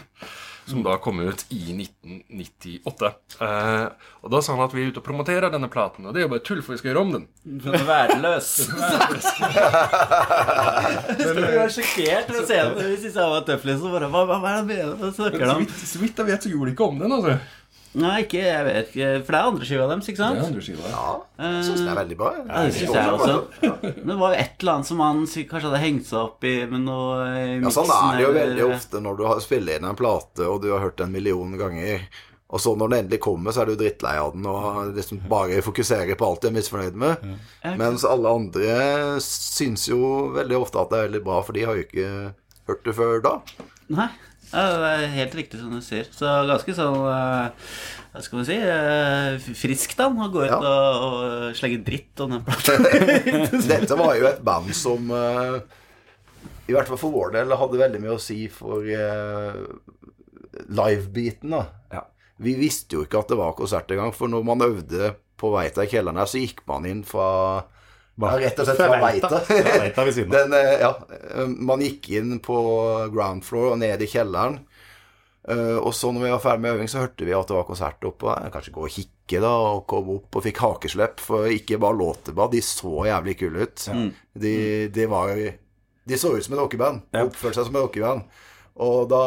Som 0.68 0.84
da 0.84 0.98
kom 1.00 1.22
ut 1.24 1.46
i 1.50 1.72
1998. 1.72 3.40
Eh, 3.40 3.88
og 4.24 4.32
da 4.34 4.42
sa 4.44 4.52
han 4.58 4.66
at 4.66 4.74
vi 4.76 4.82
er 4.84 4.90
ute 4.92 5.00
og 5.00 5.06
promoterer 5.06 5.48
denne 5.54 5.70
platen, 5.72 6.04
og 6.04 6.12
det 6.12 6.20
er 6.22 6.26
jo 6.28 6.34
bare 6.34 6.44
tull, 6.44 6.60
for 6.66 6.72
vi 6.76 6.80
skal 6.82 6.92
gjøre 6.92 7.04
om 7.06 7.12
den. 7.16 7.24
Den 7.64 7.74
er 7.80 7.86
verdløs. 7.88 8.50
Skulle 11.22 11.54
være 11.54 11.72
sjokkert 11.72 12.28
over 12.34 12.42
å 12.42 12.50
se 12.50 12.58
den 12.60 12.92
hvis 12.92 13.06
jeg 13.08 13.14
sa 13.16 13.24
var 13.32 13.44
tøff, 13.48 13.64
liksom. 13.68 13.88
Hva, 13.96 14.22
hva, 14.28 14.52
er 14.52 14.56
det 14.68 14.84
han 15.48 15.64
vidt, 15.64 15.76
så 15.88 15.98
vidt 16.04 16.20
jeg 16.20 16.28
vet, 16.34 16.44
så 16.44 16.52
gjorde 16.52 16.68
de 16.70 16.74
ikke 16.76 16.90
om 16.92 17.00
den, 17.00 17.12
altså. 17.16 17.32
Nei, 17.98 18.14
ikke, 18.24 18.42
jeg 18.46 18.66
vet 18.68 18.90
ikke. 18.94 19.08
For 19.26 19.34
det 19.34 19.40
er 19.40 19.48
andre 19.52 19.68
skiva 19.70 19.88
deres, 19.90 20.08
ikke 20.12 20.22
sant? 20.22 20.38
Det 20.38 20.44
er 20.44 20.48
andre 20.52 20.64
skiva. 20.68 20.92
Ja, 20.94 21.06
jeg 21.48 21.66
syns 21.66 21.82
det 21.82 21.90
er 21.94 22.00
veldig 22.00 22.18
bra. 22.20 22.30
Ja, 22.38 22.62
det 22.68 22.76
syns 22.78 22.94
jeg 22.94 23.16
også. 23.18 23.38
Men 23.98 24.12
det 24.12 24.18
var 24.22 24.34
jo 24.36 24.40
et 24.44 24.56
eller 24.62 24.74
annet 24.76 24.90
som 24.92 25.04
han 25.06 25.22
kanskje 25.26 25.66
hadde 25.72 25.82
hengt 25.84 26.06
seg 26.12 26.20
opp 26.22 26.48
i 26.48 26.56
med 26.70 26.86
noe 26.86 27.28
i 27.34 27.44
Ja, 27.64 27.74
sånn 27.74 27.90
er 27.98 28.18
det 28.20 28.24
jo 28.26 28.32
eller- 28.32 28.42
veldig 28.46 28.66
ofte 28.76 29.02
når 29.08 29.18
du 29.18 29.24
har 29.32 29.42
spiller 29.48 29.80
inn 29.82 29.90
en 29.90 29.98
plate, 30.00 30.46
og 30.48 30.62
du 30.62 30.70
har 30.76 30.84
hørt 30.86 30.98
den 31.02 31.08
en 31.10 31.18
million 31.18 31.58
ganger. 31.58 32.06
Og 32.48 32.62
så 32.64 32.72
når 32.80 32.90
den 32.94 33.00
endelig 33.06 33.20
kommer, 33.26 33.52
så 33.52 33.62
er 33.66 33.66
du 33.74 33.76
drittlei 33.76 34.14
av 34.22 34.32
den 34.32 34.46
og 34.48 34.94
liksom 34.96 35.20
bare 35.28 35.58
fokuserer 35.66 36.16
på 36.16 36.28
alt 36.30 36.46
du 36.46 36.48
er 36.48 36.56
misfornøyd 36.56 36.96
med. 36.96 37.26
Mens 37.82 38.06
alle 38.08 38.30
andre 38.30 39.18
syns 39.20 39.88
jo 39.90 40.30
veldig 40.38 40.56
ofte 40.62 40.80
at 40.80 40.94
det 40.94 41.00
er 41.02 41.08
veldig 41.10 41.24
bra, 41.26 41.42
for 41.44 41.58
de 41.58 41.66
har 41.68 41.76
jo 41.76 41.84
ikke 41.84 42.08
hørt 42.70 42.84
det 42.88 42.96
før 42.96 43.22
da. 43.26 43.34
Nei, 43.90 44.08
ja, 44.54 44.66
det 44.80 44.92
er 44.92 45.16
helt 45.18 45.36
riktig 45.40 45.60
som 45.60 45.74
du 45.76 45.82
sier. 45.84 46.08
Så 46.16 46.30
ganske 46.48 46.76
sånn 46.78 47.00
eh, 47.12 47.72
Hva 48.14 48.24
skal 48.24 48.40
vi 48.40 48.46
si 48.48 48.60
frisk 49.48 49.60
Friskt 49.64 50.00
da 50.00 50.08
å 50.10 50.30
gå 50.34 50.46
ut 50.46 50.52
Ja. 50.52 50.60
og, 50.62 51.04
og 51.08 51.58
slenge 51.60 51.82
dritt 51.86 52.24
om 52.24 52.38
den 52.38 52.46
plata. 52.48 52.78
Dette 53.74 54.00
var 54.00 54.16
jo 54.18 54.30
et 54.30 54.42
band 54.46 54.72
som 54.78 55.12
eh, 55.14 55.60
i 56.68 56.76
hvert 56.76 56.90
fall 56.90 57.00
for 57.00 57.16
vår 57.16 57.36
del 57.38 57.54
hadde 57.56 57.80
veldig 57.80 58.00
mye 58.04 58.16
å 58.18 58.20
si 58.20 58.42
for 58.52 58.84
uh, 58.84 59.56
livebiten. 60.68 61.54
da. 61.56 62.02
Vi 62.44 62.54
visste 62.60 62.98
jo 62.98 63.06
ikke 63.06 63.22
at 63.24 63.32
det 63.32 63.38
var 63.40 63.56
konsert 63.58 63.90
engang, 63.94 64.12
for 64.14 64.30
når 64.30 64.44
man 64.46 64.66
øvde 64.66 65.14
på 65.40 65.50
vei 65.54 65.70
til 65.74 65.88
Kjellernes, 65.90 66.34
så 66.34 66.42
gikk 66.42 66.66
man 66.70 66.86
inn 66.90 67.04
fra 67.08 67.30
ja, 68.18 68.38
rett 68.42 68.60
og 68.60 68.66
slett 68.66 68.80
fra 68.82 68.98
Veita. 69.02 69.30
Fra 69.46 69.76
Veita 69.84 70.06
ved 70.08 70.16
siden 70.16 70.34
av. 70.34 70.38
Den, 70.50 70.56
eh, 70.58 70.80
ja, 70.82 70.92
eh, 71.36 71.52
man 71.70 71.84
gikk 71.86 72.10
inn 72.18 72.40
på 72.44 72.58
ground 73.14 73.46
floor 73.46 73.76
og 73.76 73.80
ned 73.84 74.02
i 74.02 74.10
kjelleren. 74.10 74.58
Eh, 75.48 75.78
og 75.78 75.94
så 75.96 76.10
når 76.12 76.26
vi 76.26 76.32
var 76.34 76.42
ferdig 76.44 76.64
med 76.66 76.76
øving, 76.76 76.90
så 76.92 77.04
hørte 77.06 77.28
vi 77.28 77.36
at 77.38 77.48
det 77.48 77.56
var 77.56 77.68
konsert 77.70 78.08
oppe. 78.10 78.34
Jeg 78.34 78.54
kanskje 78.56 78.74
gå 78.76 78.88
og 78.88 78.96
kikke 78.96 79.44
da, 79.44 79.54
og 79.76 79.86
kom 79.88 80.10
opp 80.18 80.40
og 80.40 80.44
fikk 80.48 80.64
hakeslepp. 80.64 81.22
For 81.24 81.48
ikke 81.54 81.80
bare 81.84 82.00
låtebad, 82.00 82.52
de 82.56 82.64
så 82.66 83.06
jævlig 83.08 83.38
kule 83.44 83.70
ut. 83.70 83.86
De, 84.34 84.58
de 84.94 85.08
var 85.12 85.38
De 86.08 86.18
så 86.18 86.34
ut 86.36 86.44
som 86.44 86.56
et 86.56 86.60
rockeband. 86.64 87.06
Oppførte 87.22 87.60
seg 87.60 87.70
som 87.70 87.78
et 87.78 87.86
rockeband. 87.86 88.28
Og 88.84 89.08
da 89.12 89.24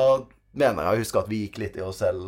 mener 0.57 0.83
jeg 0.83 0.98
å 0.98 1.03
huske 1.05 1.20
at 1.20 1.29
vi 1.31 1.44
gikk 1.44 1.59
litt 1.62 1.76
i 1.79 1.85
oss 1.85 2.00
selv. 2.03 2.26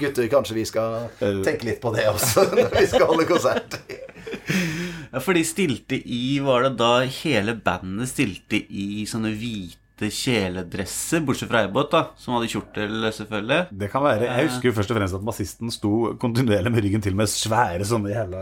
Gutter, 0.00 0.28
kanskje 0.28 0.58
vi 0.58 0.64
skal 0.68 1.08
tenke 1.18 1.70
litt 1.70 1.80
på 1.82 1.92
det 1.94 2.04
også 2.10 2.46
når 2.56 2.74
vi 2.76 2.86
skal 2.90 3.08
holde 3.08 3.28
konsert. 3.30 3.78
Ja, 5.12 5.20
for 5.20 5.36
de 5.36 5.44
stilte 5.44 5.98
i 6.08 6.38
Var 6.40 6.68
det 6.68 6.74
da 6.80 6.92
hele 7.04 7.54
bandet 7.60 8.08
stilte 8.12 8.56
i 8.56 9.04
sånne 9.08 9.34
hvite 9.36 9.78
kjeledresser, 10.02 11.20
bortsett 11.22 11.50
fra 11.52 11.60
Eibot, 11.62 11.92
da, 11.92 12.00
som 12.18 12.34
hadde 12.34 12.48
kjortel, 12.50 13.04
selvfølgelig. 13.14 13.58
Det 13.78 13.90
kan 13.92 14.02
være. 14.02 14.26
Jeg 14.26 14.48
husker 14.48 14.70
jo 14.70 14.74
først 14.80 14.90
og 14.90 14.98
fremst 14.98 15.18
at 15.18 15.26
bassisten 15.28 15.70
sto 15.70 15.92
kontinuerlig 16.22 16.72
med 16.74 16.82
ryggen 16.82 17.04
til 17.04 17.14
med 17.14 17.30
svære 17.30 17.86
sånne 17.86 18.10
jævla 18.10 18.40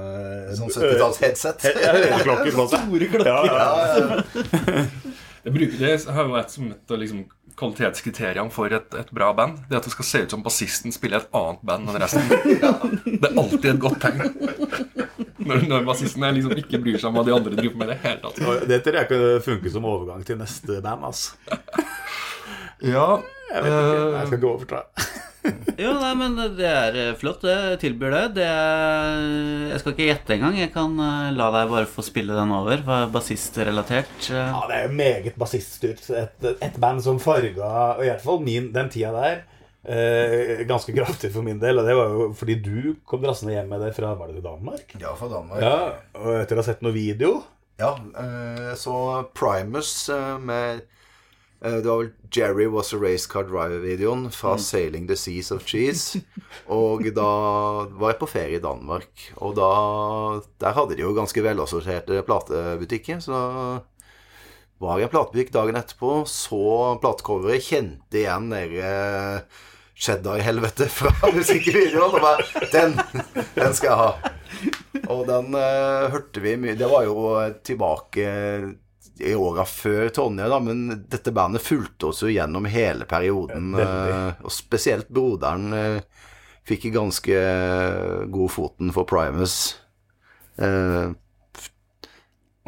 Sånn 0.57 0.73
70-talls-headset. 0.73 1.69
Ja, 1.85 1.93
øreklokker 1.99 2.57
på 2.57 2.69
seg. 2.71 2.87
Store 2.87 3.11
klokker. 3.13 3.51
Ja, 3.51 3.67
ja. 3.99 4.87
Jeg 5.41 5.55
bruker 5.57 5.79
det 5.81 5.93
har 6.13 6.27
jo 6.27 6.33
vært 6.35 6.53
som 6.53 6.67
et 6.69 6.93
av 6.93 6.99
liksom, 7.01 7.21
kvalitetskriteriene 7.57 8.53
for 8.53 8.73
et, 8.77 8.93
et 9.01 9.13
bra 9.17 9.31
band. 9.37 9.63
Det 9.71 9.79
at 9.79 9.87
det 9.89 9.93
skal 9.95 10.07
se 10.09 10.21
ut 10.25 10.35
som 10.35 10.43
bassisten 10.45 10.93
spiller 10.93 11.23
et 11.23 11.37
annet 11.37 11.63
band 11.65 11.89
enn 11.89 12.01
resten. 12.03 12.29
Det 13.21 13.31
er 13.31 13.39
alltid 13.41 13.71
et 13.73 13.81
godt 13.81 14.05
tegn. 14.05 14.21
Når, 15.51 15.65
når 15.75 15.87
bassisten 15.91 16.25
er 16.27 16.37
liksom 16.39 16.57
ikke 16.63 16.81
bryr 16.83 16.99
seg 17.03 17.11
om 17.11 17.19
hva 17.21 17.27
de 17.29 17.35
andre 17.37 17.57
driver 17.59 17.81
med. 17.83 17.91
i 17.91 17.95
det 17.95 18.01
hele 18.05 18.21
tatt. 18.25 18.69
Det 18.71 18.81
tror 18.87 19.01
jeg 19.03 19.11
kan 19.11 19.27
funke 19.51 19.73
som 19.77 19.89
overgang 19.91 20.25
til 20.29 20.39
neste 20.41 20.81
band. 20.85 21.09
altså 21.11 21.35
Ja, 22.81 23.09
Jeg 23.51 23.65
vet 23.67 23.75
ikke, 23.75 24.05
jeg 24.15 24.31
skal 24.31 24.39
ikke 24.41 24.55
overta. 24.55 24.85
Jo, 25.81 25.95
nei, 25.97 26.11
men 26.21 26.35
det 26.59 26.67
er 26.69 26.97
eh, 27.01 27.15
flott. 27.17 27.41
Det 27.47 27.53
jeg 27.55 27.79
tilbyr 27.81 28.13
det. 28.13 28.25
det 28.37 28.45
er, 28.45 29.23
jeg 29.71 29.79
skal 29.81 29.95
ikke 29.95 30.09
gjette 30.11 30.35
engang. 30.35 30.59
Jeg 30.61 30.69
kan 30.75 30.99
eh, 31.01 31.31
la 31.33 31.47
deg 31.55 31.71
bare 31.73 31.89
få 31.89 32.05
spille 32.05 32.37
den 32.37 32.53
over. 32.53 32.83
Er 32.85 33.07
bassistrelatert? 33.15 34.13
Eh, 34.29 34.37
Ja, 34.37 34.61
det 34.69 34.77
er 34.77 34.85
jo 34.85 34.99
meget 34.99 35.39
bassiststyrt. 35.41 36.05
Et, 36.13 36.45
et 36.61 36.77
band 36.85 37.01
som 37.07 37.17
farga 37.25 37.71
i 38.05 38.11
hvert 38.11 38.21
fall 38.27 38.43
min, 38.45 38.69
den 38.77 38.93
tida 38.93 39.15
der 39.17 39.41
eh, 39.85 40.61
ganske 40.69 40.93
kraftig 40.93 41.33
for 41.33 41.47
min 41.47 41.61
del. 41.63 41.81
Og 41.81 41.87
det 41.89 41.97
var 41.97 42.13
jo 42.15 42.29
fordi 42.37 42.59
du 42.61 42.95
kom 43.09 43.23
drassende 43.25 43.55
hjem 43.57 43.71
med 43.73 43.81
det 43.87 43.95
fra 43.97 44.15
Var 44.19 44.35
det 44.35 44.45
Danmark? 44.45 44.95
Ja, 45.01 45.15
fra 45.17 45.31
Danmark. 45.33 45.63
Ja, 45.65 45.81
Og 46.21 46.41
etter 46.43 46.59
å 46.59 46.63
ha 46.63 46.69
sett 46.71 46.83
noe 46.85 46.97
video 46.97 47.41
Ja, 47.81 47.95
eh, 47.97 48.73
så 48.77 48.95
Primus 49.35 50.09
eh, 50.13 50.37
med 50.39 50.83
eh, 51.63 51.79
Det 51.81 51.87
var 51.89 52.03
vel 52.03 52.13
Jerry 52.31 52.67
Was 52.71 52.93
a 52.95 52.99
Race 53.01 53.27
Car 53.27 53.49
Driver-videoen 53.49 54.29
fra 54.31 54.57
Sailing 54.61 55.09
the 55.09 55.17
Seas 55.19 55.51
of 55.51 55.65
Cheese. 55.67 56.21
Og 56.81 57.09
da 57.17 57.31
var 57.91 58.13
jeg 58.13 58.21
på 58.21 58.29
ferie 58.31 58.61
i 58.61 58.63
Danmark. 58.63 59.09
Og 59.43 59.57
da 59.59 59.71
Der 60.63 60.77
hadde 60.77 60.95
de 60.95 61.03
jo 61.03 61.11
ganske 61.17 61.43
velassorterte 61.43 62.21
platebutikker. 62.29 63.19
Så 63.25 63.35
var 64.81 65.01
jeg 65.01 65.11
i 65.11 65.13
platebutikk 65.13 65.53
dagen 65.55 65.79
etterpå, 65.81 66.23
så 66.29 66.97
platecoveret, 67.03 67.67
kjente 67.67 68.23
igjen 68.23 68.49
dere 68.53 68.93
Cheddar-helvete 70.01 70.89
fra 70.99 71.13
musikkvideoen. 71.35 72.17
Og 72.17 72.21
bare 72.25 72.69
Den! 72.73 72.97
Den 73.55 73.75
skal 73.77 73.91
jeg 73.91 73.99
ha. 74.01 74.37
Og 75.13 75.27
den 75.29 75.53
uh, 75.57 76.09
hørte 76.13 76.43
vi 76.43 76.55
mye 76.59 76.77
Det 76.79 76.89
var 76.91 77.05
jo 77.07 77.35
tilbake 77.67 78.25
i 79.21 79.35
åra 79.37 79.67
før 79.69 80.09
Tonje, 80.17 80.47
da, 80.49 80.59
men 80.65 81.05
dette 81.13 81.33
bandet 81.37 81.61
fulgte 81.61 82.09
oss 82.09 82.23
jo 82.25 82.31
gjennom 82.33 82.65
hele 82.73 83.05
perioden. 83.05 83.75
Eh, 83.77 84.39
og 84.41 84.55
spesielt 84.55 85.11
broderen 85.13 85.75
uh, 85.77 86.23
fikk 86.65 86.87
ganske 86.95 87.43
god 88.33 88.53
foten 88.55 88.95
for 88.97 89.09
Primus. 89.11 89.59
Eh, 90.57 91.13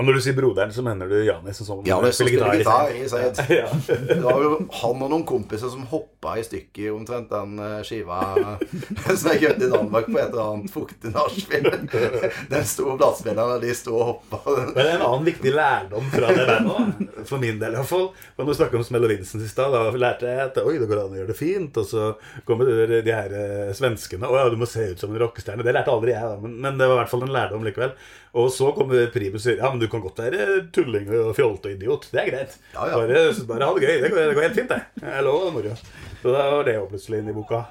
Og 0.00 0.06
når 0.08 0.16
du 0.16 0.22
sier 0.24 0.32
broderen, 0.32 0.70
så 0.72 0.80
mener 0.80 1.10
du 1.10 1.18
Janis 1.20 1.58
som 1.60 1.82
ja, 1.84 1.98
det 2.00 2.14
som 2.16 2.24
spiller 2.24 2.54
gitar 2.56 2.94
i 2.96 3.02
Seid. 3.12 3.40
Ja. 3.52 3.66
Det 4.08 4.22
var 4.24 4.40
jo 4.40 4.54
han 4.78 5.02
og 5.04 5.10
noen 5.12 5.24
kompiser 5.28 5.68
som 5.68 5.84
hoppa 5.90 6.38
i 6.40 6.44
stykker 6.46 6.94
omtrent 6.94 7.28
den 7.28 7.58
eh, 7.60 7.82
skiva 7.84 8.22
som 9.20 9.28
jeg 9.34 9.42
kjøpte 9.42 9.66
i 9.66 9.70
Danmark 9.74 10.08
på 10.08 10.16
et 10.16 10.30
eller 10.30 10.46
annet 10.46 10.72
fuktig 10.72 11.12
nachspiel. 11.12 11.68
Den 12.54 12.64
store 12.68 12.96
bladspilleren, 13.02 13.58
og 13.58 13.66
de 13.66 13.74
sto 13.76 13.98
og 13.98 14.08
hoppa. 14.14 14.40
Men 14.46 14.78
det 14.78 14.86
er 14.86 14.94
en 14.96 15.04
annen 15.10 15.28
viktig 15.28 15.52
lærdom 15.52 16.08
fra 16.14 16.32
det 16.38 16.46
bandet, 16.48 17.12
for 17.28 17.44
min 17.44 17.60
del 17.60 17.76
iallfall. 17.76 18.08
Når 18.38 18.48
du 18.48 18.54
snakker 18.56 18.80
om 18.80 18.86
Smell 18.88 19.06
og 19.06 19.12
Vincent 19.12 19.44
i 19.44 19.50
stad, 19.50 19.76
da 19.76 19.92
lærte 19.92 20.30
jeg 20.30 20.40
at 20.46 20.62
oi, 20.64 20.78
det 20.80 20.88
går 20.88 21.04
an 21.04 21.12
å 21.12 21.20
gjøre 21.20 21.32
det 21.34 21.38
fint. 21.38 21.82
Og 21.82 21.88
så 21.92 22.08
kommer 22.48 22.72
de, 22.88 23.02
her 23.12 23.36
eh, 23.36 23.76
svenskene 23.76 24.30
Å 24.30 24.40
ja, 24.40 24.48
du 24.48 24.56
må 24.60 24.68
se 24.70 24.88
ut 24.94 25.04
som 25.04 25.12
en 25.12 25.20
rockestjerne. 25.20 25.66
Det 25.66 25.76
lærte 25.76 25.92
aldri 25.92 26.16
jeg, 26.16 26.32
da, 26.32 26.40
men, 26.40 26.56
men 26.64 26.80
det 26.80 26.88
var 26.88 26.96
i 26.96 27.02
hvert 27.02 27.12
fall 27.12 27.28
en 27.28 27.36
lærdom 27.36 27.68
likevel. 27.68 27.92
Og 28.32 28.48
så 28.52 28.70
kommer 28.72 29.10
Primus 29.12 29.42
og 29.42 29.44
sier 29.44 29.58
ja, 29.60 29.68
men 29.68 29.80
du 29.82 29.88
kan 29.92 30.00
godt 30.00 30.22
være 30.24 30.62
tulling 30.72 31.10
og 31.18 31.34
fjolte 31.36 31.68
og 31.68 31.74
idiot. 31.76 32.06
Det 32.12 32.22
er 32.22 32.30
greit. 32.30 32.56
Ja, 32.72 32.86
ja. 32.88 33.00
Bare, 33.02 33.34
bare 33.50 33.68
ha 33.68 33.74
det 33.76 33.84
gøy. 33.84 33.98
Det 34.00 34.12
går, 34.14 34.22
det 34.30 34.38
går 34.38 34.46
helt 34.46 34.60
fint, 34.60 34.72
det. 34.72 34.80
Jeg 35.04 35.26
lover 35.26 35.44
det 35.50 35.52
moro. 35.58 35.74
Så 36.22 36.32
da 36.32 36.46
var 36.54 36.64
det 36.68 36.78
jo 36.78 36.88
plutselig 36.94 37.20
inn 37.20 37.28
i 37.28 37.36
boka. 37.36 37.66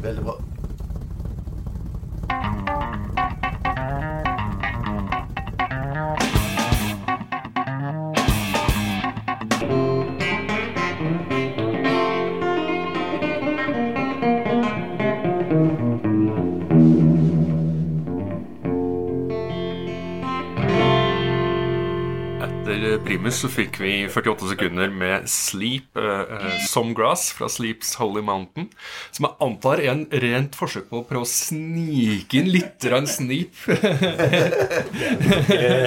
Veldig 0.00 0.24
bra. 0.24 0.38
Primus 23.10 23.40
så 23.42 23.48
fikk 23.50 23.80
vi 23.82 23.92
48 24.06 24.52
sekunder 24.52 24.92
med 24.94 25.24
Sleep 25.26 25.98
uh, 25.98 26.44
Some 26.70 26.92
Grass 26.94 27.32
fra 27.34 27.48
Sleeps 27.50 27.96
Holy 27.98 28.20
Mountain. 28.22 28.68
Som 29.10 29.26
jeg 29.26 29.34
antar 29.42 29.82
er 29.82 29.90
en 29.90 30.04
rent 30.22 30.54
forsøk 30.54 30.86
på 30.92 31.00
å 31.00 31.06
prøve 31.08 31.26
å 31.26 31.30
snike 31.30 32.38
inn 32.38 32.52
litt 32.54 32.86
snip 33.10 33.64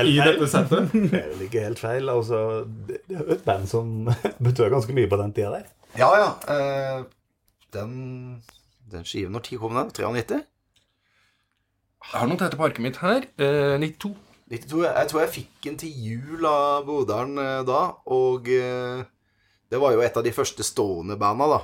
i 0.04 0.18
dette 0.20 0.50
settet. 0.52 0.92
Det 0.92 1.22
er 1.22 1.30
vel 1.30 1.46
ikke 1.48 1.64
helt 1.64 1.80
feil. 1.80 2.12
Altså, 2.12 2.42
det 2.90 3.00
det 3.08 3.16
er 3.16 3.24
jo 3.24 3.38
et 3.38 3.48
band 3.48 3.72
som 3.72 3.96
betød 4.50 4.74
ganske 4.76 4.98
mye 5.00 5.08
på 5.08 5.22
den 5.24 5.32
tida 5.40 5.56
der. 5.56 5.72
Ja, 5.96 6.12
ja. 6.20 6.28
Uh, 6.44 7.08
den, 7.72 7.96
den 8.92 9.08
skiven 9.08 9.32
Når 9.32 9.48
tid 9.48 9.64
kom 9.64 9.80
den? 9.80 9.96
93? 9.96 10.44
Jeg 12.04 12.20
har 12.20 12.28
notert 12.28 12.60
på 12.60 12.68
arket 12.68 12.84
mitt 12.84 13.00
her. 13.00 13.32
Uh, 13.40 13.80
92. 13.80 14.12
92. 14.54 14.84
Jeg 14.86 15.10
tror 15.10 15.24
jeg 15.24 15.34
fikk 15.34 15.54
den 15.66 15.78
til 15.82 16.04
jul 16.10 16.46
av 16.48 16.86
broderen 16.88 17.38
eh, 17.42 17.62
da, 17.68 17.82
og 18.13 18.50
eh, 18.54 19.04
det 19.74 19.80
var 19.82 19.96
jo 19.96 20.04
et 20.06 20.18
av 20.20 20.26
de 20.26 20.34
første 20.36 20.66
stående 20.66 21.18
banda, 21.20 21.50
da. 21.56 21.62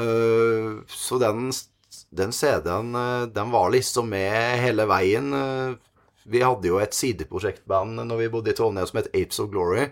Eh, 0.00 0.82
så 0.90 1.20
den, 1.22 1.48
den 2.12 2.34
CD-en, 2.36 2.92
den 3.32 3.54
var 3.54 3.72
liksom 3.72 4.10
med 4.12 4.60
hele 4.60 4.88
veien. 4.90 5.30
Vi 6.24 6.42
hadde 6.44 6.68
jo 6.68 6.80
et 6.80 6.96
sideprosjektband 6.96 8.02
når 8.02 8.20
vi 8.20 8.32
bodde 8.32 8.52
i 8.52 8.58
Trondheim 8.58 8.88
som 8.88 9.00
het 9.00 9.12
Apes 9.14 9.40
of 9.40 9.50
Glory, 9.52 9.88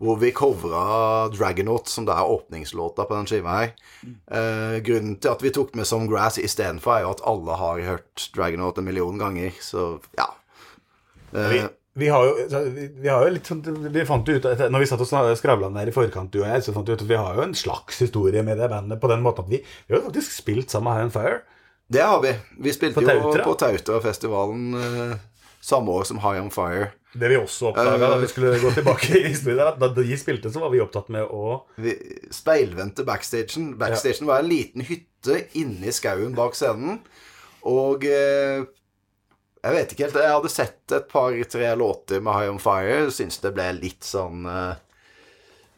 hvor 0.00 0.16
vi 0.16 0.32
covra 0.32 1.28
Dragonaut, 1.32 1.88
som 1.92 2.06
det 2.08 2.16
er 2.16 2.32
åpningslåta 2.32 3.04
på 3.04 3.18
den 3.18 3.28
skiva 3.28 3.58
her. 3.58 3.72
Grunnen 4.84 5.18
til 5.20 5.32
at 5.32 5.44
vi 5.44 5.52
tok 5.52 5.74
med 5.76 5.88
Some 5.88 6.08
Grass 6.08 6.40
istedenfor, 6.40 6.94
er 6.94 7.04
jo 7.04 7.14
at 7.16 7.24
alle 7.28 7.60
har 7.60 7.84
hørt 7.88 8.28
Dragonaut 8.36 8.80
en 8.80 8.88
million 8.88 9.20
ganger, 9.20 9.52
så 9.60 9.98
ja. 10.16 10.30
Eh, 11.32 11.52
Vi, 11.52 11.60
vi, 12.04 12.08
har 12.08 12.26
jo, 12.26 12.34
vi, 12.74 12.88
vi 13.04 13.08
har 13.10 13.26
jo 13.26 13.32
litt 13.34 13.46
sånn 13.50 13.62
Vi 13.92 14.04
fant 14.08 14.28
jo 14.28 14.38
ut 14.38 14.46
Når 14.46 14.82
vi 14.82 14.88
satt 14.90 15.02
og 15.04 15.32
skravla 15.38 15.70
der 15.74 15.90
i 15.90 15.94
forkant, 15.94 16.32
du 16.32 16.42
og 16.42 16.48
jeg, 16.48 16.64
så 16.66 16.74
fant 16.74 16.88
vi 16.88 16.96
ut 16.96 17.04
at 17.04 17.10
vi 17.10 17.18
har 17.18 17.38
jo 17.38 17.46
en 17.46 17.56
slags 17.58 18.02
historie 18.02 18.44
med 18.46 18.58
det 18.58 18.70
bandet 18.72 19.00
på 19.02 19.10
den 19.10 19.24
måten 19.26 19.46
at 19.46 19.52
vi, 19.52 19.62
vi 19.86 19.94
har 19.94 20.00
jo 20.00 20.08
faktisk 20.10 20.36
spilt 20.42 20.70
sammen 20.74 20.94
High 20.94 21.08
on 21.08 21.14
Fire. 21.14 21.42
Det 21.90 22.02
har 22.06 22.22
vi. 22.22 22.30
Vi 22.62 22.72
spilte 22.72 23.02
På 23.02 23.18
jo 23.18 23.34
på 23.42 23.54
Tautra-festivalen 23.58 24.74
eh, 24.78 25.14
samme 25.60 25.90
år 25.90 26.06
som 26.06 26.20
High 26.22 26.42
On 26.42 26.50
Fire. 26.54 26.92
Det 27.12 27.26
vi 27.26 27.38
også 27.40 27.72
oppdaga 27.72 28.12
da 28.12 28.18
vi 28.22 28.28
skulle 28.30 28.52
gå 28.62 28.70
tilbake 28.70 29.16
i 29.18 29.32
historien, 29.32 29.66
at 29.66 29.80
da 29.82 29.88
de 29.90 30.18
spilte, 30.18 30.52
så 30.54 30.62
var 30.62 30.70
vi 30.70 30.82
opptatt 30.82 31.08
med 31.10 31.26
å 31.26 31.64
Vi 31.82 31.96
speilvendte 32.30 33.02
backstagen. 33.08 33.72
Backstagen 33.80 34.30
var 34.30 34.44
en 34.44 34.50
liten 34.52 34.86
hytte 34.86 35.40
inni 35.58 35.90
skauen 35.94 36.36
bak 36.38 36.54
scenen. 36.54 37.00
Og 37.66 38.06
eh, 38.06 38.62
jeg 39.60 39.76
vet 39.76 39.92
ikke 39.92 40.06
helt 40.06 40.20
Jeg 40.22 40.32
hadde 40.32 40.52
sett 40.52 40.94
et 40.96 41.10
par-tre 41.10 41.74
låter 41.76 42.22
med 42.24 42.32
High 42.36 42.52
On 42.54 42.62
Fire. 42.62 43.10
Syns 43.12 43.40
det 43.42 43.52
ble 43.56 43.66
litt 43.76 44.06
sånn 44.06 44.46
uh, 44.48 44.72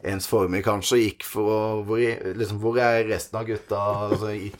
ensformig, 0.07 0.63
kanskje. 0.65 1.01
Gikk 1.01 1.27
for 1.27 1.51
å 1.51 1.59
Hvor, 1.87 2.01
liksom, 2.39 2.61
hvor 2.63 2.79
er 2.79 3.03
resten 3.09 3.41
av 3.41 3.47
gutta? 3.49 3.81
Altså, 4.07 4.31
i, 4.31 4.53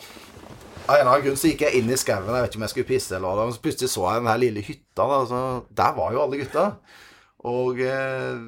av 0.84 0.98
en 0.98 1.00
eller 1.00 1.14
annen 1.14 1.26
grunn 1.30 1.40
så 1.40 1.48
gikk 1.48 1.64
jeg 1.64 1.80
inn 1.80 1.92
i 1.94 2.00
skauen. 2.00 2.28
Jeg 2.28 2.44
vet 2.44 2.52
ikke 2.52 2.60
om 2.60 2.68
jeg 2.68 2.74
skulle 2.74 2.92
pisse 2.92 3.16
eller 3.16 3.32
hva. 3.40 3.48
Men 3.48 3.56
så 3.56 3.64
plutselig 3.64 3.94
så 3.94 4.06
jeg 4.10 4.24
den 4.24 4.32
her 4.34 4.44
lille 4.44 4.68
hytta. 4.68 5.08
Da, 5.08 5.20
så 5.30 5.42
der 5.82 5.96
var 6.00 6.12
jo 6.16 6.24
alle 6.26 6.42
gutta. 6.42 6.66
Og 7.54 7.80
eh, 7.84 8.44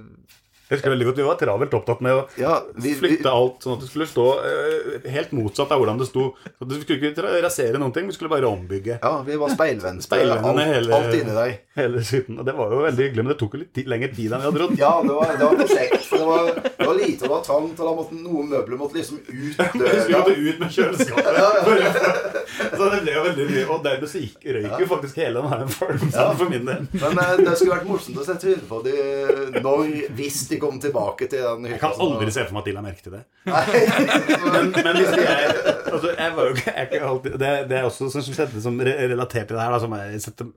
Jeg 0.76 0.82
husker 0.82 0.93
veldig 0.93 1.07
godt 1.09 1.19
Vi 1.21 1.28
var 1.28 1.39
travelt 1.39 1.76
opptatt 1.80 2.01
med 2.05 2.17
å 2.19 2.23
ja, 2.39 2.57
vi, 2.76 2.89
vi, 2.91 2.95
flytte 2.99 3.32
alt 3.32 3.63
sånn 3.63 3.78
at 3.78 3.84
det 3.86 3.89
skulle 3.89 4.07
stå 4.09 4.26
uh, 4.43 5.09
helt 5.15 5.32
motsatt 5.36 5.71
av 5.71 5.80
hvordan 5.82 5.99
det 6.01 6.07
sto. 6.09 6.28
Så 6.59 6.67
Du 6.69 6.76
skulle 6.82 7.11
ikke 7.11 7.26
rasere 7.45 7.80
noen 7.82 7.93
ting, 7.95 8.09
vi 8.09 8.15
skulle 8.17 8.32
bare 8.34 8.49
ombygge 8.49 8.99
Ja, 9.01 9.13
vi 9.26 9.38
var 9.39 9.53
speilvendte. 9.55 10.19
Alt, 10.19 10.59
hele- 10.65 10.95
alt 10.95 11.15
inni 11.15 11.36
deg. 11.36 11.55
hele 11.80 12.03
skitten. 12.05 12.39
Og 12.39 12.45
det 12.47 12.53
var 12.57 12.71
jo 12.76 12.82
veldig 12.86 13.03
hyggelig, 13.07 13.23
men 13.26 13.32
det 13.34 13.39
tok 13.41 13.55
jo 13.55 13.61
litt 13.63 13.73
tid, 13.76 13.88
lengre 13.91 14.11
tid 14.15 14.34
enn 14.36 14.43
vi 14.43 14.49
hadde 14.49 14.59
trodd. 14.61 14.76
Ja, 14.86 14.93
det 15.05 15.15
var, 15.15 15.32
det 15.39 15.45
var 15.45 15.55
prosjekt. 15.61 16.09
Det 16.11 16.21
var, 16.26 16.51
det 16.65 16.88
var 16.89 16.95
lite, 16.99 17.19
det 17.26 17.32
var 17.32 17.41
trangt, 17.47 17.80
og 17.80 17.88
da 17.89 17.93
måtte 17.97 18.19
noen 18.19 18.49
møbler 18.51 18.80
måtte 18.80 18.99
liksom 18.99 19.19
ut 19.23 19.32
Vi 19.36 19.53
skulle 19.55 19.89
døra. 19.89 20.19
måtte 20.19 20.36
ut 20.36 20.59
med 20.61 20.76
kjøleskapet. 20.76 21.32
Så 22.76 22.76
Så 22.76 22.89
det 22.91 22.99
ble 23.03 23.13
jo 23.15 23.21
veldig 23.26 23.45
mye 23.49 23.63
Og 23.73 23.82
dermed 23.86 24.09
så 24.11 24.19
gikk, 24.21 24.43
røyk 24.55 24.82
jo 24.84 24.88
faktisk 24.89 25.17
hele 25.19 25.41
den 25.41 25.51
her 25.51 25.63
følelsen 25.71 26.38
for 26.39 26.51
min 26.51 26.67
del. 26.67 26.86
Men 27.01 27.19
eh, 27.23 27.32
det 27.41 27.53
skulle 27.57 27.76
vært 27.76 27.88
morsomt 27.89 28.19
å 28.21 28.26
sette 28.28 28.41
trynet 28.45 28.67
på 28.69 28.80
det 28.86 29.61
når, 29.65 29.82
hvis 30.17 30.41
de 30.51 30.59
kom 30.66 30.80
tilbake 30.82 31.28
til 31.32 31.43
den 31.45 31.68
Jeg 31.70 31.80
kan 31.82 31.93
aldri 32.05 32.34
se 32.34 32.45
for 32.47 32.57
meg 32.57 32.63
at 32.63 32.70
de 32.70 32.76
la 32.76 32.84
merke 32.86 33.05
til 33.05 33.16
det. 33.16 33.22
Men, 34.55 34.72
men 34.74 34.97
hvis 34.97 35.11
jeg, 35.20 35.51
altså, 35.91 36.11
jeg 36.11 36.34
var 36.36 36.47
jo 36.47 36.55
ikke, 36.55 36.72
jeg 36.72 36.88
ikke 36.89 37.09
alltid, 37.09 37.38
det, 37.41 37.51
det 37.70 37.78
er 37.78 37.86
også 37.88 38.09
som 38.13 38.26
skjedde 38.26 38.63
som 38.63 38.80
relatert 38.82 39.49
til 39.49 39.57
det 39.57 39.61
her. 39.61 39.76
Da, 39.76 39.80
som 39.84 39.95
jeg 39.99 40.24
sette, 40.24 40.47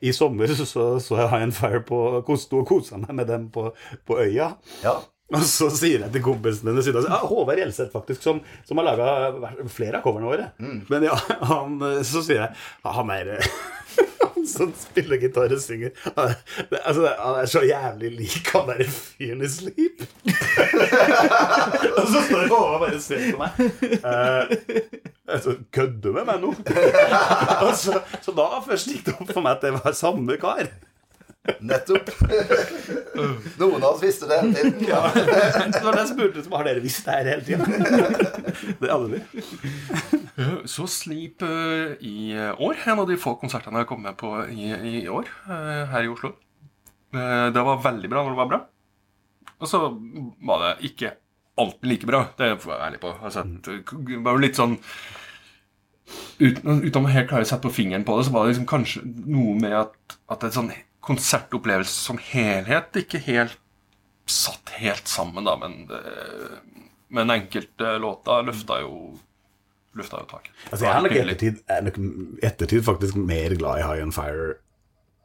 I 0.00 0.12
sommer 0.14 0.54
så, 0.54 0.66
så, 0.66 1.18
jeg 1.18 1.28
High 1.32 1.48
and 1.48 1.56
Fire 1.56 1.82
på 1.86 2.38
Sto 2.38 2.62
og 2.62 2.68
kosa 2.68 3.00
meg 3.02 3.12
med 3.18 3.30
dem 3.30 3.50
på, 3.54 3.68
på 4.06 4.18
øya. 4.22 4.52
Ja. 4.84 4.96
Og 5.34 5.42
så 5.42 5.66
sier 5.74 6.04
jeg 6.04 6.12
til 6.14 6.22
kompisen 6.22 6.68
hennes 6.70 6.86
ja, 6.86 7.16
Håvard 7.26 7.58
Gjelseth, 7.58 7.90
faktisk, 7.90 8.22
som, 8.22 8.38
som 8.66 8.78
har 8.78 8.86
laga 8.92 9.54
flere 9.72 9.98
av 9.98 10.04
coverne 10.06 10.28
våre. 10.28 10.50
Men 10.92 11.08
ja, 11.08 11.16
han, 11.50 11.80
så 12.06 12.22
sier 12.22 12.44
jeg 12.44 12.94
Han 12.94 13.10
er 13.10 13.32
som 14.56 14.72
spiller 14.78 15.20
gitar 15.20 15.52
og 15.52 15.60
synger 15.62 15.92
han 16.04 16.30
er, 16.30 16.36
altså, 16.82 17.06
han 17.18 17.40
er 17.40 17.50
så 17.50 17.62
jævlig 17.66 18.12
lik 18.20 18.50
han 18.52 18.70
derre 18.70 18.88
fyren 18.90 19.42
i 19.42 19.50
Sleep. 19.50 20.02
og 21.96 22.08
så 22.12 22.22
står 22.28 22.48
bare 22.50 22.90
og 22.94 23.02
ser 23.02 23.30
på 23.30 23.40
meg. 23.40 23.50
Uh, 24.02 24.42
altså, 25.28 25.56
Kødder 25.72 26.00
du 26.02 26.12
med 26.16 26.26
meg 26.28 26.42
nå? 26.42 26.52
så, 27.82 28.00
så 28.22 28.34
da 28.36 28.48
først 28.66 28.92
gikk 28.92 29.06
det 29.08 29.16
opp 29.16 29.32
for 29.32 29.44
meg 29.44 29.56
at 29.56 29.66
det 29.66 29.74
var 29.78 29.96
samme 29.96 30.38
kar. 30.40 30.70
Nettopp. 31.60 32.10
Noen 33.60 33.82
av 33.82 33.94
oss 33.94 34.02
visste 34.02 34.28
det 34.30 34.40
hele 34.40 34.54
tiden. 34.54 34.86
Ja. 34.90 35.02
Det 35.14 35.82
var 35.82 35.96
det 35.96 36.04
jeg 36.04 36.12
spurte 36.12 36.44
om. 36.44 36.56
har 36.58 36.68
dere 36.68 36.82
visst 36.84 37.06
det 37.06 37.16
her 37.16 37.30
hele 37.32 37.44
tiden? 37.46 37.66
Det 38.80 38.90
hadde 38.90 39.08
vi. 39.12 39.20
Så 40.68 40.86
Sleep 40.90 41.42
eh, 41.46 41.96
i 42.06 42.16
år. 42.36 42.80
En 42.86 43.02
av 43.02 43.08
de 43.08 43.18
få 43.20 43.36
konsertene 43.40 43.80
jeg 43.80 43.86
har 43.86 43.90
kommet 43.90 44.12
med 44.12 44.18
på 44.20 44.32
i, 44.52 44.70
i 45.00 45.04
år 45.12 45.28
eh, 45.48 45.84
her 45.92 46.06
i 46.06 46.10
Oslo. 46.12 46.34
Eh, 47.14 47.46
det 47.54 47.66
var 47.70 47.84
veldig 47.84 48.10
bra 48.12 48.24
når 48.24 48.34
det 48.34 48.42
var 48.42 48.50
bra. 48.54 48.62
Og 49.56 49.70
så 49.70 49.82
var 50.44 50.64
det 50.64 50.72
ikke 50.90 51.14
alltid 51.56 51.88
like 51.88 52.08
bra. 52.08 52.26
Det 52.36 52.50
får 52.60 52.72
jeg 52.72 52.74
være 52.74 52.88
ærlig 52.90 53.04
på. 53.04 53.14
Altså, 53.22 53.46
det 53.66 54.20
var 54.24 54.36
jo 54.36 54.44
litt 54.44 54.58
sånn 54.58 54.76
Uten, 56.38 56.84
uten 56.84 57.06
å 57.08 57.10
helt 57.10 57.26
klare 57.26 57.42
å 57.42 57.48
sette 57.48 57.66
på 57.66 57.74
fingeren 57.74 58.04
på 58.06 58.14
det, 58.14 58.26
så 58.28 58.34
var 58.34 58.44
det 58.44 58.52
liksom 58.52 58.66
kanskje 58.70 59.00
noe 59.26 59.56
med 59.58 59.72
at, 59.74 60.16
at 60.30 60.44
er 60.46 60.52
sånn 60.54 60.68
konsertopplevelse 61.06 61.94
som 62.08 62.18
helhet 62.32 62.98
ikke 63.02 63.22
helt 63.28 63.58
satt 64.26 64.72
helt 64.80 65.06
sammen, 65.08 65.46
da. 65.46 65.54
Men, 65.60 65.84
det, 65.86 66.02
men 67.14 67.30
enkelte 67.30 67.96
låter 68.02 68.46
løfta 68.46 68.80
jo 68.82 69.14
lufta 69.96 70.20
jo 70.20 70.28
taket. 70.28 70.52
Altså, 70.70 70.84
jeg 70.84 70.92
er 70.92 71.04
nok 71.06 71.14
i 71.14 71.20
ettertid, 71.22 71.60
er 71.72 71.84
nok 71.86 72.00
ettertid 72.44 72.82
faktisk 72.84 73.16
mer 73.16 73.54
glad 73.56 73.80
i 73.80 73.86
High 73.86 74.02
on 74.04 74.12
Fire, 74.12 74.50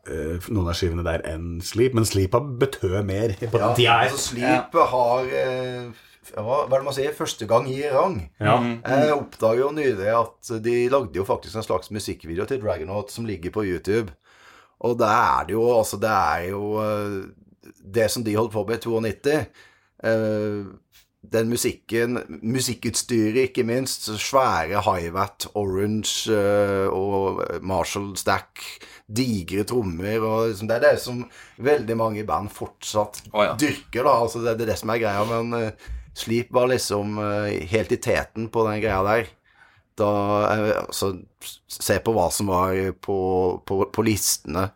eh, 0.07 0.47
noen 0.47 0.69
av 0.71 0.77
skivene 0.79 1.03
der, 1.07 1.25
enn 1.27 1.59
Sleep. 1.65 1.97
Men 1.97 2.07
Sleep 2.07 2.37
har 2.37 2.47
betød 2.61 3.01
mer 3.07 3.35
på 3.41 3.51
den 3.51 3.65
Ja, 3.65 3.73
tida 3.75 3.97
altså 4.05 4.21
Sleep 4.29 4.79
har 4.93 5.35
eh, 5.41 5.91
hva 6.37 6.61
hva 6.69 6.77
er 6.77 6.77
det 6.77 6.85
man 6.87 6.95
sier? 6.95 7.13
Første 7.17 7.47
gang 7.49 7.67
i 7.67 7.81
rang. 7.91 8.17
Ja. 8.39 8.55
Jeg 8.61 9.15
oppdager 9.17 9.63
jo 9.65 9.71
nylig 9.75 10.11
at 10.13 10.51
de 10.63 10.75
lagde 10.93 11.17
jo 11.17 11.25
faktisk 11.27 11.57
en 11.57 11.65
slags 11.65 11.91
musikkvideo 11.91 12.45
til 12.47 12.61
Dragonaut 12.61 13.11
som 13.11 13.27
ligger 13.27 13.51
på 13.51 13.65
YouTube. 13.67 14.13
Og 14.87 14.99
det 14.99 15.09
er 15.09 15.49
det 15.49 15.57
jo 15.57 15.65
Altså, 15.77 15.99
det 16.01 16.11
er 16.11 16.45
jo 16.51 16.75
eh, 16.81 17.17
det 17.81 18.07
som 18.11 18.23
de 18.25 18.37
holdt 18.37 18.53
på 18.53 18.63
med 18.67 18.79
i 18.79 18.85
92. 18.85 19.35
eh, 20.03 20.61
den 21.31 21.51
musikken, 21.51 22.17
musikkutstyret 22.41 23.51
ikke 23.51 23.63
minst, 23.63 24.07
svære 24.09 24.81
Hivat, 24.81 25.45
Orange 25.53 26.33
eh, 26.33 26.87
og 26.89 27.43
Marshall 27.61 28.15
Stack, 28.17 28.63
digre 29.05 29.63
trommer 29.69 30.25
og 30.25 30.47
liksom, 30.49 30.67
Det 30.67 30.79
er 30.79 30.85
det 30.87 31.03
som 31.03 31.21
veldig 31.61 31.97
mange 31.97 32.25
band 32.25 32.49
fortsatt 32.49 33.21
oh, 33.33 33.45
ja. 33.45 33.53
dyrker, 33.53 34.01
da. 34.01 34.15
Altså, 34.17 34.41
det, 34.41 34.55
er 34.55 34.71
det 34.73 34.79
som 34.81 34.89
er 34.89 35.03
greia. 35.03 35.27
Men 35.29 35.71
Sleep 36.17 36.49
var 36.51 36.71
liksom 36.73 37.21
helt 37.69 37.93
i 37.93 38.01
teten 38.01 38.49
på 38.49 38.65
den 38.65 38.81
greia 38.81 39.03
der. 39.05 39.29
Da 39.99 40.11
eh, 40.53 40.71
Altså, 40.85 41.13
se 41.67 41.99
på 42.03 42.13
hva 42.15 42.29
som 42.33 42.51
var 42.51 42.75
på, 43.01 43.17
på, 43.67 43.83
på 43.93 44.05
listene. 44.05 44.69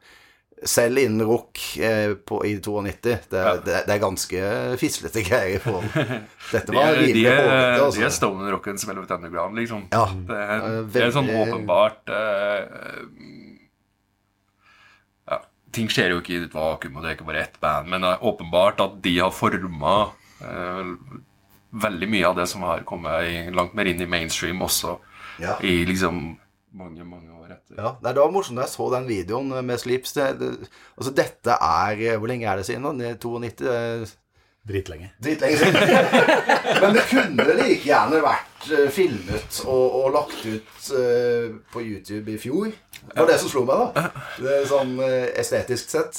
Selv 0.66 0.98
innen 0.98 1.22
rock 1.28 1.60
eh, 1.78 2.14
på, 2.16 2.40
i 2.48 2.56
92. 2.58 2.94
Det, 3.04 3.42
det, 3.66 3.82
det 3.86 3.94
er 3.96 4.02
ganske 4.02 4.44
fislete 4.82 5.22
greier. 5.28 5.60
På. 5.62 5.82
Dette 6.54 6.74
var 6.74 6.96
de 6.96 7.04
rimelig 7.04 7.28
hårete. 7.28 7.92
de 7.98 8.02
er 8.02 8.08
er 8.08 8.16
stoner 8.16 8.56
rockens 8.56 8.88
Velvet 8.88 9.12
Underground, 9.18 9.60
liksom. 9.60 9.86
Ja, 9.94 10.08
Det 10.16 10.40
er, 10.40 10.64
veldig... 10.66 10.94
det 10.96 11.04
er 11.06 11.14
sånn 11.14 11.32
åpenbart 11.44 12.14
eh, 12.16 12.62
ja, 15.30 15.40
Ting 15.76 15.92
skjer 15.92 16.16
jo 16.16 16.24
ikke 16.24 16.34
i 16.38 16.42
et 16.48 16.56
vakuum, 16.56 16.96
og 16.98 17.04
det 17.04 17.12
er 17.12 17.18
ikke 17.20 17.30
bare 17.30 17.46
ett 17.46 17.60
band, 17.62 17.92
men 17.92 18.06
det 18.08 18.16
er 18.16 18.26
åpenbart 18.32 18.82
at 18.88 18.98
de 19.06 19.18
har 19.20 19.36
forma 19.36 19.96
eh, 20.40 20.94
veldig 21.76 22.10
mye 22.12 22.30
av 22.30 22.40
det 22.40 22.48
som 22.52 22.64
har 22.68 22.84
kommet 22.88 23.30
i, 23.30 23.36
langt 23.56 23.76
mer 23.78 23.90
inn 23.92 24.02
i 24.02 24.10
mainstream 24.10 24.64
også, 24.66 24.98
Ja. 25.42 25.58
i 25.62 25.84
liksom 25.86 26.38
mange, 26.76 27.04
mange 27.04 27.32
år 27.36 27.56
etter. 27.58 27.76
Ja, 27.78 27.96
Det 28.02 28.16
var 28.20 28.32
morsomt 28.32 28.60
da 28.60 28.64
jeg 28.68 28.74
så 28.76 28.90
den 28.94 29.08
videoen 29.08 29.52
med 29.66 29.80
Sleeps. 29.80 30.14
Det, 30.16 30.28
det, 30.40 30.70
altså, 30.98 31.12
dette 31.16 31.58
er 31.62 32.18
Hvor 32.18 32.28
lenge 32.28 32.48
er 32.48 32.58
det 32.58 32.66
siden? 32.66 32.84
nå? 32.84 32.94
Er 33.04 33.18
92? 33.20 33.66
Er 33.68 34.06
Dritlenge. 34.66 35.12
Dritlenge 35.22 35.58
siden. 35.58 35.76
Men 36.82 36.96
det 36.96 37.04
kunne 37.10 37.44
like 37.60 37.84
gjerne 37.86 38.22
vært 38.24 38.70
eh, 38.74 38.88
filmet 38.90 39.60
og, 39.68 39.98
og 40.00 40.08
lagt 40.16 40.40
ut 40.42 40.88
uh, 40.98 41.54
på 41.70 41.84
YouTube 41.86 42.34
i 42.34 42.40
fjor. 42.42 42.72
Det 43.06 43.20
var 43.20 43.30
det 43.30 43.38
som 43.44 43.52
slo 43.52 43.62
meg, 43.68 43.84
da. 43.94 44.08
Det 44.42 44.56
er 44.56 44.66
sånn 44.72 44.96
uh, 44.98 45.28
estetisk 45.38 45.94
sett. 45.94 46.18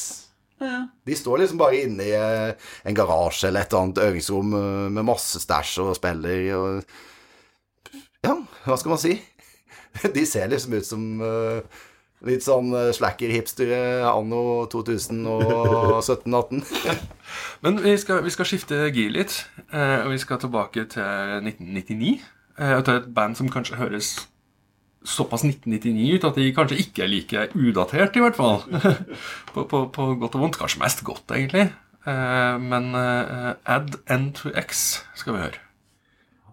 De 0.58 1.16
står 1.16 1.42
liksom 1.42 1.58
bare 1.60 1.82
inne 1.84 2.04
i 2.06 2.12
eh, 2.16 2.70
en 2.88 2.96
garasje 2.96 3.48
eller 3.50 3.60
et 3.66 3.72
eller 3.72 3.82
annet 3.82 3.98
øvingsrom 4.06 4.54
eh, 4.56 4.86
med 4.96 5.04
masse 5.04 5.40
stæsj 5.42 5.80
og 5.84 5.96
spiller 5.98 6.46
og 6.56 6.70
Ja, 8.24 8.32
hva 8.64 8.76
skal 8.80 8.94
man 8.94 9.02
si? 9.02 9.18
De 10.16 10.24
ser 10.26 10.48
liksom 10.50 10.72
ut 10.76 10.88
som 10.88 11.04
eh, 11.22 11.60
litt 12.26 12.42
sånn 12.42 12.72
slacker-hipstere 12.96 14.08
anno 14.08 14.64
2017-18. 14.72 16.64
Men 17.62 17.82
vi 17.84 17.92
skal, 18.00 18.24
vi 18.24 18.32
skal 18.32 18.48
skifte 18.48 18.80
gir 18.88 19.12
litt, 19.12 19.36
og 19.76 20.08
vi 20.14 20.18
skal 20.18 20.40
tilbake 20.42 20.86
til 20.96 21.04
1999. 21.44 22.16
eh, 22.58 22.72
og 22.78 22.86
til 22.88 23.02
et 23.02 23.12
band 23.14 23.36
som 23.38 23.52
kanskje 23.52 23.76
høres 23.78 24.14
såpass 25.06 25.44
1999 25.46 26.16
ut 26.16 26.26
at 26.28 26.38
de 26.38 26.52
kanskje 26.54 26.80
ikke 26.82 27.04
er 27.04 27.10
like 27.12 27.48
udatert, 27.54 28.16
i 28.18 28.24
hvert 28.24 28.38
fall. 28.38 28.62
på, 29.54 29.66
på, 29.70 29.82
på 29.94 30.08
godt 30.20 30.38
og 30.38 30.46
vondt. 30.46 30.58
Kanskje 30.60 30.82
mest 30.82 31.04
godt, 31.06 31.24
egentlig. 31.34 31.68
Eh, 32.06 32.56
men 32.62 32.90
eh, 32.94 33.52
Add 33.76 34.00
N 34.12 34.30
to 34.36 34.52
X 34.54 34.86
skal 35.18 35.36
vi 35.36 35.44
høre. 35.46 35.62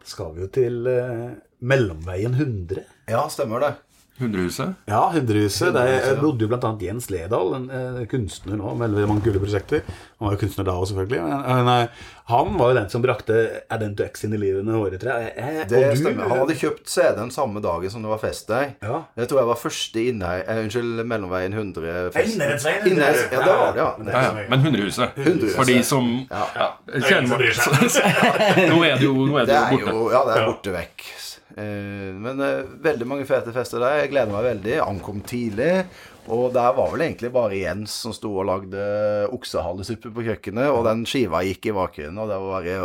Skal 0.03 0.33
vi 0.35 0.43
jo 0.43 0.51
til 0.53 0.87
eh, 0.89 1.33
mellomveien 1.63 2.35
100. 2.35 2.85
Ja, 3.09 3.27
stemmer 3.31 3.63
det. 3.63 3.73
Hundrehuset. 4.19 4.75
Ja, 4.87 5.09
Hundrehuset. 5.13 5.73
Der 5.73 6.15
bodde 6.21 6.45
jo 6.45 6.53
annet 6.53 6.81
Jens 6.85 7.09
Ledal, 7.09 7.53
en 7.57 7.69
eh, 7.73 8.03
kunstner 8.11 8.55
nå, 8.59 8.75
med 8.77 8.91
veldig 8.93 9.07
mange 9.09 9.23
kule 9.25 9.39
prosjekter. 9.41 9.81
Han 10.19 10.27
var 10.29 10.35
jo 10.35 10.41
kunstner 10.45 10.67
da 10.67 10.75
òg, 10.77 10.85
selvfølgelig. 10.91 11.21
Men, 11.23 11.39
eh, 11.49 11.63
nei, 11.65 11.87
han 12.29 12.53
var 12.59 12.69
jo 12.71 12.75
den 12.77 12.89
som 12.93 13.01
brakte 13.03 13.39
Adent 13.73 13.99
X 14.05 14.23
inn 14.27 14.35
i 14.37 14.39
livet 14.39 14.63
med 14.63 14.77
håret, 14.77 15.01
tror 15.01 15.17
jeg. 15.17 15.33
jeg. 15.35 15.65
Det 15.73 15.81
stemmer. 15.99 16.29
Han 16.29 16.43
hadde 16.43 16.55
kjøpt 16.61 16.85
CD-en 16.93 17.31
samme 17.33 17.59
dagen 17.65 17.89
som 17.91 18.05
det 18.05 18.11
var 18.13 18.21
fest 18.21 18.47
der. 18.53 18.75
Ja. 18.85 19.01
Jeg 19.17 19.27
tror 19.31 19.41
jeg 19.41 19.49
var 19.49 19.59
første 19.63 20.05
innei, 20.13 20.35
Eh, 20.43 20.61
unnskyld, 20.63 21.03
Mellomveien 21.09 21.53
100-fest. 21.57 22.35
Innherredsveien, 22.35 22.85
Innherreds- 22.93 23.31
Ja, 23.33 23.41
det 23.41 23.57
var 23.57 23.73
det, 23.73 23.81
ja. 23.81 24.13
Ja, 24.13 24.21
ja. 24.43 24.47
Men 24.49 24.59
Hundrehuset. 24.67 25.17
Hundrehuset. 25.17 25.55
For 25.57 25.65
de 25.65 25.81
som 25.83 26.27
Ja. 26.29 26.45
ja, 26.55 26.69
kjenner 27.09 27.37
Nå 28.69 28.83
er 28.85 28.95
det 28.97 29.03
jo, 29.03 29.13
nå 29.25 29.37
er 29.41 29.45
Det 29.45 29.47
det 29.47 29.57
er 29.57 29.71
jo 29.71 29.77
borte. 29.77 29.91
jo 29.91 30.11
Ja, 30.13 30.23
det 30.29 30.37
er 30.37 30.47
borte 30.47 30.71
vekk. 30.77 31.05
Eh, 31.57 32.13
Men 32.17 32.41
eh, 32.41 32.63
veldig 32.83 33.07
mange 33.09 33.27
fete 33.29 33.53
fester 33.55 33.83
der. 33.83 34.01
Jeg 34.03 34.13
gleder 34.13 34.33
meg 34.33 34.47
veldig. 34.47 34.75
Ankom 34.85 35.21
tidlig. 35.27 35.85
Og 36.33 36.53
der 36.55 36.73
var 36.77 36.91
vel 36.93 37.03
egentlig 37.05 37.33
bare 37.35 37.59
Jens 37.59 37.95
som 38.05 38.13
sto 38.15 38.31
og 38.39 38.47
lagde 38.47 38.83
oksehalesuppe 39.35 40.11
på 40.15 40.23
kjøkkenet, 40.29 40.69
og 40.71 40.85
den 40.87 41.03
skiva 41.09 41.41
gikk 41.43 41.67
i 41.67 41.75
bakgrunnen, 41.75 42.21
og 42.23 42.29
det 42.31 42.37
var 42.39 42.53
bare 42.61 42.77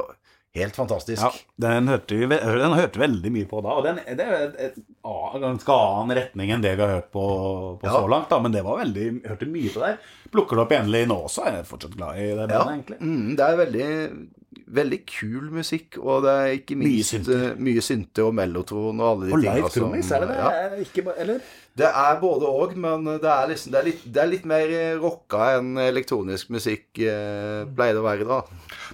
helt 0.58 0.76
fantastisk. 0.76 1.22
Ja, 1.22 1.30
den 1.68 1.88
hørte, 1.88 2.16
vi, 2.20 2.26
den 2.28 2.76
hørte 2.78 3.00
veldig 3.02 3.32
mye 3.34 3.48
på 3.50 3.62
da. 3.64 3.76
Og 3.80 3.84
den, 3.88 4.00
det 4.18 4.26
er 4.26 4.48
et, 4.68 4.78
ganske 5.40 5.76
annen 5.78 6.16
retning 6.18 6.50
enn 6.54 6.62
det 6.64 6.74
vi 6.76 6.82
har 6.84 6.94
hørt 6.98 7.10
på, 7.14 7.24
på 7.80 7.86
Ja. 7.88 7.92
så 7.96 8.08
langt. 8.10 8.28
da, 8.30 8.38
Men 8.44 8.52
det 8.52 8.64
var 8.66 8.78
veldig, 8.84 9.06
hørte 9.28 9.46
mye 9.50 9.70
på 9.74 9.80
der. 9.86 9.98
Plukker 10.30 10.56
det 10.58 10.64
opp 10.66 10.74
jevnlig 10.76 11.04
nå 11.08 11.20
også, 11.24 11.46
er 11.48 11.56
jeg 11.60 11.68
fortsatt 11.70 11.94
glad 11.96 12.18
i 12.20 12.26
det 12.28 12.48
bandet, 12.48 12.58
Ja, 12.58 12.64
egentlig. 12.74 12.98
mm, 13.00 13.36
det 13.38 13.46
er 13.46 13.56
veldig, 13.62 13.88
veldig 14.78 14.98
kul 15.08 15.46
musikk, 15.54 15.96
og 16.02 16.22
det 16.26 16.34
er 16.36 16.50
ikke 16.58 16.76
Mye 16.76 17.04
synte. 17.06 17.38
eh, 17.52 17.54
mye 17.56 17.80
synte 17.84 18.24
og 18.26 18.34
mellotron 18.36 19.00
og 19.00 19.06
alle 19.08 19.26
de 19.30 19.32
Og 19.32 19.40
tingene 19.40 19.56
live 19.62 19.70
trommis, 19.72 20.10
er 20.12 20.20
det 20.20 20.28
det? 20.28 20.36
Ja. 20.36 20.50
Er 20.50 20.70
det 20.74 20.84
Ikke 20.84 21.14
eller? 21.16 21.40
Det 21.78 21.86
er 21.86 22.16
både 22.18 22.48
og, 22.50 22.72
men 22.80 23.04
det 23.06 23.28
er, 23.30 23.44
liksom, 23.52 23.72
det 23.74 23.78
er, 23.78 23.86
litt, 23.86 24.00
det 24.14 24.22
er 24.22 24.30
litt 24.32 24.46
mer 24.48 24.72
rocka 24.98 25.52
enn 25.58 25.76
elektronisk 25.78 26.50
musikk 26.54 26.98
eh, 26.98 27.62
pleier 27.76 27.94
det 27.94 28.02
å 28.02 28.06
være 28.06 28.26
da. 28.26 28.38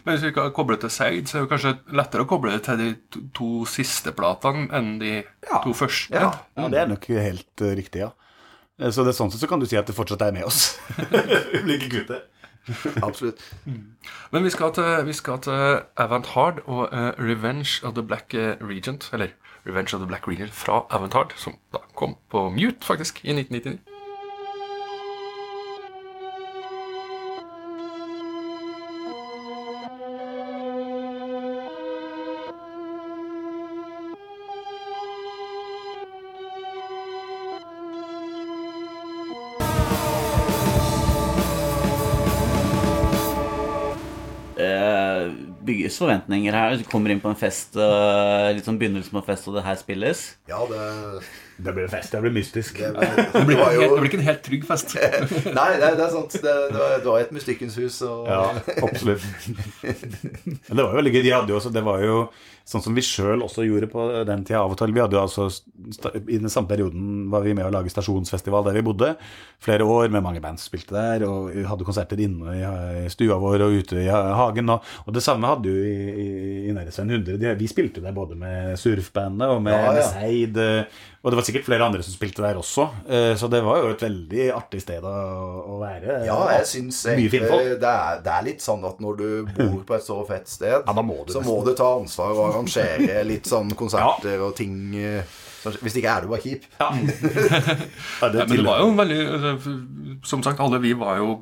Men 0.04 0.16
hvis 0.16 0.26
vi 0.26 0.34
kan 0.36 0.52
koble 0.56 0.76
til 0.82 0.92
Seid, 0.92 1.30
så 1.30 1.38
er 1.38 1.46
det 1.46 1.52
kanskje 1.54 1.72
lettere 1.96 2.26
å 2.26 2.28
koble 2.28 2.52
det 2.52 2.64
til 2.66 2.82
de 2.82 2.90
to, 3.14 3.22
to 3.38 3.48
siste 3.70 4.12
platene 4.16 4.66
enn 4.76 4.98
de 5.00 5.14
to 5.64 5.72
første. 5.76 6.12
Ja. 6.12 6.34
Ja, 6.58 6.68
det 6.68 6.82
er 6.82 6.92
nok 6.92 7.08
helt 7.08 7.64
uh, 7.64 7.72
riktig, 7.78 8.04
ja. 8.04 8.10
Eh, 8.80 8.90
Så 8.92 9.06
det 9.06 9.14
er 9.14 9.18
sånn 9.20 9.32
sett 9.32 9.44
så 9.44 9.48
kan 9.50 9.62
du 9.62 9.68
si 9.70 9.78
at 9.80 9.88
det 9.88 9.96
fortsatt 9.96 10.26
er 10.26 10.36
med 10.36 10.44
oss. 10.48 10.74
Vi 10.98 11.62
blir 11.64 11.78
ikke 11.78 12.02
kvitt. 12.02 12.14
Absolutt. 13.04 13.40
Men 14.32 14.44
vi 14.44 14.52
skal 14.52 14.72
til, 14.76 14.92
vi 15.08 15.16
skal 15.16 15.40
til 15.44 15.80
Avantard 16.00 16.62
og 16.64 16.86
uh, 16.92 17.10
Revenge 17.20 17.80
of 17.84 17.96
the 17.96 18.04
Black 18.04 18.36
Regent. 18.60 19.08
Eller 19.16 19.32
Revenge 19.66 19.94
of 19.94 20.00
the 20.00 20.06
Black 20.06 20.28
Reader 20.28 20.52
fra 20.52 20.86
Avantard, 20.90 21.32
som 21.36 21.56
da 21.72 21.78
kom 21.94 22.16
på 22.30 22.50
Mute, 22.50 22.86
faktisk, 22.86 23.24
i 23.24 23.32
1999. 23.32 23.93
bygges 45.94 46.02
forventninger 46.02 46.52
her. 46.54 46.76
Du 46.76 46.84
kommer 46.84 47.10
inn 47.10 47.20
på 47.20 47.30
en 47.30 47.38
fest, 47.38 47.76
uh, 47.76 48.50
litt 48.54 48.66
sånn 48.66 48.78
begynnelsen 48.78 49.12
på 49.12 49.22
en 49.22 49.28
fest, 49.28 49.48
og 49.48 49.56
det 49.56 49.64
her 49.64 49.76
spilles. 49.78 50.36
Ja, 50.48 50.64
det, 50.66 51.22
Det 51.56 51.72
blir 51.76 51.86
fest. 51.88 52.10
Det 52.10 52.20
blir 52.24 52.32
mystisk. 52.34 52.78
det, 52.78 52.92
Det 53.32 53.44
blir, 53.46 53.60
helt, 53.60 53.84
det 53.94 54.00
blir 54.00 54.08
ikke 54.10 54.18
en 54.22 54.26
helt 54.26 54.42
trygg 54.42 54.64
fest. 54.66 54.96
Nei, 55.58 55.68
det, 55.78 55.92
det 56.00 56.06
er 56.08 56.10
sant. 56.14 56.32
Det, 56.34 56.54
det, 56.72 56.80
var, 56.80 56.96
det 56.98 57.10
var 57.12 57.20
et 57.22 57.36
mystikkens 57.36 57.76
hus. 57.78 58.00
Og, 58.08 58.26
Ja, 58.26 58.48
absolutt. 58.82 59.22
Men 59.84 60.76
det 60.76 60.82
var 60.82 60.90
jo 60.90 60.98
veldig 60.98 61.14
gøy. 61.14 61.22
De 61.28 61.32
hadde 61.36 61.54
jo 61.54 61.60
også, 61.60 61.72
det 61.74 61.84
var 61.86 62.02
jo 62.04 62.18
sånn 62.64 62.80
som 62.80 62.94
vi 62.96 63.02
sjøl 63.04 63.42
også 63.44 63.60
gjorde 63.66 63.90
på 63.92 64.02
den 64.24 64.42
tida 64.48 64.62
av 64.64 64.72
og 64.72 64.78
til. 64.80 64.94
Vi 64.96 65.02
hadde 65.02 65.18
jo 65.18 65.22
altså, 65.22 65.46
I 66.24 66.38
den 66.40 66.48
samme 66.52 66.70
perioden 66.70 67.26
var 67.32 67.44
vi 67.44 67.52
med 67.56 67.68
å 67.68 67.72
lage 67.74 67.92
stasjonsfestival 67.92 68.64
der 68.66 68.78
vi 68.78 68.84
bodde. 68.86 69.12
Flere 69.62 69.84
år 69.84 70.08
med 70.12 70.24
mange 70.24 70.40
band 70.44 70.62
spilte 70.62 70.96
der. 70.96 71.26
Og 71.28 71.50
vi 71.52 71.66
hadde 71.68 71.86
konserter 71.86 72.22
inne 72.24 72.56
i, 72.56 72.64
stua 73.12 73.38
vår 73.42 73.66
og 73.68 73.78
ute 73.82 74.00
i 74.02 74.08
hagen. 74.10 74.72
Og, 74.74 74.94
og 75.04 75.14
det 75.16 75.22
samme 75.24 75.50
hadde 75.52 75.70
jo 75.70 75.86
i, 75.86 75.96
i, 76.24 76.28
i 76.70 76.74
Nærhetsvenn 76.76 77.12
100. 77.20 77.38
De, 77.42 77.52
vi 77.60 77.70
spilte 77.70 78.02
der 78.04 78.16
både 78.16 78.38
med 78.40 78.74
surfbandet 78.80 79.54
og 79.54 79.60
med, 79.64 79.76
Ja, 79.76 79.84
ja. 79.84 79.98
med 80.00 80.08
Seid. 80.14 80.62
Eh, 81.24 81.26
Og 81.26 81.32
det 81.32 81.38
var 81.38 81.46
sikkert 81.46 81.64
flere 81.64 81.86
andre 81.86 82.02
som 82.04 82.12
spilte 82.12 82.42
der 82.44 82.58
også. 82.60 82.84
Eh, 83.08 83.34
Så 83.40 83.48
det 83.48 83.62
var 83.64 83.78
jo 83.80 83.92
et 83.94 84.02
veldig 84.04 84.48
artig 84.54 84.82
sted 84.82 85.04
å, 85.04 85.78
være. 85.80 86.20
Ja, 86.26 86.36
jeg 86.58 86.66
syns 86.68 87.00
egentlig 87.06 87.40
det 87.80 87.88
er, 87.88 88.20
det 88.24 88.34
er 88.34 88.44
litt 88.44 88.60
sånn 88.64 88.84
at 88.84 89.00
når 89.00 89.16
du 89.16 89.26
bor 89.56 89.80
på 89.88 89.96
et 89.96 90.04
så 90.04 90.20
fett 90.28 90.48
sted, 90.48 90.84
Ja, 90.84 90.92
må 91.02 91.24
så 91.28 91.40
må 91.44 91.64
du 91.64 91.72
ta 91.74 91.94
ansvar 91.96 92.34
og 92.36 92.44
arrangere 92.52 93.24
litt 93.24 93.48
sånn 93.48 93.72
konserter 93.80 94.40
og 94.44 94.54
ting 94.56 94.94
Hvis 94.94 95.94
det 95.96 96.02
ikke 96.02 96.12
er 96.12 96.24
du 96.24 96.28
bare 96.28 96.44
kjip. 96.44 96.68
Ja. 96.78 96.90
Ja, 98.20 98.28
det 98.28 98.38
Ja, 98.38 98.46
men 98.46 98.56
det 98.56 98.66
var 98.66 98.82
jo 98.84 98.90
veldig 98.98 99.20
altså, 99.32 99.74
Som 100.28 100.42
sagt, 100.44 100.60
alle 100.60 100.78
vi 100.84 100.92
var 100.98 101.18
jo 101.22 101.38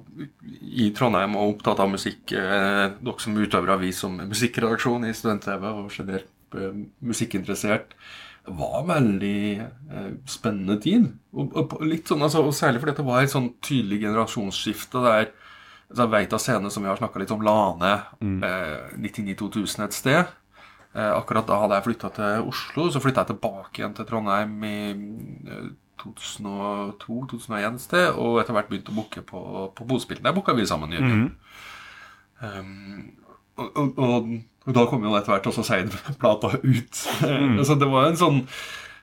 i 0.73 0.91
Trondheim 0.97 1.35
og 1.37 1.57
opptatt 1.57 1.83
av 1.85 1.91
musikk. 1.93 2.33
Eh, 2.33 2.95
dere 3.03 3.21
som 3.21 3.35
utøvere, 3.37 3.77
vi 3.83 3.91
som 3.93 4.15
musikkredaksjon 4.17 5.05
i 5.05 5.13
Student-TV 5.13 5.67
og 5.69 5.91
generelt 5.93 6.57
eh, 6.57 6.73
musikkinteressert. 7.05 7.93
Var 8.43 8.87
veldig 8.89 9.43
eh, 9.63 10.11
spennende 10.27 10.79
tid. 10.83 11.07
Og, 11.33 11.55
og, 11.57 11.77
litt 11.87 12.11
sånn, 12.11 12.25
altså, 12.25 12.43
og 12.43 12.57
særlig 12.57 12.83
fordi 12.83 12.97
det 12.99 13.07
var 13.07 13.23
et 13.23 13.33
sånn 13.33 13.53
tydelig 13.63 14.01
generasjonsskifte 14.03 15.03
der 15.05 15.29
altså, 15.29 16.09
Veita 16.11 16.41
scene, 16.43 16.73
som 16.75 16.85
vi 16.85 16.91
har 16.91 16.99
snakka 16.99 17.23
litt 17.23 17.35
om, 17.35 17.45
la 17.47 17.59
ned 17.79 18.43
eh, 18.49 18.97
99-2000 18.99 19.87
et 19.87 19.99
sted. 19.99 20.33
Eh, 20.93 21.13
akkurat 21.13 21.47
da 21.49 21.61
hadde 21.63 21.79
jeg 21.79 21.87
flytta 21.87 22.11
til 22.19 22.51
Oslo, 22.51 22.91
så 22.93 23.01
flytta 23.01 23.23
jeg 23.23 23.33
tilbake 23.33 23.81
igjen 23.81 23.95
til 23.97 24.09
Trondheim 24.09 24.59
i 24.69 24.77
eh, 24.93 25.71
2002-2001 26.03 27.79
et 27.79 27.85
sted, 27.85 28.09
og 28.19 28.41
etter 28.43 28.57
hvert 28.57 28.69
begynte 28.69 28.93
å 28.93 28.99
booke 28.99 29.23
på, 29.25 29.43
på 29.77 29.87
Bospill. 29.89 30.21
Der 30.25 30.35
booka 30.37 30.57
vi 30.59 30.67
sammen. 30.69 30.93
Jørgen. 30.93 31.29
Um, 32.43 33.13
og, 33.55 33.69
og, 33.79 33.99
og, 34.03 34.33
og 34.67 34.77
da 34.77 34.87
kom 34.91 35.03
jo 35.05 35.17
etter 35.19 35.35
hvert 35.35 35.49
også 35.51 35.65
Seid-plata 35.67 36.53
ut. 36.63 37.03
altså, 37.59 37.77
det 37.81 37.89
var 37.91 38.11
en 38.11 38.21
sånn 38.21 38.41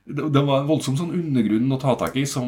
det, 0.09 0.29
det 0.33 0.41
var 0.41 0.63
en 0.63 0.69
voldsom 0.69 0.95
sånn 0.97 1.11
undergrunn 1.13 1.75
å 1.75 1.81
ta 1.81 1.93
tak 1.99 2.15
i, 2.17 2.23
som 2.25 2.47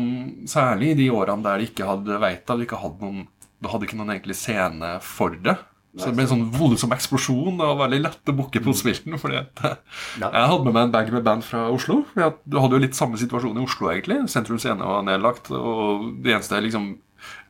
særlig 0.49 0.93
i 0.93 0.99
de 1.03 1.09
årene 1.13 1.45
der 1.45 1.61
de 1.61 1.67
ikke 1.69 1.85
hadde 1.85 2.17
Veita, 2.23 2.55
de 2.57 2.65
ikke 2.65 2.79
hadde 2.81 3.03
noen, 3.05 3.27
du 3.61 3.69
hadde 3.69 3.85
ikke 3.85 3.99
noen 3.99 4.15
egentlig 4.15 4.37
scene 4.39 4.95
for 5.05 5.35
det. 5.45 5.59
Så 5.91 6.07
det 6.07 6.15
ble 6.15 6.23
en 6.23 6.29
sånn 6.31 6.45
voldsom 6.55 6.93
eksplosjon. 6.95 7.57
Det 7.59 7.67
var 7.67 7.79
veldig 7.81 7.97
lett 7.99 8.29
å 8.31 8.35
booke 8.35 8.61
på 8.63 8.73
Spilten. 8.79 9.17
fordi 9.19 9.41
at 9.41 9.63
eh, 9.67 9.73
Jeg 10.21 10.47
hadde 10.53 10.63
med 10.63 10.71
meg 10.77 10.85
en 10.85 10.93
bag 10.93 11.11
med 11.11 11.25
band 11.25 11.43
fra 11.43 11.65
Oslo. 11.67 11.97
fordi 12.13 12.27
at 12.29 12.37
Du 12.47 12.55
hadde 12.63 12.77
jo 12.77 12.83
litt 12.85 12.95
samme 12.95 13.19
situasjon 13.19 13.59
i 13.59 13.65
Oslo, 13.65 13.89
egentlig. 13.91 14.21
Sentrum 14.31 14.59
Scene 14.61 14.87
var 14.87 15.03
nedlagt. 15.03 15.51
Og 15.51 16.07
det 16.23 16.31
eneste 16.37 16.61
liksom 16.63 16.93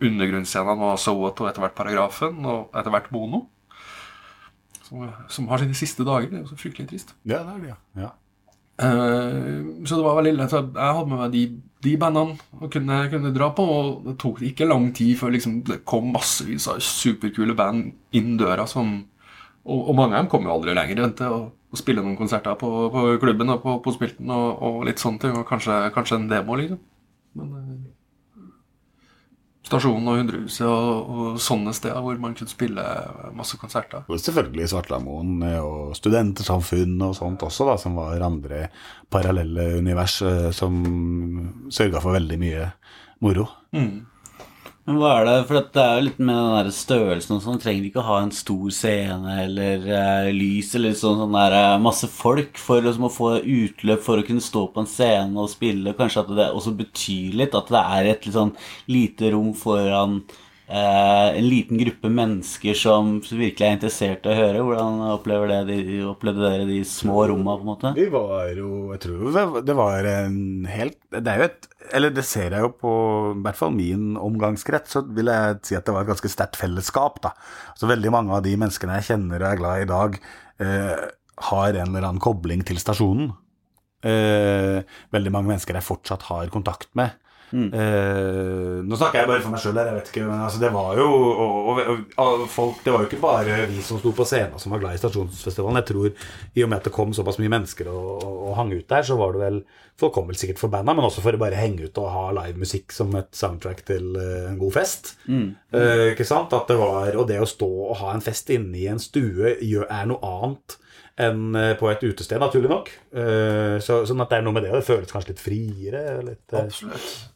undergrunnsscenene 0.02 0.82
var 0.82 0.98
Sowat 1.00 1.38
og 1.44 1.52
etter 1.52 1.64
hvert 1.64 1.78
Paragrafen, 1.78 2.42
og 2.50 2.74
etter 2.74 2.94
hvert 2.96 3.12
Mono. 3.14 3.46
Som, 4.92 5.12
som 5.32 5.48
har 5.48 5.62
sine 5.62 5.78
siste 5.78 6.04
dager. 6.04 6.28
Det 6.28 6.36
er 6.36 6.44
jo 6.44 6.52
så 6.52 6.58
fryktelig 6.60 6.90
trist. 6.90 7.14
Det 7.24 7.38
er 7.38 7.48
det, 7.48 7.70
ja. 7.72 7.78
ja. 8.04 8.10
Uh, 8.82 9.86
så 9.86 9.96
det 9.96 10.04
var 10.04 10.18
veldig 10.18 10.34
lett. 10.36 10.56
Jeg 10.58 10.96
hadde 10.98 11.08
med 11.08 11.22
meg 11.22 11.36
de, 11.36 11.44
de 11.86 11.94
bandene 12.02 12.36
og 12.60 12.74
kunne, 12.74 12.98
kunne 13.14 13.32
dra 13.36 13.52
på. 13.56 13.64
Og 13.64 14.10
det 14.10 14.18
tok 14.20 14.44
ikke 14.50 14.68
lang 14.68 14.90
tid 14.98 15.16
før 15.22 15.32
liksom, 15.38 15.62
det 15.70 15.80
kom 15.88 16.12
massevis 16.12 16.68
av 16.72 16.84
superkule 16.84 17.56
band 17.56 17.94
inn 18.18 18.36
døra. 18.42 18.68
Som, 18.68 18.98
og, 19.64 19.80
og 19.80 19.96
mange 19.96 20.18
av 20.18 20.26
dem 20.26 20.32
kom 20.34 20.50
jo 20.50 20.56
aldri 20.58 20.76
lenger 20.76 21.06
enn 21.06 21.16
til 21.22 21.38
å, 21.38 21.42
å 21.48 21.80
spille 21.80 22.04
noen 22.04 22.20
konserter 22.20 22.60
på, 22.60 22.74
på 22.92 23.08
klubben 23.24 23.56
og 23.56 23.64
på, 23.64 23.80
på 23.86 23.96
Spilten 23.96 24.36
og, 24.36 24.50
og 24.60 24.84
litt 24.90 25.00
sånne 25.00 25.24
ting. 25.24 25.40
Og 25.40 25.48
kanskje, 25.48 25.86
kanskje 25.96 26.20
en 26.20 26.30
demo, 26.34 26.60
liksom. 26.60 26.84
Men 27.40 27.56
eh, 27.62 27.91
Stasjonen 29.72 30.10
og 30.12 30.20
Hundrehuset 30.20 30.68
og, 30.68 31.12
og 31.16 31.40
sånne 31.40 31.72
steder 31.76 32.04
hvor 32.04 32.18
man 32.20 32.36
kunne 32.36 32.52
spille 32.52 32.84
masse 33.38 33.56
konserter. 33.62 34.04
Og 34.12 34.20
selvfølgelig 34.20 34.68
Svartlamoen 34.74 35.46
og 35.62 35.96
Studentersamfunn 35.96 36.98
og 37.08 37.16
sånt 37.16 37.46
også, 37.48 37.70
da, 37.72 37.78
som 37.80 37.96
var 37.96 38.26
andre 38.28 38.66
parallelle 39.12 39.78
univers 39.80 40.20
eh, 40.28 40.50
som 40.56 40.82
sørga 41.72 42.04
for 42.04 42.20
veldig 42.20 42.42
mye 42.42 42.68
moro. 43.24 43.48
Men 44.90 44.98
hva 44.98 45.12
er 45.20 45.28
det, 45.28 45.34
for 45.46 45.68
det 45.76 45.82
er 45.82 46.00
jo 46.00 46.06
litt 46.08 46.20
med 46.20 46.34
den 46.34 46.54
der 46.56 46.70
størrelsen 46.74 47.36
og 47.36 47.44
sånn, 47.44 47.60
trenger 47.62 47.86
ikke 47.86 48.02
å 48.02 48.08
ha 48.08 48.16
en 48.24 48.32
stor 48.34 48.72
scene 48.74 49.36
eller 49.44 49.84
uh, 49.86 50.30
lys 50.34 50.72
eller 50.80 50.96
sånn, 50.98 51.20
sånn 51.22 51.38
der, 51.38 51.54
uh, 51.54 51.76
masse 51.84 52.10
folk 52.10 52.58
for 52.58 52.82
liksom, 52.82 53.06
å 53.06 53.14
få 53.14 53.30
utløp 53.40 54.02
for 54.02 54.18
å 54.18 54.26
kunne 54.26 54.42
stå 54.42 54.66
på 54.74 54.82
en 54.82 54.90
scene 54.90 55.38
og 55.38 55.52
spille. 55.54 55.94
Kanskje 56.00 56.24
at 56.24 56.32
det 56.40 56.50
også 56.50 56.74
betyr 56.80 57.38
litt 57.44 57.58
at 57.58 57.70
det 57.70 57.84
er 57.84 58.10
et 58.16 58.26
litt 58.26 58.38
sånn 58.40 58.56
lite 58.90 59.30
rom 59.36 59.54
foran 59.58 60.24
en 60.72 61.48
liten 61.50 61.80
gruppe 61.82 62.10
mennesker 62.10 62.78
som 62.78 63.18
virkelig 63.22 63.66
er 63.68 63.76
interessert 63.76 64.26
i 64.26 64.32
å 64.32 64.38
høre. 64.38 64.62
Hvordan 64.64 65.02
opplever 65.12 65.52
det, 65.52 65.60
de, 65.68 65.98
opplevde 66.08 66.46
dere 66.46 66.68
de 66.70 66.80
små 66.88 67.26
romma, 67.32 67.58
på 67.58 67.66
en 67.66 67.72
måte? 67.72 67.92
Vi 67.98 68.08
var 68.14 68.54
jo 68.56 68.92
Jeg 68.94 69.02
tror 69.06 69.34
det- 69.36 69.66
det 69.66 69.76
var 69.76 70.06
en 70.06 70.66
helt 70.66 70.98
Det 71.12 71.28
er 71.28 71.38
jo 71.38 71.44
et 71.44 71.68
Eller 71.94 72.10
det 72.10 72.24
ser 72.24 72.52
jeg 72.52 72.62
jo 72.62 72.70
på 72.70 73.36
i 73.36 73.42
hvert 73.44 73.56
fall 73.56 73.72
min 73.72 74.16
omgangskrets, 74.16 74.92
så 74.94 75.02
vil 75.04 75.26
jeg 75.26 75.60
si 75.64 75.76
at 75.76 75.86
det 75.86 75.94
var 75.94 76.02
et 76.04 76.08
ganske 76.08 76.30
sterkt 76.30 76.56
fellesskap, 76.56 77.20
da. 77.22 77.32
Så 77.76 77.88
veldig 77.88 78.12
mange 78.12 78.32
av 78.32 78.44
de 78.44 78.56
menneskene 78.56 79.02
jeg 79.02 79.18
kjenner 79.18 79.42
og 79.42 79.52
er 79.52 79.58
glad 79.58 79.80
i 79.80 79.82
i 79.82 79.86
dag, 79.86 80.20
eh, 80.60 81.10
har 81.38 81.70
en 81.74 81.88
eller 81.88 82.08
annen 82.08 82.20
kobling 82.20 82.64
til 82.64 82.78
stasjonen. 82.78 83.34
Eh, 84.04 84.84
veldig 85.12 85.32
mange 85.32 85.50
mennesker 85.52 85.74
jeg 85.78 85.84
fortsatt 85.84 86.24
har 86.30 86.48
kontakt 86.48 86.88
med. 86.96 87.12
Eh, 87.52 88.78
nå 88.88 88.96
snakker 88.96 89.22
jeg 89.22 89.30
bare 89.30 89.44
for 89.44 89.52
meg 89.52 89.64
sjøl 89.64 89.76
her, 89.76 89.90
jeg 89.92 89.98
vet 89.98 90.12
ikke, 90.12 90.24
men 90.30 90.40
altså, 90.46 90.62
det 90.62 90.72
var 90.72 90.96
jo 91.00 91.08
og, 91.12 91.68
og, 91.74 91.82
og, 92.24 92.46
folk, 92.52 92.80
Det 92.86 92.94
var 92.94 93.04
jo 93.04 93.10
ikke 93.10 93.22
bare 93.24 93.58
vi 93.72 93.84
som 93.84 94.00
sto 94.00 94.14
på 94.16 94.26
scenen 94.28 94.62
som 94.62 94.72
var 94.72 94.84
glad 94.84 94.96
i 94.96 95.02
Stasjonsfestivalen. 95.02 95.82
Jeg 95.82 95.90
tror 95.92 96.10
i 96.12 96.66
og 96.66 96.72
med 96.72 96.80
at 96.80 96.88
det 96.88 96.96
kom 96.96 97.16
såpass 97.16 97.40
mye 97.42 97.52
mennesker 97.52 97.92
og, 97.92 98.52
hang 98.56 98.74
ut 98.74 98.88
der, 98.88 99.06
så 99.08 99.16
var 99.20 99.36
det 99.36 99.46
vel 99.46 99.64
Folk 100.02 100.16
kom 100.16 100.30
vel 100.32 100.38
sikkert 100.40 100.58
for 100.58 100.72
banda, 100.72 100.96
men 100.98 101.06
også 101.06 101.22
for 101.22 101.36
å 101.36 101.40
bare 101.42 101.60
henge 101.60 101.86
ut 101.86 101.98
og 102.02 102.08
ha 102.10 102.22
livemusikk 102.34 102.94
som 102.96 103.12
et 103.20 103.28
soundtrack 103.38 103.84
til 103.86 104.16
eh, 104.18 104.48
en 104.50 104.58
god 104.58 104.74
fest. 104.74 105.12
Eh, 105.30 106.06
ikke 106.16 106.26
sant? 106.26 106.56
At 106.58 106.72
det 106.72 106.80
var, 106.80 107.12
Og 107.20 107.28
det 107.30 107.38
å 107.38 107.50
stå 107.50 107.68
og 107.92 108.00
ha 108.00 108.16
en 108.16 108.24
fest 108.26 108.50
inne 108.56 108.80
i 108.80 108.88
en 108.90 109.02
stue 109.04 109.52
er 109.60 110.08
noe 110.10 110.18
annet 110.26 110.78
enn 111.22 111.54
eh, 111.60 111.76
på 111.78 111.92
et 111.92 112.02
utested, 112.08 112.42
naturlig 112.42 112.72
nok. 112.72 112.90
Så, 113.84 114.00
sånn 114.10 114.24
at 114.26 114.32
det 114.32 114.40
er 114.40 114.48
noe 114.48 114.58
med 114.58 114.66
det, 114.66 114.74
det 114.74 114.88
føles 114.88 115.12
kanskje 115.12 115.36
litt 115.36 115.44
friere. 115.44 116.06
Litt, 116.26 116.48
Absolutt. 116.50 117.31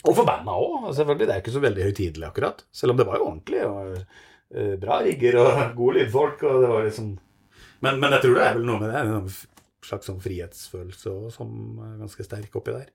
Og 0.00 0.14
for 0.16 0.24
banda 0.24 0.54
òg, 0.56 0.88
selvfølgelig. 0.96 1.26
Det 1.28 1.34
er 1.34 1.42
ikke 1.42 1.52
så 1.56 1.62
veldig 1.64 1.86
høytidelig, 1.88 2.26
akkurat. 2.30 2.62
Selv 2.72 2.94
om 2.94 3.00
det 3.00 3.06
var 3.08 3.20
jo 3.20 3.26
ordentlig. 3.28 3.60
og 3.68 3.98
eh, 4.00 4.74
Bra 4.80 5.00
rigger 5.04 5.36
og 5.42 5.60
gode 5.80 5.98
lydfolk. 5.98 6.44
og 6.48 6.62
det 6.64 6.70
var 6.72 6.86
liksom... 6.88 7.10
Men, 7.84 8.00
men 8.00 8.16
jeg 8.16 8.24
tror 8.24 8.38
det 8.38 8.46
er 8.46 8.56
vel 8.56 8.66
noe 8.68 8.80
med 8.80 8.92
det. 8.94 9.02
En 9.04 9.28
slags 9.84 10.08
sånn 10.08 10.22
frihetsfølelse 10.24 11.12
også, 11.12 11.30
som 11.36 11.84
er 11.84 12.00
ganske 12.00 12.24
sterk 12.26 12.56
oppi 12.60 12.74
der. 12.76 12.90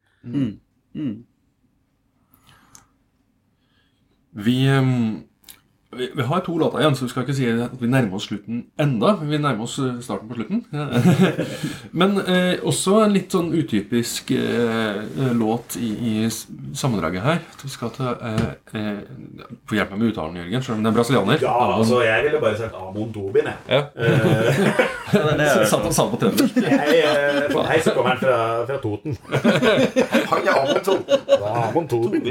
Vi, 4.35 4.57
ehm, 4.67 5.23
Vi, 5.97 6.09
vi 6.15 6.23
har 6.27 6.39
to 6.45 6.57
låter 6.59 6.79
igjen, 6.81 6.95
så 6.95 7.05
vi 7.05 7.09
skal 7.11 7.23
ikke 7.25 7.35
si 7.37 7.45
at 7.49 7.75
vi 7.79 7.87
nærmer 7.91 8.17
oss 8.17 8.27
slutten 8.29 8.63
enda. 8.81 9.13
Vi 9.21 9.37
nærmer 9.37 9.63
oss 9.67 9.77
eh, 9.79 9.93
starten 10.03 10.29
på 10.29 10.37
slutten. 10.39 10.63
Men 11.99 12.17
eh, 12.25 12.59
også 12.67 12.99
en 13.05 13.13
litt 13.15 13.31
sånn 13.35 13.51
utypisk 13.55 14.31
eh, 14.35 15.01
låt 15.37 15.77
i, 15.79 15.91
i 15.95 16.13
sammendraget 16.75 17.23
her. 17.25 17.41
Vi 17.63 17.71
skal 17.71 17.93
til 17.95 18.09
eh, 18.11 18.47
eh, 18.75 19.03
Få 19.65 19.77
hjelpe 19.77 19.95
meg 19.95 20.01
med 20.03 20.11
uttalen, 20.13 20.39
Jørgen, 20.41 20.63
selv 20.65 20.77
om 20.77 20.83
det 20.85 20.91
er 20.91 20.97
brasilianer. 20.97 21.43
Ja, 21.45 21.53
altså, 21.77 22.01
jeg 22.05 22.25
ville 22.27 22.41
bare 22.43 22.57
sagt 22.59 22.75
Amon 22.79 23.13
Tobin, 23.15 23.51
jeg. 23.51 23.57
Ja. 23.69 23.81
Satt 25.71 25.85
og 25.85 25.93
sa 25.95 26.07
på 26.11 26.19
trønder. 26.21 26.49
eh, 26.65 27.45
for 27.53 27.61
meg 27.65 27.85
så 27.85 27.93
kommer 27.95 28.15
han 28.15 28.21
fra, 28.23 28.39
fra 28.67 28.81
Toten. 28.83 29.15
Han 30.33 30.49
er 30.49 30.59
Amon 30.59 30.83
Toten. 30.83 31.23
Det 31.29 31.39
er 31.39 31.61
Amon 31.69 31.87
Tobin. 31.87 32.27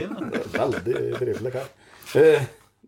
Veldig 0.59 1.01
trivelig 1.23 1.57
kar. 1.57 1.73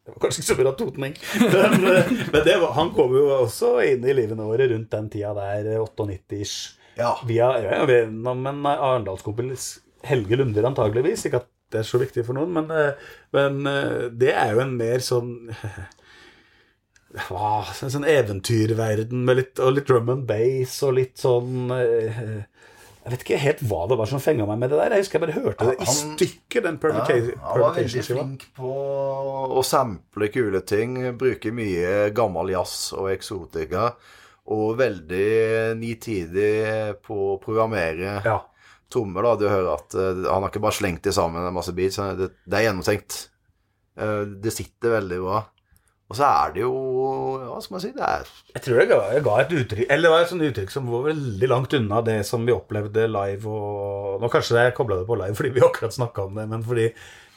Eh, 0.06 0.12
Det 0.12 0.14
var 0.14 0.22
kanskje 0.22 0.42
ikke 0.42 0.52
så 0.52 0.58
bra 0.62 0.72
totning. 0.78 1.16
Men, 1.40 1.74
eh, 1.90 2.12
men 2.32 2.44
det 2.46 2.56
var, 2.62 2.72
han 2.78 2.92
kom 2.94 3.14
jo 3.18 3.24
også 3.40 3.72
inn 3.84 4.04
i 4.06 4.14
livene 4.14 4.46
våre 4.46 4.68
rundt 4.70 4.90
den 4.94 5.08
tida 5.10 5.32
der, 5.34 5.66
eh, 5.74 5.82
98-ish. 5.82 6.76
Ja. 6.96 7.16
Via 7.28 7.50
ja, 7.60 7.82
gjennom 7.90 8.46
en 8.46 8.62
Arendalskompis 8.70 9.66
Helge 10.06 10.38
Lunder, 10.38 10.64
antageligvis. 10.70 11.26
Ikke 11.26 11.42
at 11.42 11.50
det 11.74 11.80
er 11.82 11.88
så 11.88 11.98
viktig 11.98 12.22
for 12.24 12.38
noen, 12.38 12.52
men, 12.54 12.70
eh, 12.70 12.92
men 13.34 13.66
eh, 13.66 14.06
det 14.14 14.30
er 14.32 14.54
jo 14.54 14.62
en 14.62 14.76
mer 14.78 15.02
sånn 15.02 15.32
hva, 17.26 17.64
En 17.82 17.92
sånn 17.92 18.06
eventyrverden 18.08 19.24
med 19.26 19.40
litt, 19.40 19.60
og 19.62 19.74
litt 19.76 19.88
drum 19.90 20.10
and 20.12 20.26
bass 20.28 20.78
og 20.86 20.96
litt 20.98 21.18
sånn 21.20 21.70
eh, 21.74 22.44
Jeg 23.06 23.12
vet 23.14 23.22
ikke 23.22 23.36
helt 23.38 23.60
hva 23.70 23.84
det 23.86 23.96
var 24.00 24.08
som 24.10 24.18
fenga 24.18 24.46
meg 24.50 24.58
med 24.58 24.72
det 24.72 24.78
der. 24.80 24.94
Jeg 24.96 25.04
husker 25.04 25.20
jeg 25.20 25.22
bare 25.28 25.36
hørte 25.44 25.66
det 25.68 25.74
i 25.78 25.84
Han- 25.86 26.16
stykker, 26.18 26.62
den 26.64 26.78
Ja, 26.82 27.04
han 27.46 27.60
var 27.60 27.74
veldig 27.76 28.02
flink 28.02 28.46
på 28.56 28.70
å 29.54 29.62
sample 29.64 30.28
kule 30.34 30.60
ting. 30.66 30.96
Bruke 31.16 31.52
mye 31.54 32.10
gammel 32.12 32.50
jazz 32.50 32.92
og 32.98 33.06
eksotika. 33.14 33.92
Og 34.50 34.76
veldig 34.78 35.76
nitidig 35.78 37.00
på 37.06 37.14
å 37.36 37.40
programmere 37.42 38.24
Ja. 38.24 38.40
trommer. 38.90 39.22
da, 39.22 39.36
Du 39.36 39.48
hører 39.48 39.74
at 39.74 39.94
eh, 39.94 40.30
han 40.32 40.42
har 40.42 40.50
ikke 40.50 40.60
bare 40.66 40.72
slengt 40.74 41.02
det 41.02 41.14
sammen 41.14 41.46
en 41.46 41.54
masse 41.54 41.72
beats. 41.72 41.96
Det, 41.96 42.32
det 42.46 42.54
er 42.58 42.72
gjennomtenkt. 42.72 43.28
Eh, 43.96 44.24
det 44.24 44.52
sitter 44.52 45.00
veldig 45.00 45.20
bra. 45.22 45.44
Og 46.06 46.14
så 46.14 46.26
er 46.28 46.52
det 46.54 46.62
jo 46.62 46.72
Hva 47.42 47.56
skal 47.62 47.74
man 47.74 47.82
si? 47.82 47.88
Det 47.96 48.06
er 48.06 48.28
Jeg 48.54 48.62
tror 48.62 48.78
jeg 48.78 48.90
ga, 48.92 48.98
jeg 49.16 49.24
ga 49.26 49.36
et 49.42 49.54
uttrykk 49.58 49.88
Eller 49.90 50.06
det 50.06 50.12
var 50.12 50.22
et 50.22 50.30
sånt 50.30 50.46
uttrykk 50.46 50.74
som 50.74 50.90
var 50.92 51.08
veldig 51.08 51.48
langt 51.50 51.74
unna 51.80 52.02
det 52.06 52.16
som 52.28 52.46
vi 52.46 52.54
opplevde 52.54 53.08
live. 53.10 53.50
Og 53.50 54.22
nå 54.22 54.30
kanskje 54.30 54.62
jeg 54.62 54.76
kobla 54.78 55.00
det 55.00 55.08
på 55.08 55.18
live 55.18 55.38
fordi 55.38 55.54
vi 55.56 55.64
akkurat 55.66 55.96
snakka 55.96 56.28
om 56.28 56.38
det, 56.38 56.46
men 56.52 56.62
fordi 56.66 56.88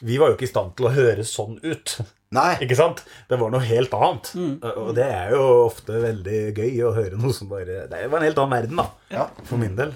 vi 0.06 0.16
var 0.16 0.30
jo 0.30 0.38
ikke 0.38 0.46
i 0.46 0.52
stand 0.52 0.72
til 0.78 0.86
å 0.88 0.94
høre 0.94 1.24
sånn 1.28 1.58
ut. 1.60 1.98
Nei. 2.32 2.54
Ikke 2.64 2.78
sant? 2.78 3.02
Det 3.28 3.36
var 3.40 3.50
noe 3.52 3.60
helt 3.66 3.92
annet. 3.98 4.30
Og 4.70 4.92
det 4.96 5.04
er 5.04 5.34
jo 5.34 5.42
ofte 5.66 5.98
veldig 6.00 6.38
gøy 6.56 6.78
å 6.86 6.94
høre 6.96 7.18
noe 7.20 7.34
som 7.36 7.50
bare 7.50 7.82
Det 7.90 8.04
var 8.06 8.22
en 8.22 8.28
helt 8.30 8.38
annen 8.40 8.54
verden, 8.54 8.80
da. 8.80 8.86
Ja. 9.12 9.26
For 9.50 9.60
min 9.60 9.74
del. 9.76 9.92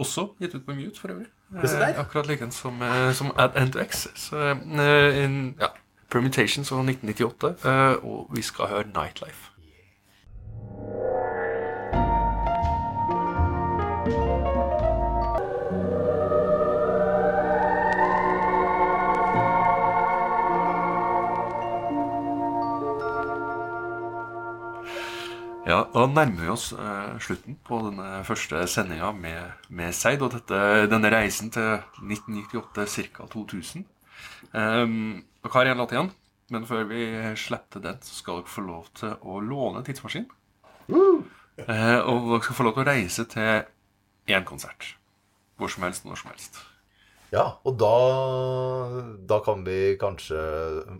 Også 0.00 0.28
gitt 0.40 0.54
ut 0.56 0.64
på 0.66 0.74
Mute, 0.78 0.98
for 0.98 1.12
øvrig. 1.12 1.28
Det. 1.54 1.70
Eh, 1.70 2.00
akkurat 2.00 2.26
like 2.26 2.50
som, 2.50 2.80
eh, 2.82 3.12
som 3.12 3.32
Add 3.36 3.54
N2X. 3.60 4.08
Så, 4.18 4.40
eh, 4.40 5.24
en, 5.24 5.54
ja, 5.60 5.68
Permutations 6.14 6.68
fra 6.68 6.76
1998, 6.76 7.48
eh, 7.64 8.04
og 8.04 8.30
vi 8.36 8.42
skal 8.42 8.64
høre 8.70 8.84
Nightlife. 8.86 9.50
Ja, 25.66 25.80
da 25.94 26.06
nærmer 26.06 26.42
vi 26.42 26.48
oss 26.48 26.72
eh, 26.72 27.18
slutten 27.18 27.58
på 27.66 27.80
denne 27.88 28.22
første 28.24 28.66
sendinga 28.70 29.10
med, 29.18 29.50
med 29.68 29.92
Seid 29.92 30.22
og 30.22 30.30
dette, 30.36 30.86
denne 30.94 31.10
reisen 31.10 31.50
til 31.50 31.80
1998, 32.04 33.10
ca. 33.10 33.26
2000. 33.34 33.84
Um, 34.52 35.24
dere 35.44 35.54
har 35.56 35.70
én 35.70 35.80
låt 35.80 35.94
igjen, 35.94 36.10
men 36.54 36.66
før 36.68 36.84
vi 36.90 37.06
slipper 37.40 37.82
den, 37.84 38.02
så 38.04 38.18
skal 38.20 38.42
dere 38.42 38.54
få 38.54 38.66
lov 38.66 38.90
til 39.00 39.16
å 39.20 39.40
låne 39.44 39.84
tidsmaskin. 39.86 40.28
Uh, 40.90 41.98
og 42.04 42.30
dere 42.30 42.42
skal 42.44 42.58
få 42.58 42.68
lov 42.68 42.76
til 42.76 42.84
å 42.84 42.90
reise 42.90 43.26
til 43.30 44.34
én 44.34 44.46
konsert. 44.46 44.94
Hvor 45.58 45.70
som 45.70 45.86
helst, 45.86 46.06
når 46.06 46.22
som 46.22 46.32
helst. 46.32 46.62
Ja, 47.34 47.44
og 47.66 47.74
da, 47.80 47.90
da 49.26 49.38
kan 49.42 49.64
vi 49.66 49.96
kanskje 49.98 50.38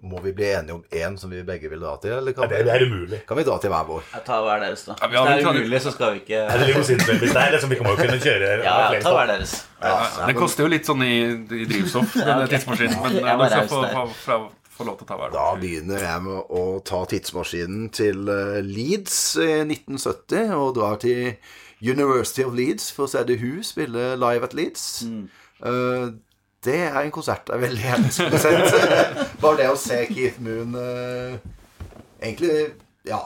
Må 0.02 0.18
vi 0.24 0.32
bli 0.34 0.48
enige 0.50 0.74
om 0.74 0.80
én 0.90 1.14
som 1.20 1.30
vi 1.30 1.42
begge 1.46 1.70
vil 1.70 1.82
dra 1.84 1.92
til? 2.02 2.16
Eller 2.16 2.34
kan, 2.34 2.48
Det, 2.50 2.64
det 2.66 2.72
er 2.74 2.84
umulig. 2.88 3.20
kan 3.28 3.38
vi 3.38 3.44
dra 3.46 3.58
til 3.62 3.70
hver 3.70 3.84
vår? 3.86 4.02
Jeg 4.16 4.24
tar 4.26 4.40
hver 4.42 4.64
deres, 4.64 4.82
da. 4.88 4.96
Ja, 5.00 5.06
vi 5.06 5.14
Hvis 5.14 5.20
har 5.20 5.30
det 5.30 5.44
er 5.44 5.50
umulig, 5.60 5.80
så 5.84 5.92
skal 5.94 6.16
vi 6.16 6.22
ikke 6.24 6.40
Er 6.42 6.58
det 6.58 6.74
Hvis 6.74 6.90
det 7.36 7.42
er 7.44 7.54
Liksom, 7.54 7.70
vi 7.70 7.78
kan 7.78 7.86
jo 7.92 7.96
kunne 8.00 8.18
kjøre 8.26 8.50
Ja, 8.64 8.74
ja, 8.94 9.00
ta 9.04 9.12
hver 9.14 9.30
deres. 9.30 9.54
Ja, 9.84 9.94
det 10.26 10.36
koster 10.38 10.64
jo 10.66 10.72
litt 10.72 10.88
sånn 10.88 11.02
i, 11.06 11.14
i 11.60 11.64
drivstoff, 11.70 12.14
denne 12.18 12.46
tidsmaskinen. 12.50 12.98
Men 13.04 13.18
Jeg 13.20 13.38
må 13.38 13.44
var 13.44 13.52
dere 13.54 13.66
skal 13.68 13.68
få, 13.68 13.82
få, 13.92 14.04
få, 14.24 14.38
få 14.78 14.86
lov 14.88 14.96
til 14.98 15.06
å 15.06 15.10
ta 15.12 15.18
hver 15.20 15.34
Da 15.36 15.46
begynner 15.60 16.02
jeg 16.08 16.24
med 16.24 16.54
å 16.58 16.64
ta 16.88 17.02
tidsmaskinen 17.12 17.90
til 17.94 18.26
eh, 18.32 18.58
Leeds 18.64 19.20
i 19.44 19.50
1970 19.68 20.54
og 20.56 20.74
drar 20.80 20.98
til 21.04 21.36
University 21.84 22.42
of 22.46 22.54
Leeds 22.56 22.90
for 22.96 23.04
å 23.06 23.12
se 23.12 23.22
The 23.28 23.36
Who 23.42 23.62
spille 23.66 24.14
live 24.16 24.46
at 24.48 24.54
Leeds. 24.56 24.86
Eh, 25.04 25.42
det 26.64 26.78
er 26.86 26.96
en 27.02 27.12
konsert 27.12 27.50
jeg 27.52 27.60
veldig 27.60 27.84
gjerne 27.84 28.10
skulle 28.12 28.40
sett. 28.40 28.74
Bare 29.42 29.60
det 29.60 29.68
å 29.68 29.78
se 29.80 30.00
Keith 30.08 30.40
Moon 30.44 30.76
eh, 30.80 31.36
Egentlig, 32.24 32.54
ja 33.08 33.20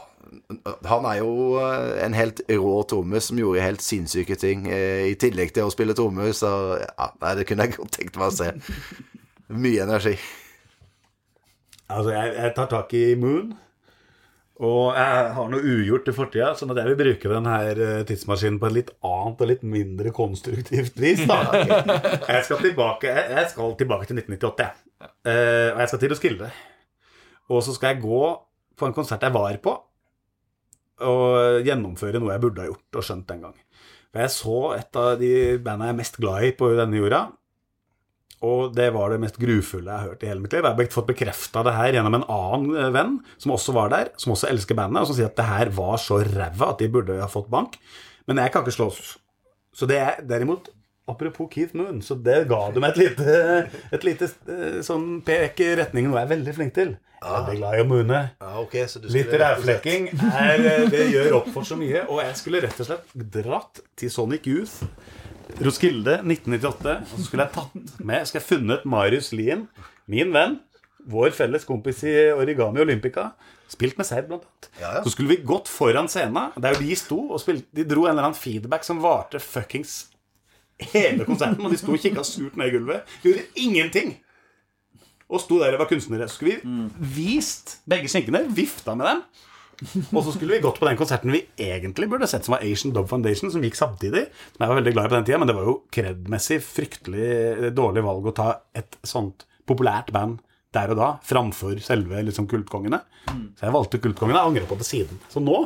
Han 0.91 1.07
er 1.07 1.21
jo 1.21 1.61
eh, 1.63 2.01
en 2.03 2.17
helt 2.19 2.43
rå 2.51 2.75
trommis 2.91 3.31
som 3.31 3.39
gjorde 3.39 3.63
helt 3.63 3.85
sinnssyke 3.85 4.39
ting 4.41 4.67
eh, 4.73 5.07
i 5.13 5.15
tillegg 5.21 5.55
til 5.55 5.69
å 5.69 5.73
spille 5.75 5.97
trommer, 5.99 6.33
så 6.37 6.51
ja, 6.83 7.09
nei, 7.23 7.37
det 7.39 7.47
kunne 7.49 7.69
jeg 7.69 7.79
godt 7.79 7.95
tenkt 8.01 8.19
meg 8.19 8.33
å 8.33 8.37
se. 8.41 8.51
Mye 9.49 9.87
energi. 9.87 10.17
Altså, 11.89 12.13
jeg, 12.13 12.35
jeg 12.37 12.55
tar 12.59 12.69
tak 12.73 12.93
i 12.97 13.05
Moon. 13.21 13.55
Og 14.59 14.91
jeg 14.91 15.35
har 15.37 15.51
noe 15.53 15.63
ugjort 15.63 16.09
i 16.11 16.13
fortida, 16.17 16.49
at 16.51 16.79
jeg 16.81 16.91
vil 16.91 16.99
bruke 16.99 17.31
denne 17.31 17.59
eh, 17.71 18.01
tidsmaskinen 18.09 18.59
på 18.59 18.67
et 18.67 18.75
litt 18.75 18.91
annet 19.07 19.45
og 19.45 19.51
litt 19.53 19.63
mindre 19.63 20.11
konstruktivt 20.15 20.99
vis. 20.99 21.23
Da. 21.31 21.39
Jeg 22.33 22.47
skal 22.49 22.59
tilbake 22.65 23.13
jeg, 23.13 23.45
skal 23.53 23.77
tilbake 23.79 24.09
til 24.09 24.19
1998, 24.19 24.67
jeg. 24.67 25.13
Eh, 25.31 25.69
og 25.71 25.79
jeg 25.79 25.91
skal 25.91 26.01
til 26.03 26.13
Roskilde. 26.13 26.49
Og 27.55 27.63
så 27.65 27.75
skal 27.77 27.95
jeg 27.95 28.03
gå 28.03 28.23
på 28.79 28.89
en 28.89 28.97
konsert 28.97 29.23
jeg 29.23 29.35
var 29.35 29.57
på, 29.63 29.73
og 31.07 31.63
gjennomføre 31.65 32.19
noe 32.19 32.35
jeg 32.35 32.43
burde 32.43 32.65
ha 32.65 32.69
gjort 32.69 32.99
og 32.99 33.07
skjønt 33.07 33.29
den 33.31 33.47
gang. 33.47 33.55
For 34.11 34.25
jeg 34.25 34.35
så 34.35 34.59
et 34.75 34.99
av 34.99 35.11
de 35.21 35.33
bandene 35.63 35.89
jeg 35.89 35.95
er 35.95 36.01
mest 36.01 36.19
glad 36.19 36.49
i 36.49 36.53
på 36.59 36.73
denne 36.75 36.99
jorda, 36.99 37.23
og 38.45 38.75
det 38.77 38.89
var 38.95 39.11
det 39.11 39.21
mest 39.23 39.39
grufulle 39.41 39.91
jeg 39.91 39.99
har 39.99 40.13
hørt 40.13 40.23
i 40.23 40.31
hele 40.31 40.43
mitt 40.43 40.55
liv. 40.55 40.63
Jeg 40.63 40.79
har 40.79 40.95
fått 40.95 41.11
bekrefta 41.11 41.65
det 41.67 41.75
her 41.75 41.97
gjennom 41.97 42.19
en 42.21 42.27
annen 42.31 42.77
eh, 42.79 42.91
venn 42.95 43.17
som 43.37 43.55
også 43.57 43.75
var 43.75 43.91
der, 43.95 44.13
som 44.21 44.35
også 44.35 44.51
elsker 44.53 44.79
bandet, 44.79 45.03
og 45.03 45.11
som 45.11 45.19
sier 45.19 45.31
at 45.31 45.39
det 45.39 45.49
her 45.49 45.73
var 45.75 45.97
så 46.03 46.21
ræva 46.23 46.73
at 46.73 46.83
de 46.83 46.91
burde 46.93 47.19
ha 47.19 47.31
fått 47.31 47.51
bank. 47.51 47.81
Men 48.31 48.43
jeg 48.43 48.55
kan 48.55 48.63
ikke 48.63 48.77
slåss. 48.79 49.17
Så 49.75 49.89
det 49.91 49.99
er 50.03 50.21
derimot 50.27 50.71
Apropos 51.09 51.49
Keith 51.49 51.73
Moon, 51.73 52.03
så 52.05 52.13
det 52.21 52.43
ga 52.51 52.67
du 52.69 52.83
meg 52.85 52.93
et 52.93 52.99
lite, 53.01 53.37
et 53.97 54.03
lite 54.05 54.27
eh, 54.53 54.81
sånn 54.85 55.23
pek 55.25 55.57
i 55.65 55.71
retningen 55.81 56.13
noe 56.13 56.21
jeg 56.21 56.29
er 56.29 56.35
veldig 56.35 56.55
flink 56.59 56.75
til. 56.77 56.91
Jeg 57.19 57.33
er 57.33 57.47
veldig 57.47 57.61
glad 57.63 57.79
i 57.79 57.81
å 57.81 57.87
moone. 57.89 58.19
Ah, 58.45 58.59
okay, 58.61 58.85
Litt 59.11 59.33
rævflekking 59.41 60.11
eh, 60.13 60.85
det 60.93 61.07
gjør 61.15 61.39
opp 61.41 61.49
for 61.55 61.67
så 61.67 61.79
mye. 61.81 62.05
Og 62.13 62.21
jeg 62.23 62.37
skulle 62.39 62.61
rett 62.67 62.85
og 62.85 62.91
slett 62.91 63.17
dratt 63.39 63.81
til 63.99 64.13
Sonic 64.13 64.47
Youth, 64.53 64.85
Roskilde 65.65 66.19
1998. 66.23 66.97
Og 67.09 67.15
så 67.17 67.27
skulle 67.27 67.47
jeg 67.47 67.55
tatt 67.57 68.03
med 68.05 68.27
Skal 68.29 68.41
jeg 68.41 68.49
funnet 68.49 68.85
Marius 68.89 69.33
Lien, 69.37 69.67
min 70.11 70.33
venn, 70.35 70.59
vår 71.09 71.33
felles 71.37 71.65
kompis 71.69 72.03
i 72.07 72.15
Origami 72.37 72.83
Olympica. 72.85 73.31
Spilt 73.69 73.99
med 74.01 74.09
Seid, 74.09 74.29
blant 74.29 74.47
annet. 74.47 74.69
Ja, 74.81 74.93
ja. 74.99 75.03
Så 75.05 75.13
skulle 75.13 75.35
vi 75.35 75.43
gått 75.49 75.69
foran 75.69 76.09
scenen, 76.09 76.53
der 76.57 76.79
de 76.81 76.95
sto 76.97 77.19
og 77.27 77.41
spilte 77.43 77.69
De 77.77 77.85
dro 77.89 78.07
en 78.07 78.15
eller 78.15 78.31
annen 78.31 78.39
feedback 78.39 78.87
som 78.87 79.03
varte 79.05 79.41
fuckings 79.43 80.07
hele 80.93 81.27
konserten. 81.29 81.65
Og 81.65 81.75
de 81.75 81.81
sto 81.81 81.93
og 81.93 82.01
kikka 82.01 82.25
surt 82.27 82.57
ned 82.57 82.71
i 82.71 82.77
gulvet. 82.77 83.19
Gjorde 83.25 83.45
ingenting. 83.61 84.15
Og 85.29 85.43
sto 85.43 85.59
der 85.61 85.77
og 85.77 85.83
var 85.83 85.91
kunstnere. 85.91 86.29
Så 86.29 86.39
skulle 86.39 86.61
vi 86.63 87.09
vist 87.19 87.79
begge 87.89 88.09
skinkene, 88.09 88.47
vifta 88.57 88.95
med 88.97 89.11
dem. 89.11 89.23
Og 90.11 90.25
så 90.25 90.33
skulle 90.35 90.57
vi 90.57 90.63
gått 90.65 90.81
på 90.81 90.89
den 90.89 90.99
konserten 90.99 91.33
vi 91.35 91.45
egentlig 91.61 92.09
burde 92.11 92.27
sett, 92.31 92.47
som 92.47 92.57
var 92.57 92.65
Asian 92.67 92.95
Dub 92.97 93.09
Foundation, 93.11 93.53
som 93.55 93.63
gikk 93.63 93.79
samtidig. 93.79 94.25
Som 94.55 94.65
jeg 94.65 94.73
var 94.73 94.81
veldig 94.81 94.95
glad 94.97 95.07
i 95.07 95.13
på 95.13 95.19
den 95.19 95.29
tida, 95.29 95.39
men 95.39 95.51
det 95.51 95.57
var 95.59 95.71
jo 95.71 95.79
kredmessig 95.95 96.59
fryktelig 96.67 97.73
dårlig 97.77 98.05
valg 98.07 98.27
å 98.27 98.37
ta 98.37 98.51
et 98.79 98.99
sånt 99.07 99.47
populært 99.69 100.11
band 100.15 100.41
der 100.77 100.91
og 100.93 100.99
da, 100.99 101.07
framfor 101.25 101.79
selve 101.81 102.21
liksom, 102.27 102.45
kultkongene. 102.49 102.99
Så 103.57 103.65
jeg 103.65 103.73
valgte 103.73 104.01
kultkongene 104.05 104.37
og 104.41 104.51
angrer 104.51 104.67
på 104.69 104.77
det 104.77 104.85
siden. 104.85 105.17
Så 105.33 105.41
nå, 105.41 105.57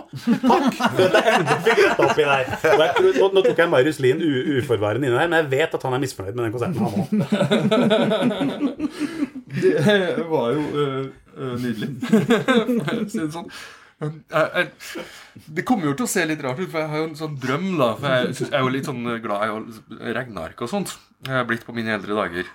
takk 0.44 0.76
fikk 1.66 1.80
opp 2.04 2.20
i 2.22 2.26
tror, 2.62 3.34
nå, 3.34 3.42
tok 3.42 3.58
jeg 3.64 3.70
Marius 3.72 3.98
Lien 4.02 4.22
uforvarende 4.22 5.06
inne 5.10 5.18
her, 5.18 5.28
men 5.30 5.40
jeg 5.40 5.50
vet 5.56 5.74
at 5.78 5.82
han 5.88 5.96
er 5.98 6.02
misfornøyd 6.04 6.34
med 6.38 6.44
den 6.46 6.54
konserten, 6.54 6.78
han 6.86 6.92
òg. 6.94 7.06
Det 9.52 10.24
var 10.30 10.46
jo 10.54 10.62
øh, 10.80 11.04
nydelig. 11.60 11.88
For 12.08 12.96
å 12.96 13.04
si 13.04 13.18
det 13.20 13.32
sånn. 13.34 13.50
Jeg, 14.02 14.48
jeg, 14.56 15.04
det 15.58 15.64
kommer 15.68 15.88
jo 15.88 15.94
til 15.98 16.08
å 16.08 16.10
se 16.10 16.24
litt 16.26 16.42
rart 16.44 16.60
ut, 16.60 16.68
for 16.68 16.82
jeg 16.82 16.90
har 16.90 17.02
jo 17.02 17.08
en 17.10 17.18
sånn 17.18 17.38
drøm, 17.42 17.68
da. 17.78 17.92
For 18.00 18.16
jeg, 18.16 18.34
jeg 18.42 18.50
er 18.50 18.66
jo 18.66 18.74
litt 18.74 18.90
sånn 18.90 19.06
glad 19.22 19.70
i 20.00 20.14
regneark 20.16 20.64
og 20.64 20.72
sånt. 20.72 20.96
Jeg 21.28 21.38
er 21.38 21.46
blitt 21.46 21.66
på 21.66 21.74
mine 21.76 21.94
eldre 21.94 22.18
dager. 22.18 22.48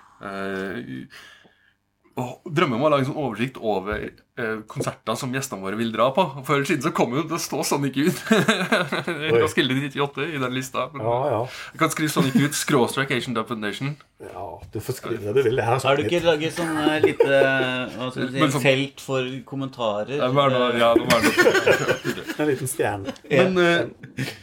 Drømmer 2.48 2.78
om 2.78 2.82
å 2.86 2.88
lage 2.90 3.04
en 3.04 3.08
sånn 3.12 3.18
oversikt 3.22 3.58
over 3.62 4.00
eh, 4.08 4.56
konserter 4.70 5.14
som 5.20 5.30
gjestene 5.34 5.62
våre 5.62 5.76
vil 5.78 5.92
dra 5.94 6.08
på. 6.16 6.24
For 6.38 6.46
Før 6.48 6.56
eller 6.58 6.68
siden 6.70 6.84
så 6.88 6.92
kommer 6.96 7.20
jo 7.20 7.24
det 7.30 7.38
stå 7.44 7.60
Sonic 7.68 7.98
Youth. 8.00 8.22
jeg 8.32 9.34
kan 9.36 9.50
skrive 9.52 9.76
98 9.78 10.26
i 10.26 10.40
den 10.42 10.56
lista. 10.56 10.88
Men 10.94 11.04
Ja, 11.06 11.18
ja. 11.32 11.40
Jeg 11.74 11.82
kan 11.84 11.92
skrive 11.94 12.10
Sonic 12.14 12.38
Youth 12.40 12.58
skråstrek 12.58 13.12
Asian 13.14 13.36
Dub 13.38 13.46
Foundation. 13.52 13.94
ja 14.24 14.46
du 14.72 14.80
får 14.82 14.98
skrive 14.98 15.20
det 15.28 15.36
du 15.38 15.48
vil. 15.50 15.60
Her 15.62 15.76
har 15.78 15.84
Har 15.86 16.00
du 16.00 16.04
ikke 16.08 16.22
laget 16.26 16.56
sånn 16.58 16.74
eh, 16.82 16.96
lite 17.06 17.28
hva 17.28 18.10
skal 18.10 18.28
si, 18.34 18.42
sånn- 18.56 18.66
felt 18.66 19.04
for 19.06 19.30
kommentarer? 19.52 20.14
Det 20.16 20.18
er 20.18 20.34
noe, 20.34 20.72
ja, 20.82 20.90
det 20.98 21.06
er 21.06 21.22
noe. 21.22 22.26
En 22.38 22.50
liten 22.50 22.72
stjerne. 22.74 23.14
Men, 23.30 23.58
eh, 23.62 24.34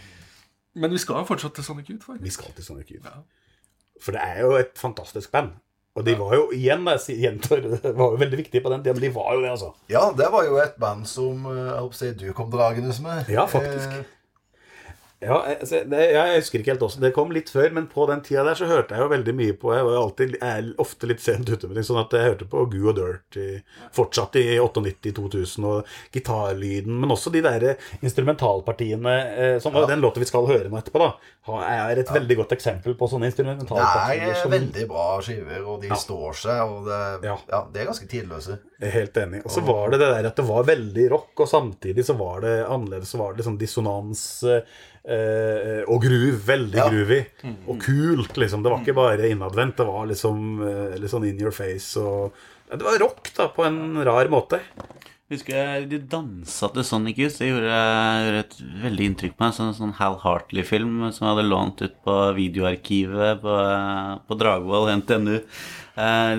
men 0.76 0.91
vi 0.95 1.03
skal 1.03 1.21
jo 1.21 1.28
fortsatt 1.34 1.55
til 1.59 1.67
Sonic 1.67 1.91
Youth, 1.91 2.05
faktisk. 2.07 2.23
Vi 2.23 2.34
skal 2.39 2.55
til 2.55 2.67
Sonic 2.71 2.95
Youth. 2.95 3.11
For 4.03 4.15
det 4.15 4.21
er 4.23 4.41
jo 4.43 4.55
et 4.59 4.73
fantastisk 4.80 5.32
band. 5.36 5.53
Og 5.95 6.03
de 6.03 6.13
var 6.19 6.33
jo 6.35 6.49
igjen, 6.51 6.81
jeg 6.91 6.99
sier- 7.05 7.21
gjentar, 7.23 7.61
var 7.95 8.09
jo 8.11 8.17
veldig 8.19 8.37
viktige 8.41 8.61
på 8.65 8.71
den 8.73 8.81
tida, 8.83 8.93
men 8.97 9.05
de 9.05 9.11
var 9.15 9.29
jo 9.37 9.43
det, 9.45 9.51
altså. 9.53 9.69
Ja, 9.91 10.01
det 10.11 10.27
var 10.33 10.43
jo 10.43 10.57
et 10.59 10.75
band 10.81 11.05
som 11.07 11.45
eh, 11.47 11.61
jeg 11.69 11.77
håper 11.85 12.17
du 12.19 12.25
kom 12.35 12.51
dragende 12.51 12.91
med. 13.05 13.29
Ja, 13.31 13.45
faktisk. 13.47 13.93
Eh, 14.01 14.11
Ja, 15.24 15.38
altså, 15.47 15.80
det, 15.88 15.99
jeg 16.11 16.39
husker 16.41 16.59
ikke 16.59 16.74
helt 16.74 16.84
også. 16.86 16.99
Det 16.99 17.11
kom 17.16 17.30
litt 17.34 17.47
før, 17.53 17.70
men 17.78 17.88
på 17.91 18.03
den 18.09 18.20
tida 18.26 18.43
der 18.43 18.57
så 18.59 18.68
hørte 18.68 18.97
jeg 18.97 19.05
jo 19.05 19.11
veldig 19.13 19.36
mye 19.38 19.55
på 19.57 19.72
Jeg 19.72 19.86
var 19.88 19.95
jo 19.95 20.01
alltid, 20.01 20.36
er 20.43 20.68
ofte 20.82 21.07
litt 21.09 21.24
sent 21.24 21.47
ute 21.49 21.70
med 21.70 21.78
ting, 21.80 21.88
sånn 21.88 22.01
at 22.01 22.16
jeg 22.16 22.30
hørte 22.30 22.47
på 22.51 22.66
Goo 22.74 22.89
og 22.91 22.97
Dirt 22.97 23.38
i, 23.39 23.47
fortsatt 23.95 24.36
i 24.41 24.43
98-2000, 24.59 25.68
og 25.72 25.95
gitarlyden, 26.13 26.99
men 26.99 27.16
også 27.16 27.32
de 27.34 27.43
der 27.45 27.68
instrumentalpartiene, 28.01 29.16
eh, 29.36 29.55
som 29.63 29.78
ja. 29.78 29.86
den 29.89 30.03
låta 30.03 30.20
vi 30.20 30.28
skal 30.30 30.49
høre 30.49 30.72
nå 30.72 30.82
etterpå, 30.82 31.01
da, 31.05 31.61
er 31.63 32.01
et 32.01 32.11
veldig 32.11 32.39
godt 32.41 32.55
eksempel 32.57 32.97
på 32.97 33.07
sånne 33.09 33.30
Det 33.30 33.34
instrumentalpartier 33.36 34.32
er 34.34 34.39
som 34.41 34.51
veldig 34.51 34.88
bra 34.89 35.07
skiver, 35.24 35.61
og 35.63 35.86
de 35.86 36.01
står 36.01 36.41
seg, 36.43 36.63
og 36.66 36.89
det, 36.89 37.03
Ja. 37.30 37.38
ja. 37.53 37.61
det 37.72 37.82
er 37.82 37.89
ganske 37.93 38.09
tidløse. 38.11 38.59
Helt 38.82 39.18
enig. 39.18 39.45
Og 39.45 39.53
så 39.53 39.63
var 39.63 39.93
det 39.93 40.01
det 40.01 40.11
der 40.11 40.28
at 40.28 40.36
det 40.36 40.45
var 40.47 40.68
veldig 40.68 41.07
rock, 41.13 41.32
og 41.39 41.47
samtidig 41.47 42.03
så 42.05 42.18
var 42.20 42.43
det 42.43 42.57
annerledes. 42.66 43.13
Så 43.13 43.22
var 43.22 43.32
det 43.32 43.43
liksom 43.43 43.57
dissonans 43.61 44.26
eh, 44.43 44.76
og 45.87 46.01
groove. 46.01 46.39
Veldig 46.47 46.77
Ja. 46.79 46.89
groovy. 46.89 47.19
Og 47.67 47.79
kult, 47.83 48.35
liksom. 48.41 48.63
Det 48.63 48.71
var 48.71 48.81
ikke 48.81 48.95
bare 48.97 49.29
innadvendt. 49.29 49.77
Det 49.77 49.85
var 49.85 50.05
liksom 50.09 50.61
eh, 50.65 50.97
litt 50.99 51.11
sånn 51.11 51.27
in 51.29 51.39
your 51.39 51.51
face 51.53 51.95
og 52.01 52.31
ja, 52.69 52.75
Det 52.77 52.83
var 52.87 52.97
rock, 52.99 53.29
da, 53.37 53.47
på 53.53 53.65
en 53.67 54.03
rar 54.03 54.25
måte. 54.33 54.59
Husker 55.29 55.53
jeg 55.57 55.85
de 55.89 55.97
dansa 56.09 56.67
til 56.73 56.83
Sonic 56.85 57.17
Youth. 57.17 57.37
Det 57.41 57.47
gjorde, 57.49 57.77
gjorde 58.25 58.41
et 58.43 58.57
veldig 58.83 59.05
inntrykk 59.09 59.35
på 59.37 59.45
meg. 59.45 59.53
Sånn, 59.57 59.71
sånn 59.77 59.93
Hal 59.97 60.17
Hartley-film 60.21 60.99
som 61.13 61.25
jeg 61.27 61.31
hadde 61.35 61.47
lånt 61.49 61.81
ut 61.81 61.95
på 62.05 62.17
videoarkivet 62.37 63.41
på, 63.41 63.55
på 64.29 64.37
Dragvoll 64.37 64.91
NTNU. 65.01 65.39
Eh, 65.97 66.33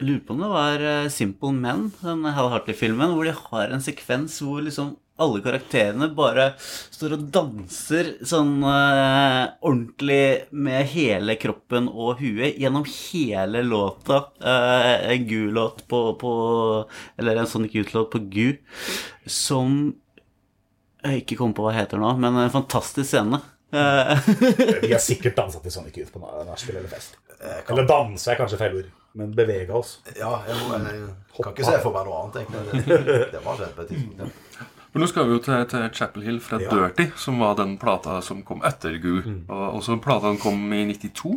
lurer 0.00 0.22
på 0.24 0.36
om 0.36 0.40
det 0.44 0.50
var 0.52 0.84
eh, 0.92 1.08
Simple 1.12 1.52
Men, 1.56 1.90
den 2.00 2.24
Hal 2.32 2.48
Hartley-filmen, 2.52 3.12
hvor 3.16 3.24
de 3.28 3.34
har 3.36 3.72
en 3.74 3.84
sekvens 3.84 4.38
hvor 4.44 4.60
liksom 4.64 4.94
alle 5.20 5.42
karakterene 5.44 6.08
bare 6.16 6.50
står 6.60 7.16
og 7.16 7.26
danser 7.34 8.12
sånn 8.26 8.58
uh, 8.64 9.52
ordentlig 9.60 10.50
med 10.50 10.88
hele 10.94 11.36
kroppen 11.40 11.88
og 11.90 12.20
huet 12.22 12.58
gjennom 12.60 12.86
hele 12.88 13.62
låta. 13.66 14.22
Uh, 14.42 15.12
en 15.12 15.26
Gu-låt 15.28 15.84
på, 15.90 16.02
på 16.20 16.32
Eller 17.20 17.40
en 17.40 17.50
Sonic 17.50 17.76
Youth-låt 17.76 18.10
på 18.12 18.22
Gu 18.32 18.48
som 19.30 19.94
jeg 21.00 21.22
ikke 21.22 21.38
kommer 21.38 21.56
på 21.56 21.64
hva 21.64 21.74
heter 21.74 22.00
nå, 22.00 22.12
men 22.20 22.36
en 22.36 22.52
fantastisk 22.52 23.08
scene. 23.08 23.40
Uh, 23.72 24.16
Vi 24.82 24.92
har 24.92 25.00
sikkert 25.02 25.36
dansa 25.38 25.60
til 25.64 25.72
Sonic 25.72 25.96
Youth 26.00 26.12
på 26.12 26.20
nachspiel 26.48 26.80
eller 26.80 26.92
fest. 26.92 27.16
Eller 27.40 27.86
danse 27.88 28.28
er 28.32 28.36
kanskje 28.40 28.58
feil 28.60 28.76
ord, 28.82 28.90
men 29.16 29.32
bevege 29.36 29.72
oss. 29.76 29.96
Ja, 30.18 30.42
jeg, 30.48 30.58
må, 30.60 30.76
jeg 30.76 31.06
kan 31.38 31.54
ikke 31.54 31.70
se 31.70 31.78
for 31.80 31.94
meg 31.94 32.08
noe 32.08 32.20
annet, 32.24 32.42
egentlig. 32.42 32.98
Det, 33.06 33.22
det 33.32 33.42
var 33.46 33.56
skjedd 33.60 33.72
på 33.78 33.86
et 33.86 33.94
tidspunkt. 33.94 34.76
For 34.90 35.02
nå 35.02 35.06
skal 35.06 35.28
vi 35.28 35.36
jo 35.36 35.42
til, 35.44 35.62
til 35.70 35.86
Chapel 35.94 36.24
Hill 36.26 36.40
fra 36.42 36.58
Ja. 36.58 36.70
Dirty, 36.72 37.10
som 37.16 37.38
var 37.38 37.54
den 37.60 37.76
plata 37.78 38.18
som 38.26 38.42
kom 38.46 38.64
etter 38.66 38.96
Goo. 39.02 39.22
Og 39.46 39.78
også 39.78 40.00
plata 40.02 40.32
den 40.32 40.40
kom 40.42 40.64
i 40.74 40.82
92. 40.90 41.36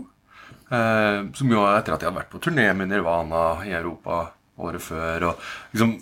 Eh, 0.74 1.20
som 1.38 1.52
jo 1.52 1.62
er 1.62 1.78
etter 1.78 1.94
at 1.94 2.02
jeg 2.02 2.10
hadde 2.10 2.18
vært 2.18 2.34
på 2.34 2.42
turné 2.42 2.72
med 2.74 2.90
Nirvana 2.90 3.62
i 3.68 3.76
Europa 3.78 4.32
året 4.58 4.82
før. 4.82 5.30
Og 5.30 5.48
liksom, 5.74 5.98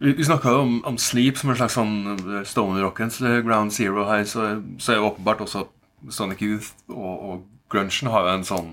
vi 0.00 0.12
vi 0.16 0.24
snakka 0.24 0.52
om, 0.60 0.80
om 0.84 0.98
Sleep 0.98 1.40
som 1.40 1.52
en 1.52 1.56
slags 1.60 1.76
sånn 1.78 2.44
stoner-rockens 2.48 3.20
eh, 3.24 3.40
ground 3.46 3.72
zero 3.72 4.04
her. 4.08 4.24
Så, 4.28 4.50
så 4.78 4.92
er 4.92 5.00
jo 5.00 5.08
åpenbart 5.08 5.44
også 5.46 5.66
Sonic 6.12 6.42
Youth 6.44 6.72
og, 6.88 7.24
og 7.30 7.46
grunchen 7.72 8.10
har 8.12 8.26
jo 8.26 8.34
en 8.34 8.46
sånn 8.48 8.70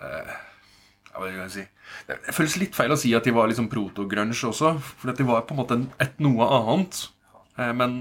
eh, 0.00 0.36
si 1.50 1.64
Det 2.06 2.34
føles 2.34 2.58
litt 2.60 2.76
feil 2.78 2.94
å 2.94 2.98
si 2.98 3.10
at 3.14 3.26
de 3.26 3.34
var 3.34 3.50
liksom 3.50 3.68
proto-grunge 3.70 4.36
også, 4.46 4.76
for 4.80 5.10
de 5.12 5.26
var 5.26 5.42
på 5.46 5.54
en 5.56 5.60
måte 5.60 5.80
et 6.00 6.22
noe 6.22 6.46
annet. 6.46 7.02
Eh, 7.60 7.72
Men 7.76 7.94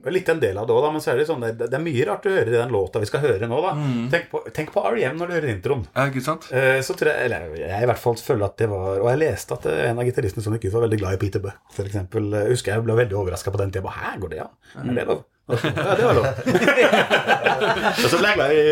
Det 0.00 0.12
Litt 0.14 0.28
en 0.32 0.38
del 0.40 0.56
av 0.56 0.64
det 0.68 0.72
òg, 0.72 0.86
men 0.94 1.02
så 1.04 1.10
er 1.12 1.18
det 1.20 1.26
sånn 1.28 1.42
det, 1.44 1.50
det 1.60 1.76
er 1.76 1.82
mye 1.84 2.04
rart 2.08 2.24
å 2.24 2.32
høre 2.32 2.48
i 2.48 2.54
den 2.56 2.70
låta 2.72 3.02
vi 3.02 3.08
skal 3.10 3.20
høre 3.20 3.48
nå. 3.50 3.58
da 3.66 3.72
tenk, 4.14 4.30
på, 4.32 4.40
tenk 4.56 4.70
på 4.72 4.80
R.E.M. 4.92 5.18
når 5.20 5.28
du 5.28 5.34
hører 5.36 5.50
introen. 5.52 5.82
ja, 5.96 6.06
ikke 6.08 6.22
sant? 6.24 6.46
Eh, 6.56 6.78
Så 6.86 6.94
tror 6.96 7.10
jeg, 7.12 7.26
eller 7.28 7.50
jeg 7.60 7.82
i 7.84 7.88
hvert 7.90 8.00
fall 8.00 8.16
føler 8.16 8.46
at 8.48 8.56
det 8.62 8.68
var 8.72 9.02
Og 9.02 9.10
jeg 9.10 9.20
leste 9.26 9.58
at 9.58 9.66
eh, 9.68 9.82
en 9.90 10.00
av 10.00 10.08
gitaristene 10.08 10.42
som 10.46 10.54
gikk 10.56 10.68
ut, 10.70 10.76
var 10.78 10.86
veldig 10.86 11.00
glad 11.02 11.18
i 11.18 11.20
Peter 11.26 11.42
Buck. 11.44 11.58
For 11.76 11.84
eksempel, 11.90 12.30
Eh, 12.40 12.48
husker 12.54 12.72
jeg 12.72 12.86
ble 12.86 12.96
veldig 12.96 13.18
overraska 13.20 13.52
på 13.52 13.60
den 13.60 13.74
tida. 13.74 13.90
Hæ, 13.92 14.14
går 14.22 14.32
det 14.32 14.40
an? 14.46 14.54
Er 14.86 14.94
det 15.00 15.06
lov? 15.10 15.20
Ja, 15.50 15.94
det 15.98 16.04
var 16.06 16.14
lov. 16.14 16.26
og 18.04 18.06
så 18.08 18.20
ble 18.20 18.28
jeg 18.30 18.38
glad 18.38 18.54
i 18.54 18.62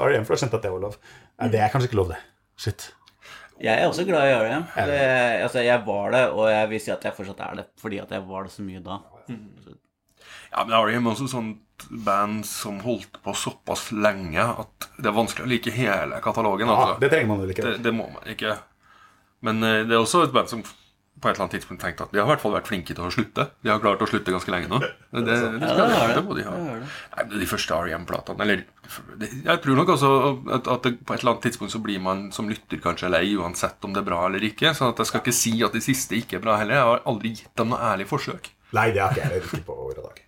R.E.M. 0.00 0.24
for 0.24 0.32
da 0.34 0.40
skjønte 0.40 0.42
skjønt 0.42 0.56
at 0.58 0.64
det 0.66 0.72
var 0.72 0.82
lov. 0.86 0.98
Men 1.42 1.52
det 1.52 1.60
er 1.60 1.72
kanskje 1.74 1.90
ikke 1.90 1.98
lov, 2.00 2.12
det. 2.14 2.20
Shit. 2.62 2.88
Jeg 3.62 3.78
er 3.78 3.86
også 3.86 4.06
glad 4.08 4.26
i 4.30 4.34
R.E.M. 4.40 4.64
Det, 4.74 5.00
altså, 5.44 5.62
jeg 5.62 5.82
var 5.86 6.14
det, 6.16 6.22
og 6.34 6.48
jeg 6.50 6.70
vil 6.72 6.80
si 6.82 6.90
at 6.94 7.04
jeg 7.06 7.14
fortsatt 7.18 7.42
er 7.46 7.60
det, 7.60 7.66
fordi 7.82 8.00
at 8.02 8.10
jeg 8.16 8.24
var 8.26 8.48
det 8.48 8.54
så 8.56 8.64
mye 8.66 8.80
da. 8.82 8.96
Ja, 10.52 10.64
men 10.66 10.74
det 10.74 10.78
er 11.00 11.12
også 11.14 11.28
sånt 11.32 11.86
band 12.06 12.44
som 12.46 12.76
holdt 12.84 13.16
på 13.24 13.32
såpass 13.34 13.88
lenge 13.96 14.38
at 14.44 14.90
det 14.98 15.08
er 15.10 15.16
vanskelig 15.16 15.46
å 15.48 15.50
like 15.50 15.72
hele 15.74 16.20
katalogen. 16.22 16.68
Ja, 16.70 16.76
Altså. 16.76 17.00
det 17.02 17.08
trenger 17.10 17.32
man 17.32 17.40
vel 17.42 17.50
ikke. 17.56 17.64
det, 17.70 17.80
det 17.88 17.92
må 17.96 18.06
man 18.12 18.28
ikke. 18.30 18.52
Men 19.42 19.58
uh, 19.64 19.80
det 19.88 19.96
er 19.96 19.98
også 20.04 20.22
et 20.28 20.32
band 20.36 20.52
som 20.52 20.62
på 21.22 21.28
et 21.28 21.34
eller 21.36 21.44
annet 21.44 21.52
tidspunkt 21.54 21.82
tenkte 21.84 22.02
at 22.06 22.12
de 22.14 22.18
har 22.18 22.24
i 22.26 22.30
hvert 22.32 22.40
fall 22.42 22.54
vært 22.56 22.66
flinke 22.70 22.94
til 22.96 23.04
å 23.04 23.10
slutte. 23.12 23.44
De 23.62 23.70
har 23.70 23.78
klart 23.82 24.00
å 24.02 24.06
slutte 24.10 24.32
ganske 24.34 24.50
lenge 24.50 24.70
nå. 24.70 24.78
Det, 25.12 25.20
det, 25.26 25.34
det, 25.60 25.68
Ja, 25.68 25.74
det 25.76 25.88
det, 25.92 26.14
det. 26.16 26.22
må 26.26 26.34
de 26.38 26.44
ha. 26.46 26.54
Det 26.56 26.70
har 26.70 26.78
det. 26.80 26.88
Nei, 27.16 27.40
de 27.42 27.48
første 27.50 27.76
R.E.M.-platene 27.76 28.42
Eller 28.46 28.62
jeg 29.44 29.60
tror 29.62 29.76
nok 29.78 29.92
også 29.94 30.10
at, 30.56 30.70
at 30.72 30.86
det, 30.88 30.92
på 31.06 31.14
et 31.14 31.20
eller 31.22 31.34
annet 31.34 31.44
tidspunkt 31.46 31.74
så 31.74 31.82
blir 31.84 32.00
man 32.02 32.24
som 32.34 32.48
lytter 32.50 32.80
kanskje 32.82 33.10
lei 33.12 33.26
uansett 33.36 33.84
om 33.86 33.92
det 33.94 34.00
er 34.02 34.08
bra 34.08 34.22
eller 34.30 34.42
ikke. 34.48 34.72
Så 34.74 34.88
at 34.90 35.02
jeg 35.04 35.10
skal 35.12 35.22
ikke 35.22 35.36
si 35.36 35.52
at 35.66 35.76
de 35.76 35.84
siste 35.84 36.16
ikke 36.18 36.38
er 36.40 36.44
bra 36.46 36.56
heller. 36.62 36.78
Jeg 36.80 36.88
har 36.90 37.04
aldri 37.12 37.34
gitt 37.36 37.52
dem 37.60 37.70
noe 37.74 37.82
ærlig 37.92 38.08
forsøk. 38.10 38.50
Nei, 38.72 38.88
det 38.96 39.02
har 39.04 39.12
ikke 39.12 39.22
jeg 39.22 39.28
heller 39.30 39.46
ikke 39.52 39.66
på 39.68 39.78
år 39.90 40.00
og 40.00 40.08
dag. 40.08 40.22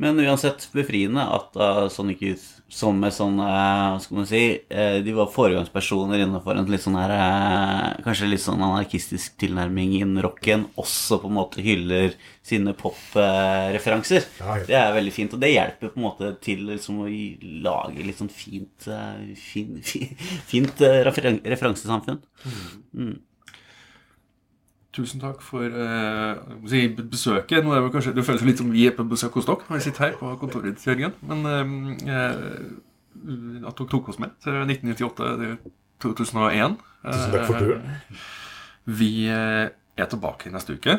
Men 0.00 0.16
uansett 0.24 0.64
befriende 0.72 1.20
at 1.36 1.56
uh, 1.60 1.84
Sonic 1.92 2.22
Youth 2.24 2.46
som 2.72 2.96
med 3.02 3.10
sånn 3.12 3.34
uh, 3.42 3.98
skal 4.00 4.16
man 4.20 4.26
si 4.30 4.40
uh, 4.70 5.00
De 5.04 5.12
var 5.16 5.26
foregangspersoner 5.34 6.22
innenfor 6.22 6.56
en 6.56 6.68
litt 6.70 6.84
sånn 6.84 6.96
her 6.96 7.12
uh, 7.12 7.98
Kanskje 8.06 8.28
litt 8.30 8.40
sånn 8.44 8.62
anarkistisk 8.62 9.34
tilnærming 9.42 9.96
innen 9.98 10.22
rocken. 10.24 10.64
Også 10.80 11.18
på 11.20 11.28
en 11.28 11.36
måte 11.36 11.60
hyller 11.66 12.14
sine 12.46 12.72
pop-referanser. 12.78 14.24
Ja, 14.40 14.56
ja. 14.60 14.64
Det 14.70 14.78
er 14.80 14.94
veldig 14.96 15.12
fint. 15.14 15.34
Og 15.36 15.42
det 15.42 15.52
hjelper 15.52 15.92
på 15.92 16.00
en 16.00 16.06
måte 16.06 16.30
til 16.44 16.64
liksom, 16.70 17.02
å 17.04 17.10
lage 17.66 18.06
litt 18.06 18.20
sånn 18.22 18.32
fint 18.32 18.88
eh, 18.88 19.34
fin, 19.38 19.76
fi- 19.84 20.08
Fint 20.50 20.80
eh, 20.86 21.02
referen 21.06 21.42
referansesamfunn. 21.44 22.22
Tusen 24.92 25.20
takk 25.22 25.38
for 25.46 25.62
eh, 25.62 26.34
besøket. 27.12 27.62
Nå 27.62 27.70
er 27.76 27.80
det, 27.84 27.92
kanskje, 27.94 28.10
det 28.16 28.24
føles 28.26 28.42
litt 28.42 28.58
som 28.58 28.72
vi 28.74 28.88
er 28.88 28.94
på 28.96 29.04
besøk 29.06 29.36
hos 29.38 29.46
dere 29.46 29.62
når 29.68 29.76
vi 29.78 29.84
sitter 29.84 30.02
her 30.08 30.16
på 30.18 30.26
kontoret 30.40 30.74
til 30.82 30.90
Jørgen. 30.96 31.12
Men 31.30 31.38
eh, 32.02 32.34
at 33.68 33.76
dere 33.78 33.90
tok 33.92 34.08
oss 34.10 34.18
med 34.22 34.30
til 34.42 34.54
1998-2001. 34.66 36.74
Tusen 37.06 37.30
takk 37.36 37.46
for 37.46 37.54
turen. 37.62 37.82
Eh, 37.86 37.94
Vi 38.90 39.12
eh, 39.30 39.66
er 40.00 40.06
tilbake 40.10 40.50
neste 40.50 40.74
uke, 40.74 40.94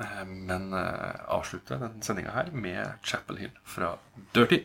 eh, 0.00 0.24
men 0.28 0.72
eh, 0.78 1.16
avslutter 1.34 1.76
den 1.82 2.00
sendinga 2.06 2.30
her 2.32 2.48
med 2.54 2.80
Chapel 3.04 3.36
Hill 3.42 3.52
fra 3.68 3.88
Dirty, 4.34 4.60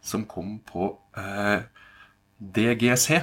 som 0.00 0.24
kom 0.30 0.60
på 0.70 0.94
eh, 1.18 1.60
DGC, 2.40 3.20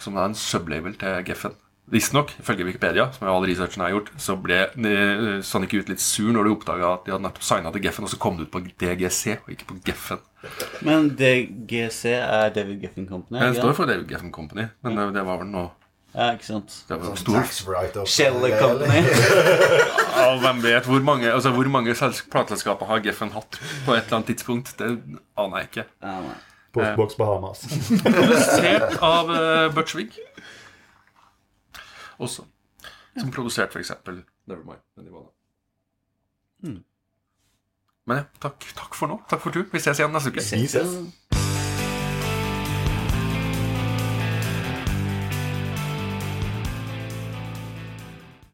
som 0.00 0.16
er 0.16 0.24
en 0.30 0.34
sublabel 0.38 0.94
til 0.96 1.20
Geffen. 1.28 1.52
Visstnok, 1.90 2.30
ifølge 2.38 2.64
Wikipedia, 2.68 3.08
som 3.12 3.26
all 3.26 3.42
researchen 3.48 3.82
har 3.82 3.90
gjort, 3.90 4.10
så 4.22 4.36
ble 4.38 4.60
eh, 4.70 5.40
Sonic 5.42 5.72
Youth 5.74 5.90
litt 5.90 6.02
sur 6.02 6.30
når 6.34 6.46
de 6.46 6.52
oppdaga 6.54 6.92
at 6.94 7.04
de 7.08 7.14
hadde 7.16 7.24
nettopp 7.26 7.42
signa 7.48 7.72
til 7.74 7.82
Geffen, 7.82 8.06
og 8.06 8.12
så 8.12 8.18
kom 8.22 8.36
det 8.38 8.46
ut 8.46 8.52
på 8.54 8.62
DGC 8.78 9.34
og 9.40 9.50
ikke 9.56 9.66
på 9.72 9.78
Geffen. 9.88 10.22
Men 10.86 11.10
DGC 11.18 12.14
er 12.20 12.52
David 12.54 12.78
Geffen 12.84 13.08
Company? 13.10 13.42
Det 13.42 13.58
står 13.58 13.74
for 13.76 13.90
David 13.90 14.06
Geffen 14.12 14.30
Company, 14.32 14.68
men 14.86 14.96
det, 14.96 15.08
det 15.18 15.24
var 15.26 15.42
vel 15.42 15.50
noe 15.52 15.68
Ja, 16.14 16.32
ikke 16.34 16.46
sant. 16.46 16.72
Det 16.88 16.96
var 16.98 17.10
Sånn 17.10 17.20
stor. 17.22 18.06
Shell 18.14 18.46
Company. 18.58 19.02
Ja, 20.16 20.30
hvem 20.42 20.62
vet 20.64 20.86
hvor 20.90 21.02
mange, 21.06 21.28
altså, 21.30 21.52
hvor 21.54 21.68
mange 21.70 21.94
selsk- 21.98 22.30
plateselskaper 22.32 22.88
har 22.90 23.02
Geffen 23.04 23.30
hatt 23.34 23.58
på 23.86 23.94
et 23.94 24.06
eller 24.06 24.20
annet 24.20 24.30
tidspunkt? 24.32 24.72
Det 24.78 24.94
aner 25.38 25.62
jeg 25.62 25.70
ikke. 25.70 25.84
Postboks 26.70 27.16
Bahamas. 27.18 27.64
Produsert 28.04 28.98
av 29.02 29.30
uh, 29.30 29.72
Butch 29.74 29.96
Vig. 29.98 30.14
Også. 32.20 32.44
Som 33.16 33.32
produserte 33.34 33.74
for 33.74 33.82
eksempel 33.82 34.22
Nevermind. 34.46 34.84
Men, 34.96 35.06
de 35.08 35.10
men 38.10 38.16
ja, 38.16 38.24
takk, 38.42 38.64
takk 38.76 38.96
for 38.98 39.10
nå. 39.10 39.20
Takk 39.30 39.44
for 39.44 39.54
tur. 39.54 39.68
Vi 39.72 39.82
ses 39.82 40.00
igjen 40.00 40.14
neste 40.14 40.32
uke. 40.34 40.42
Vi 40.42 40.66
ses. 40.70 41.39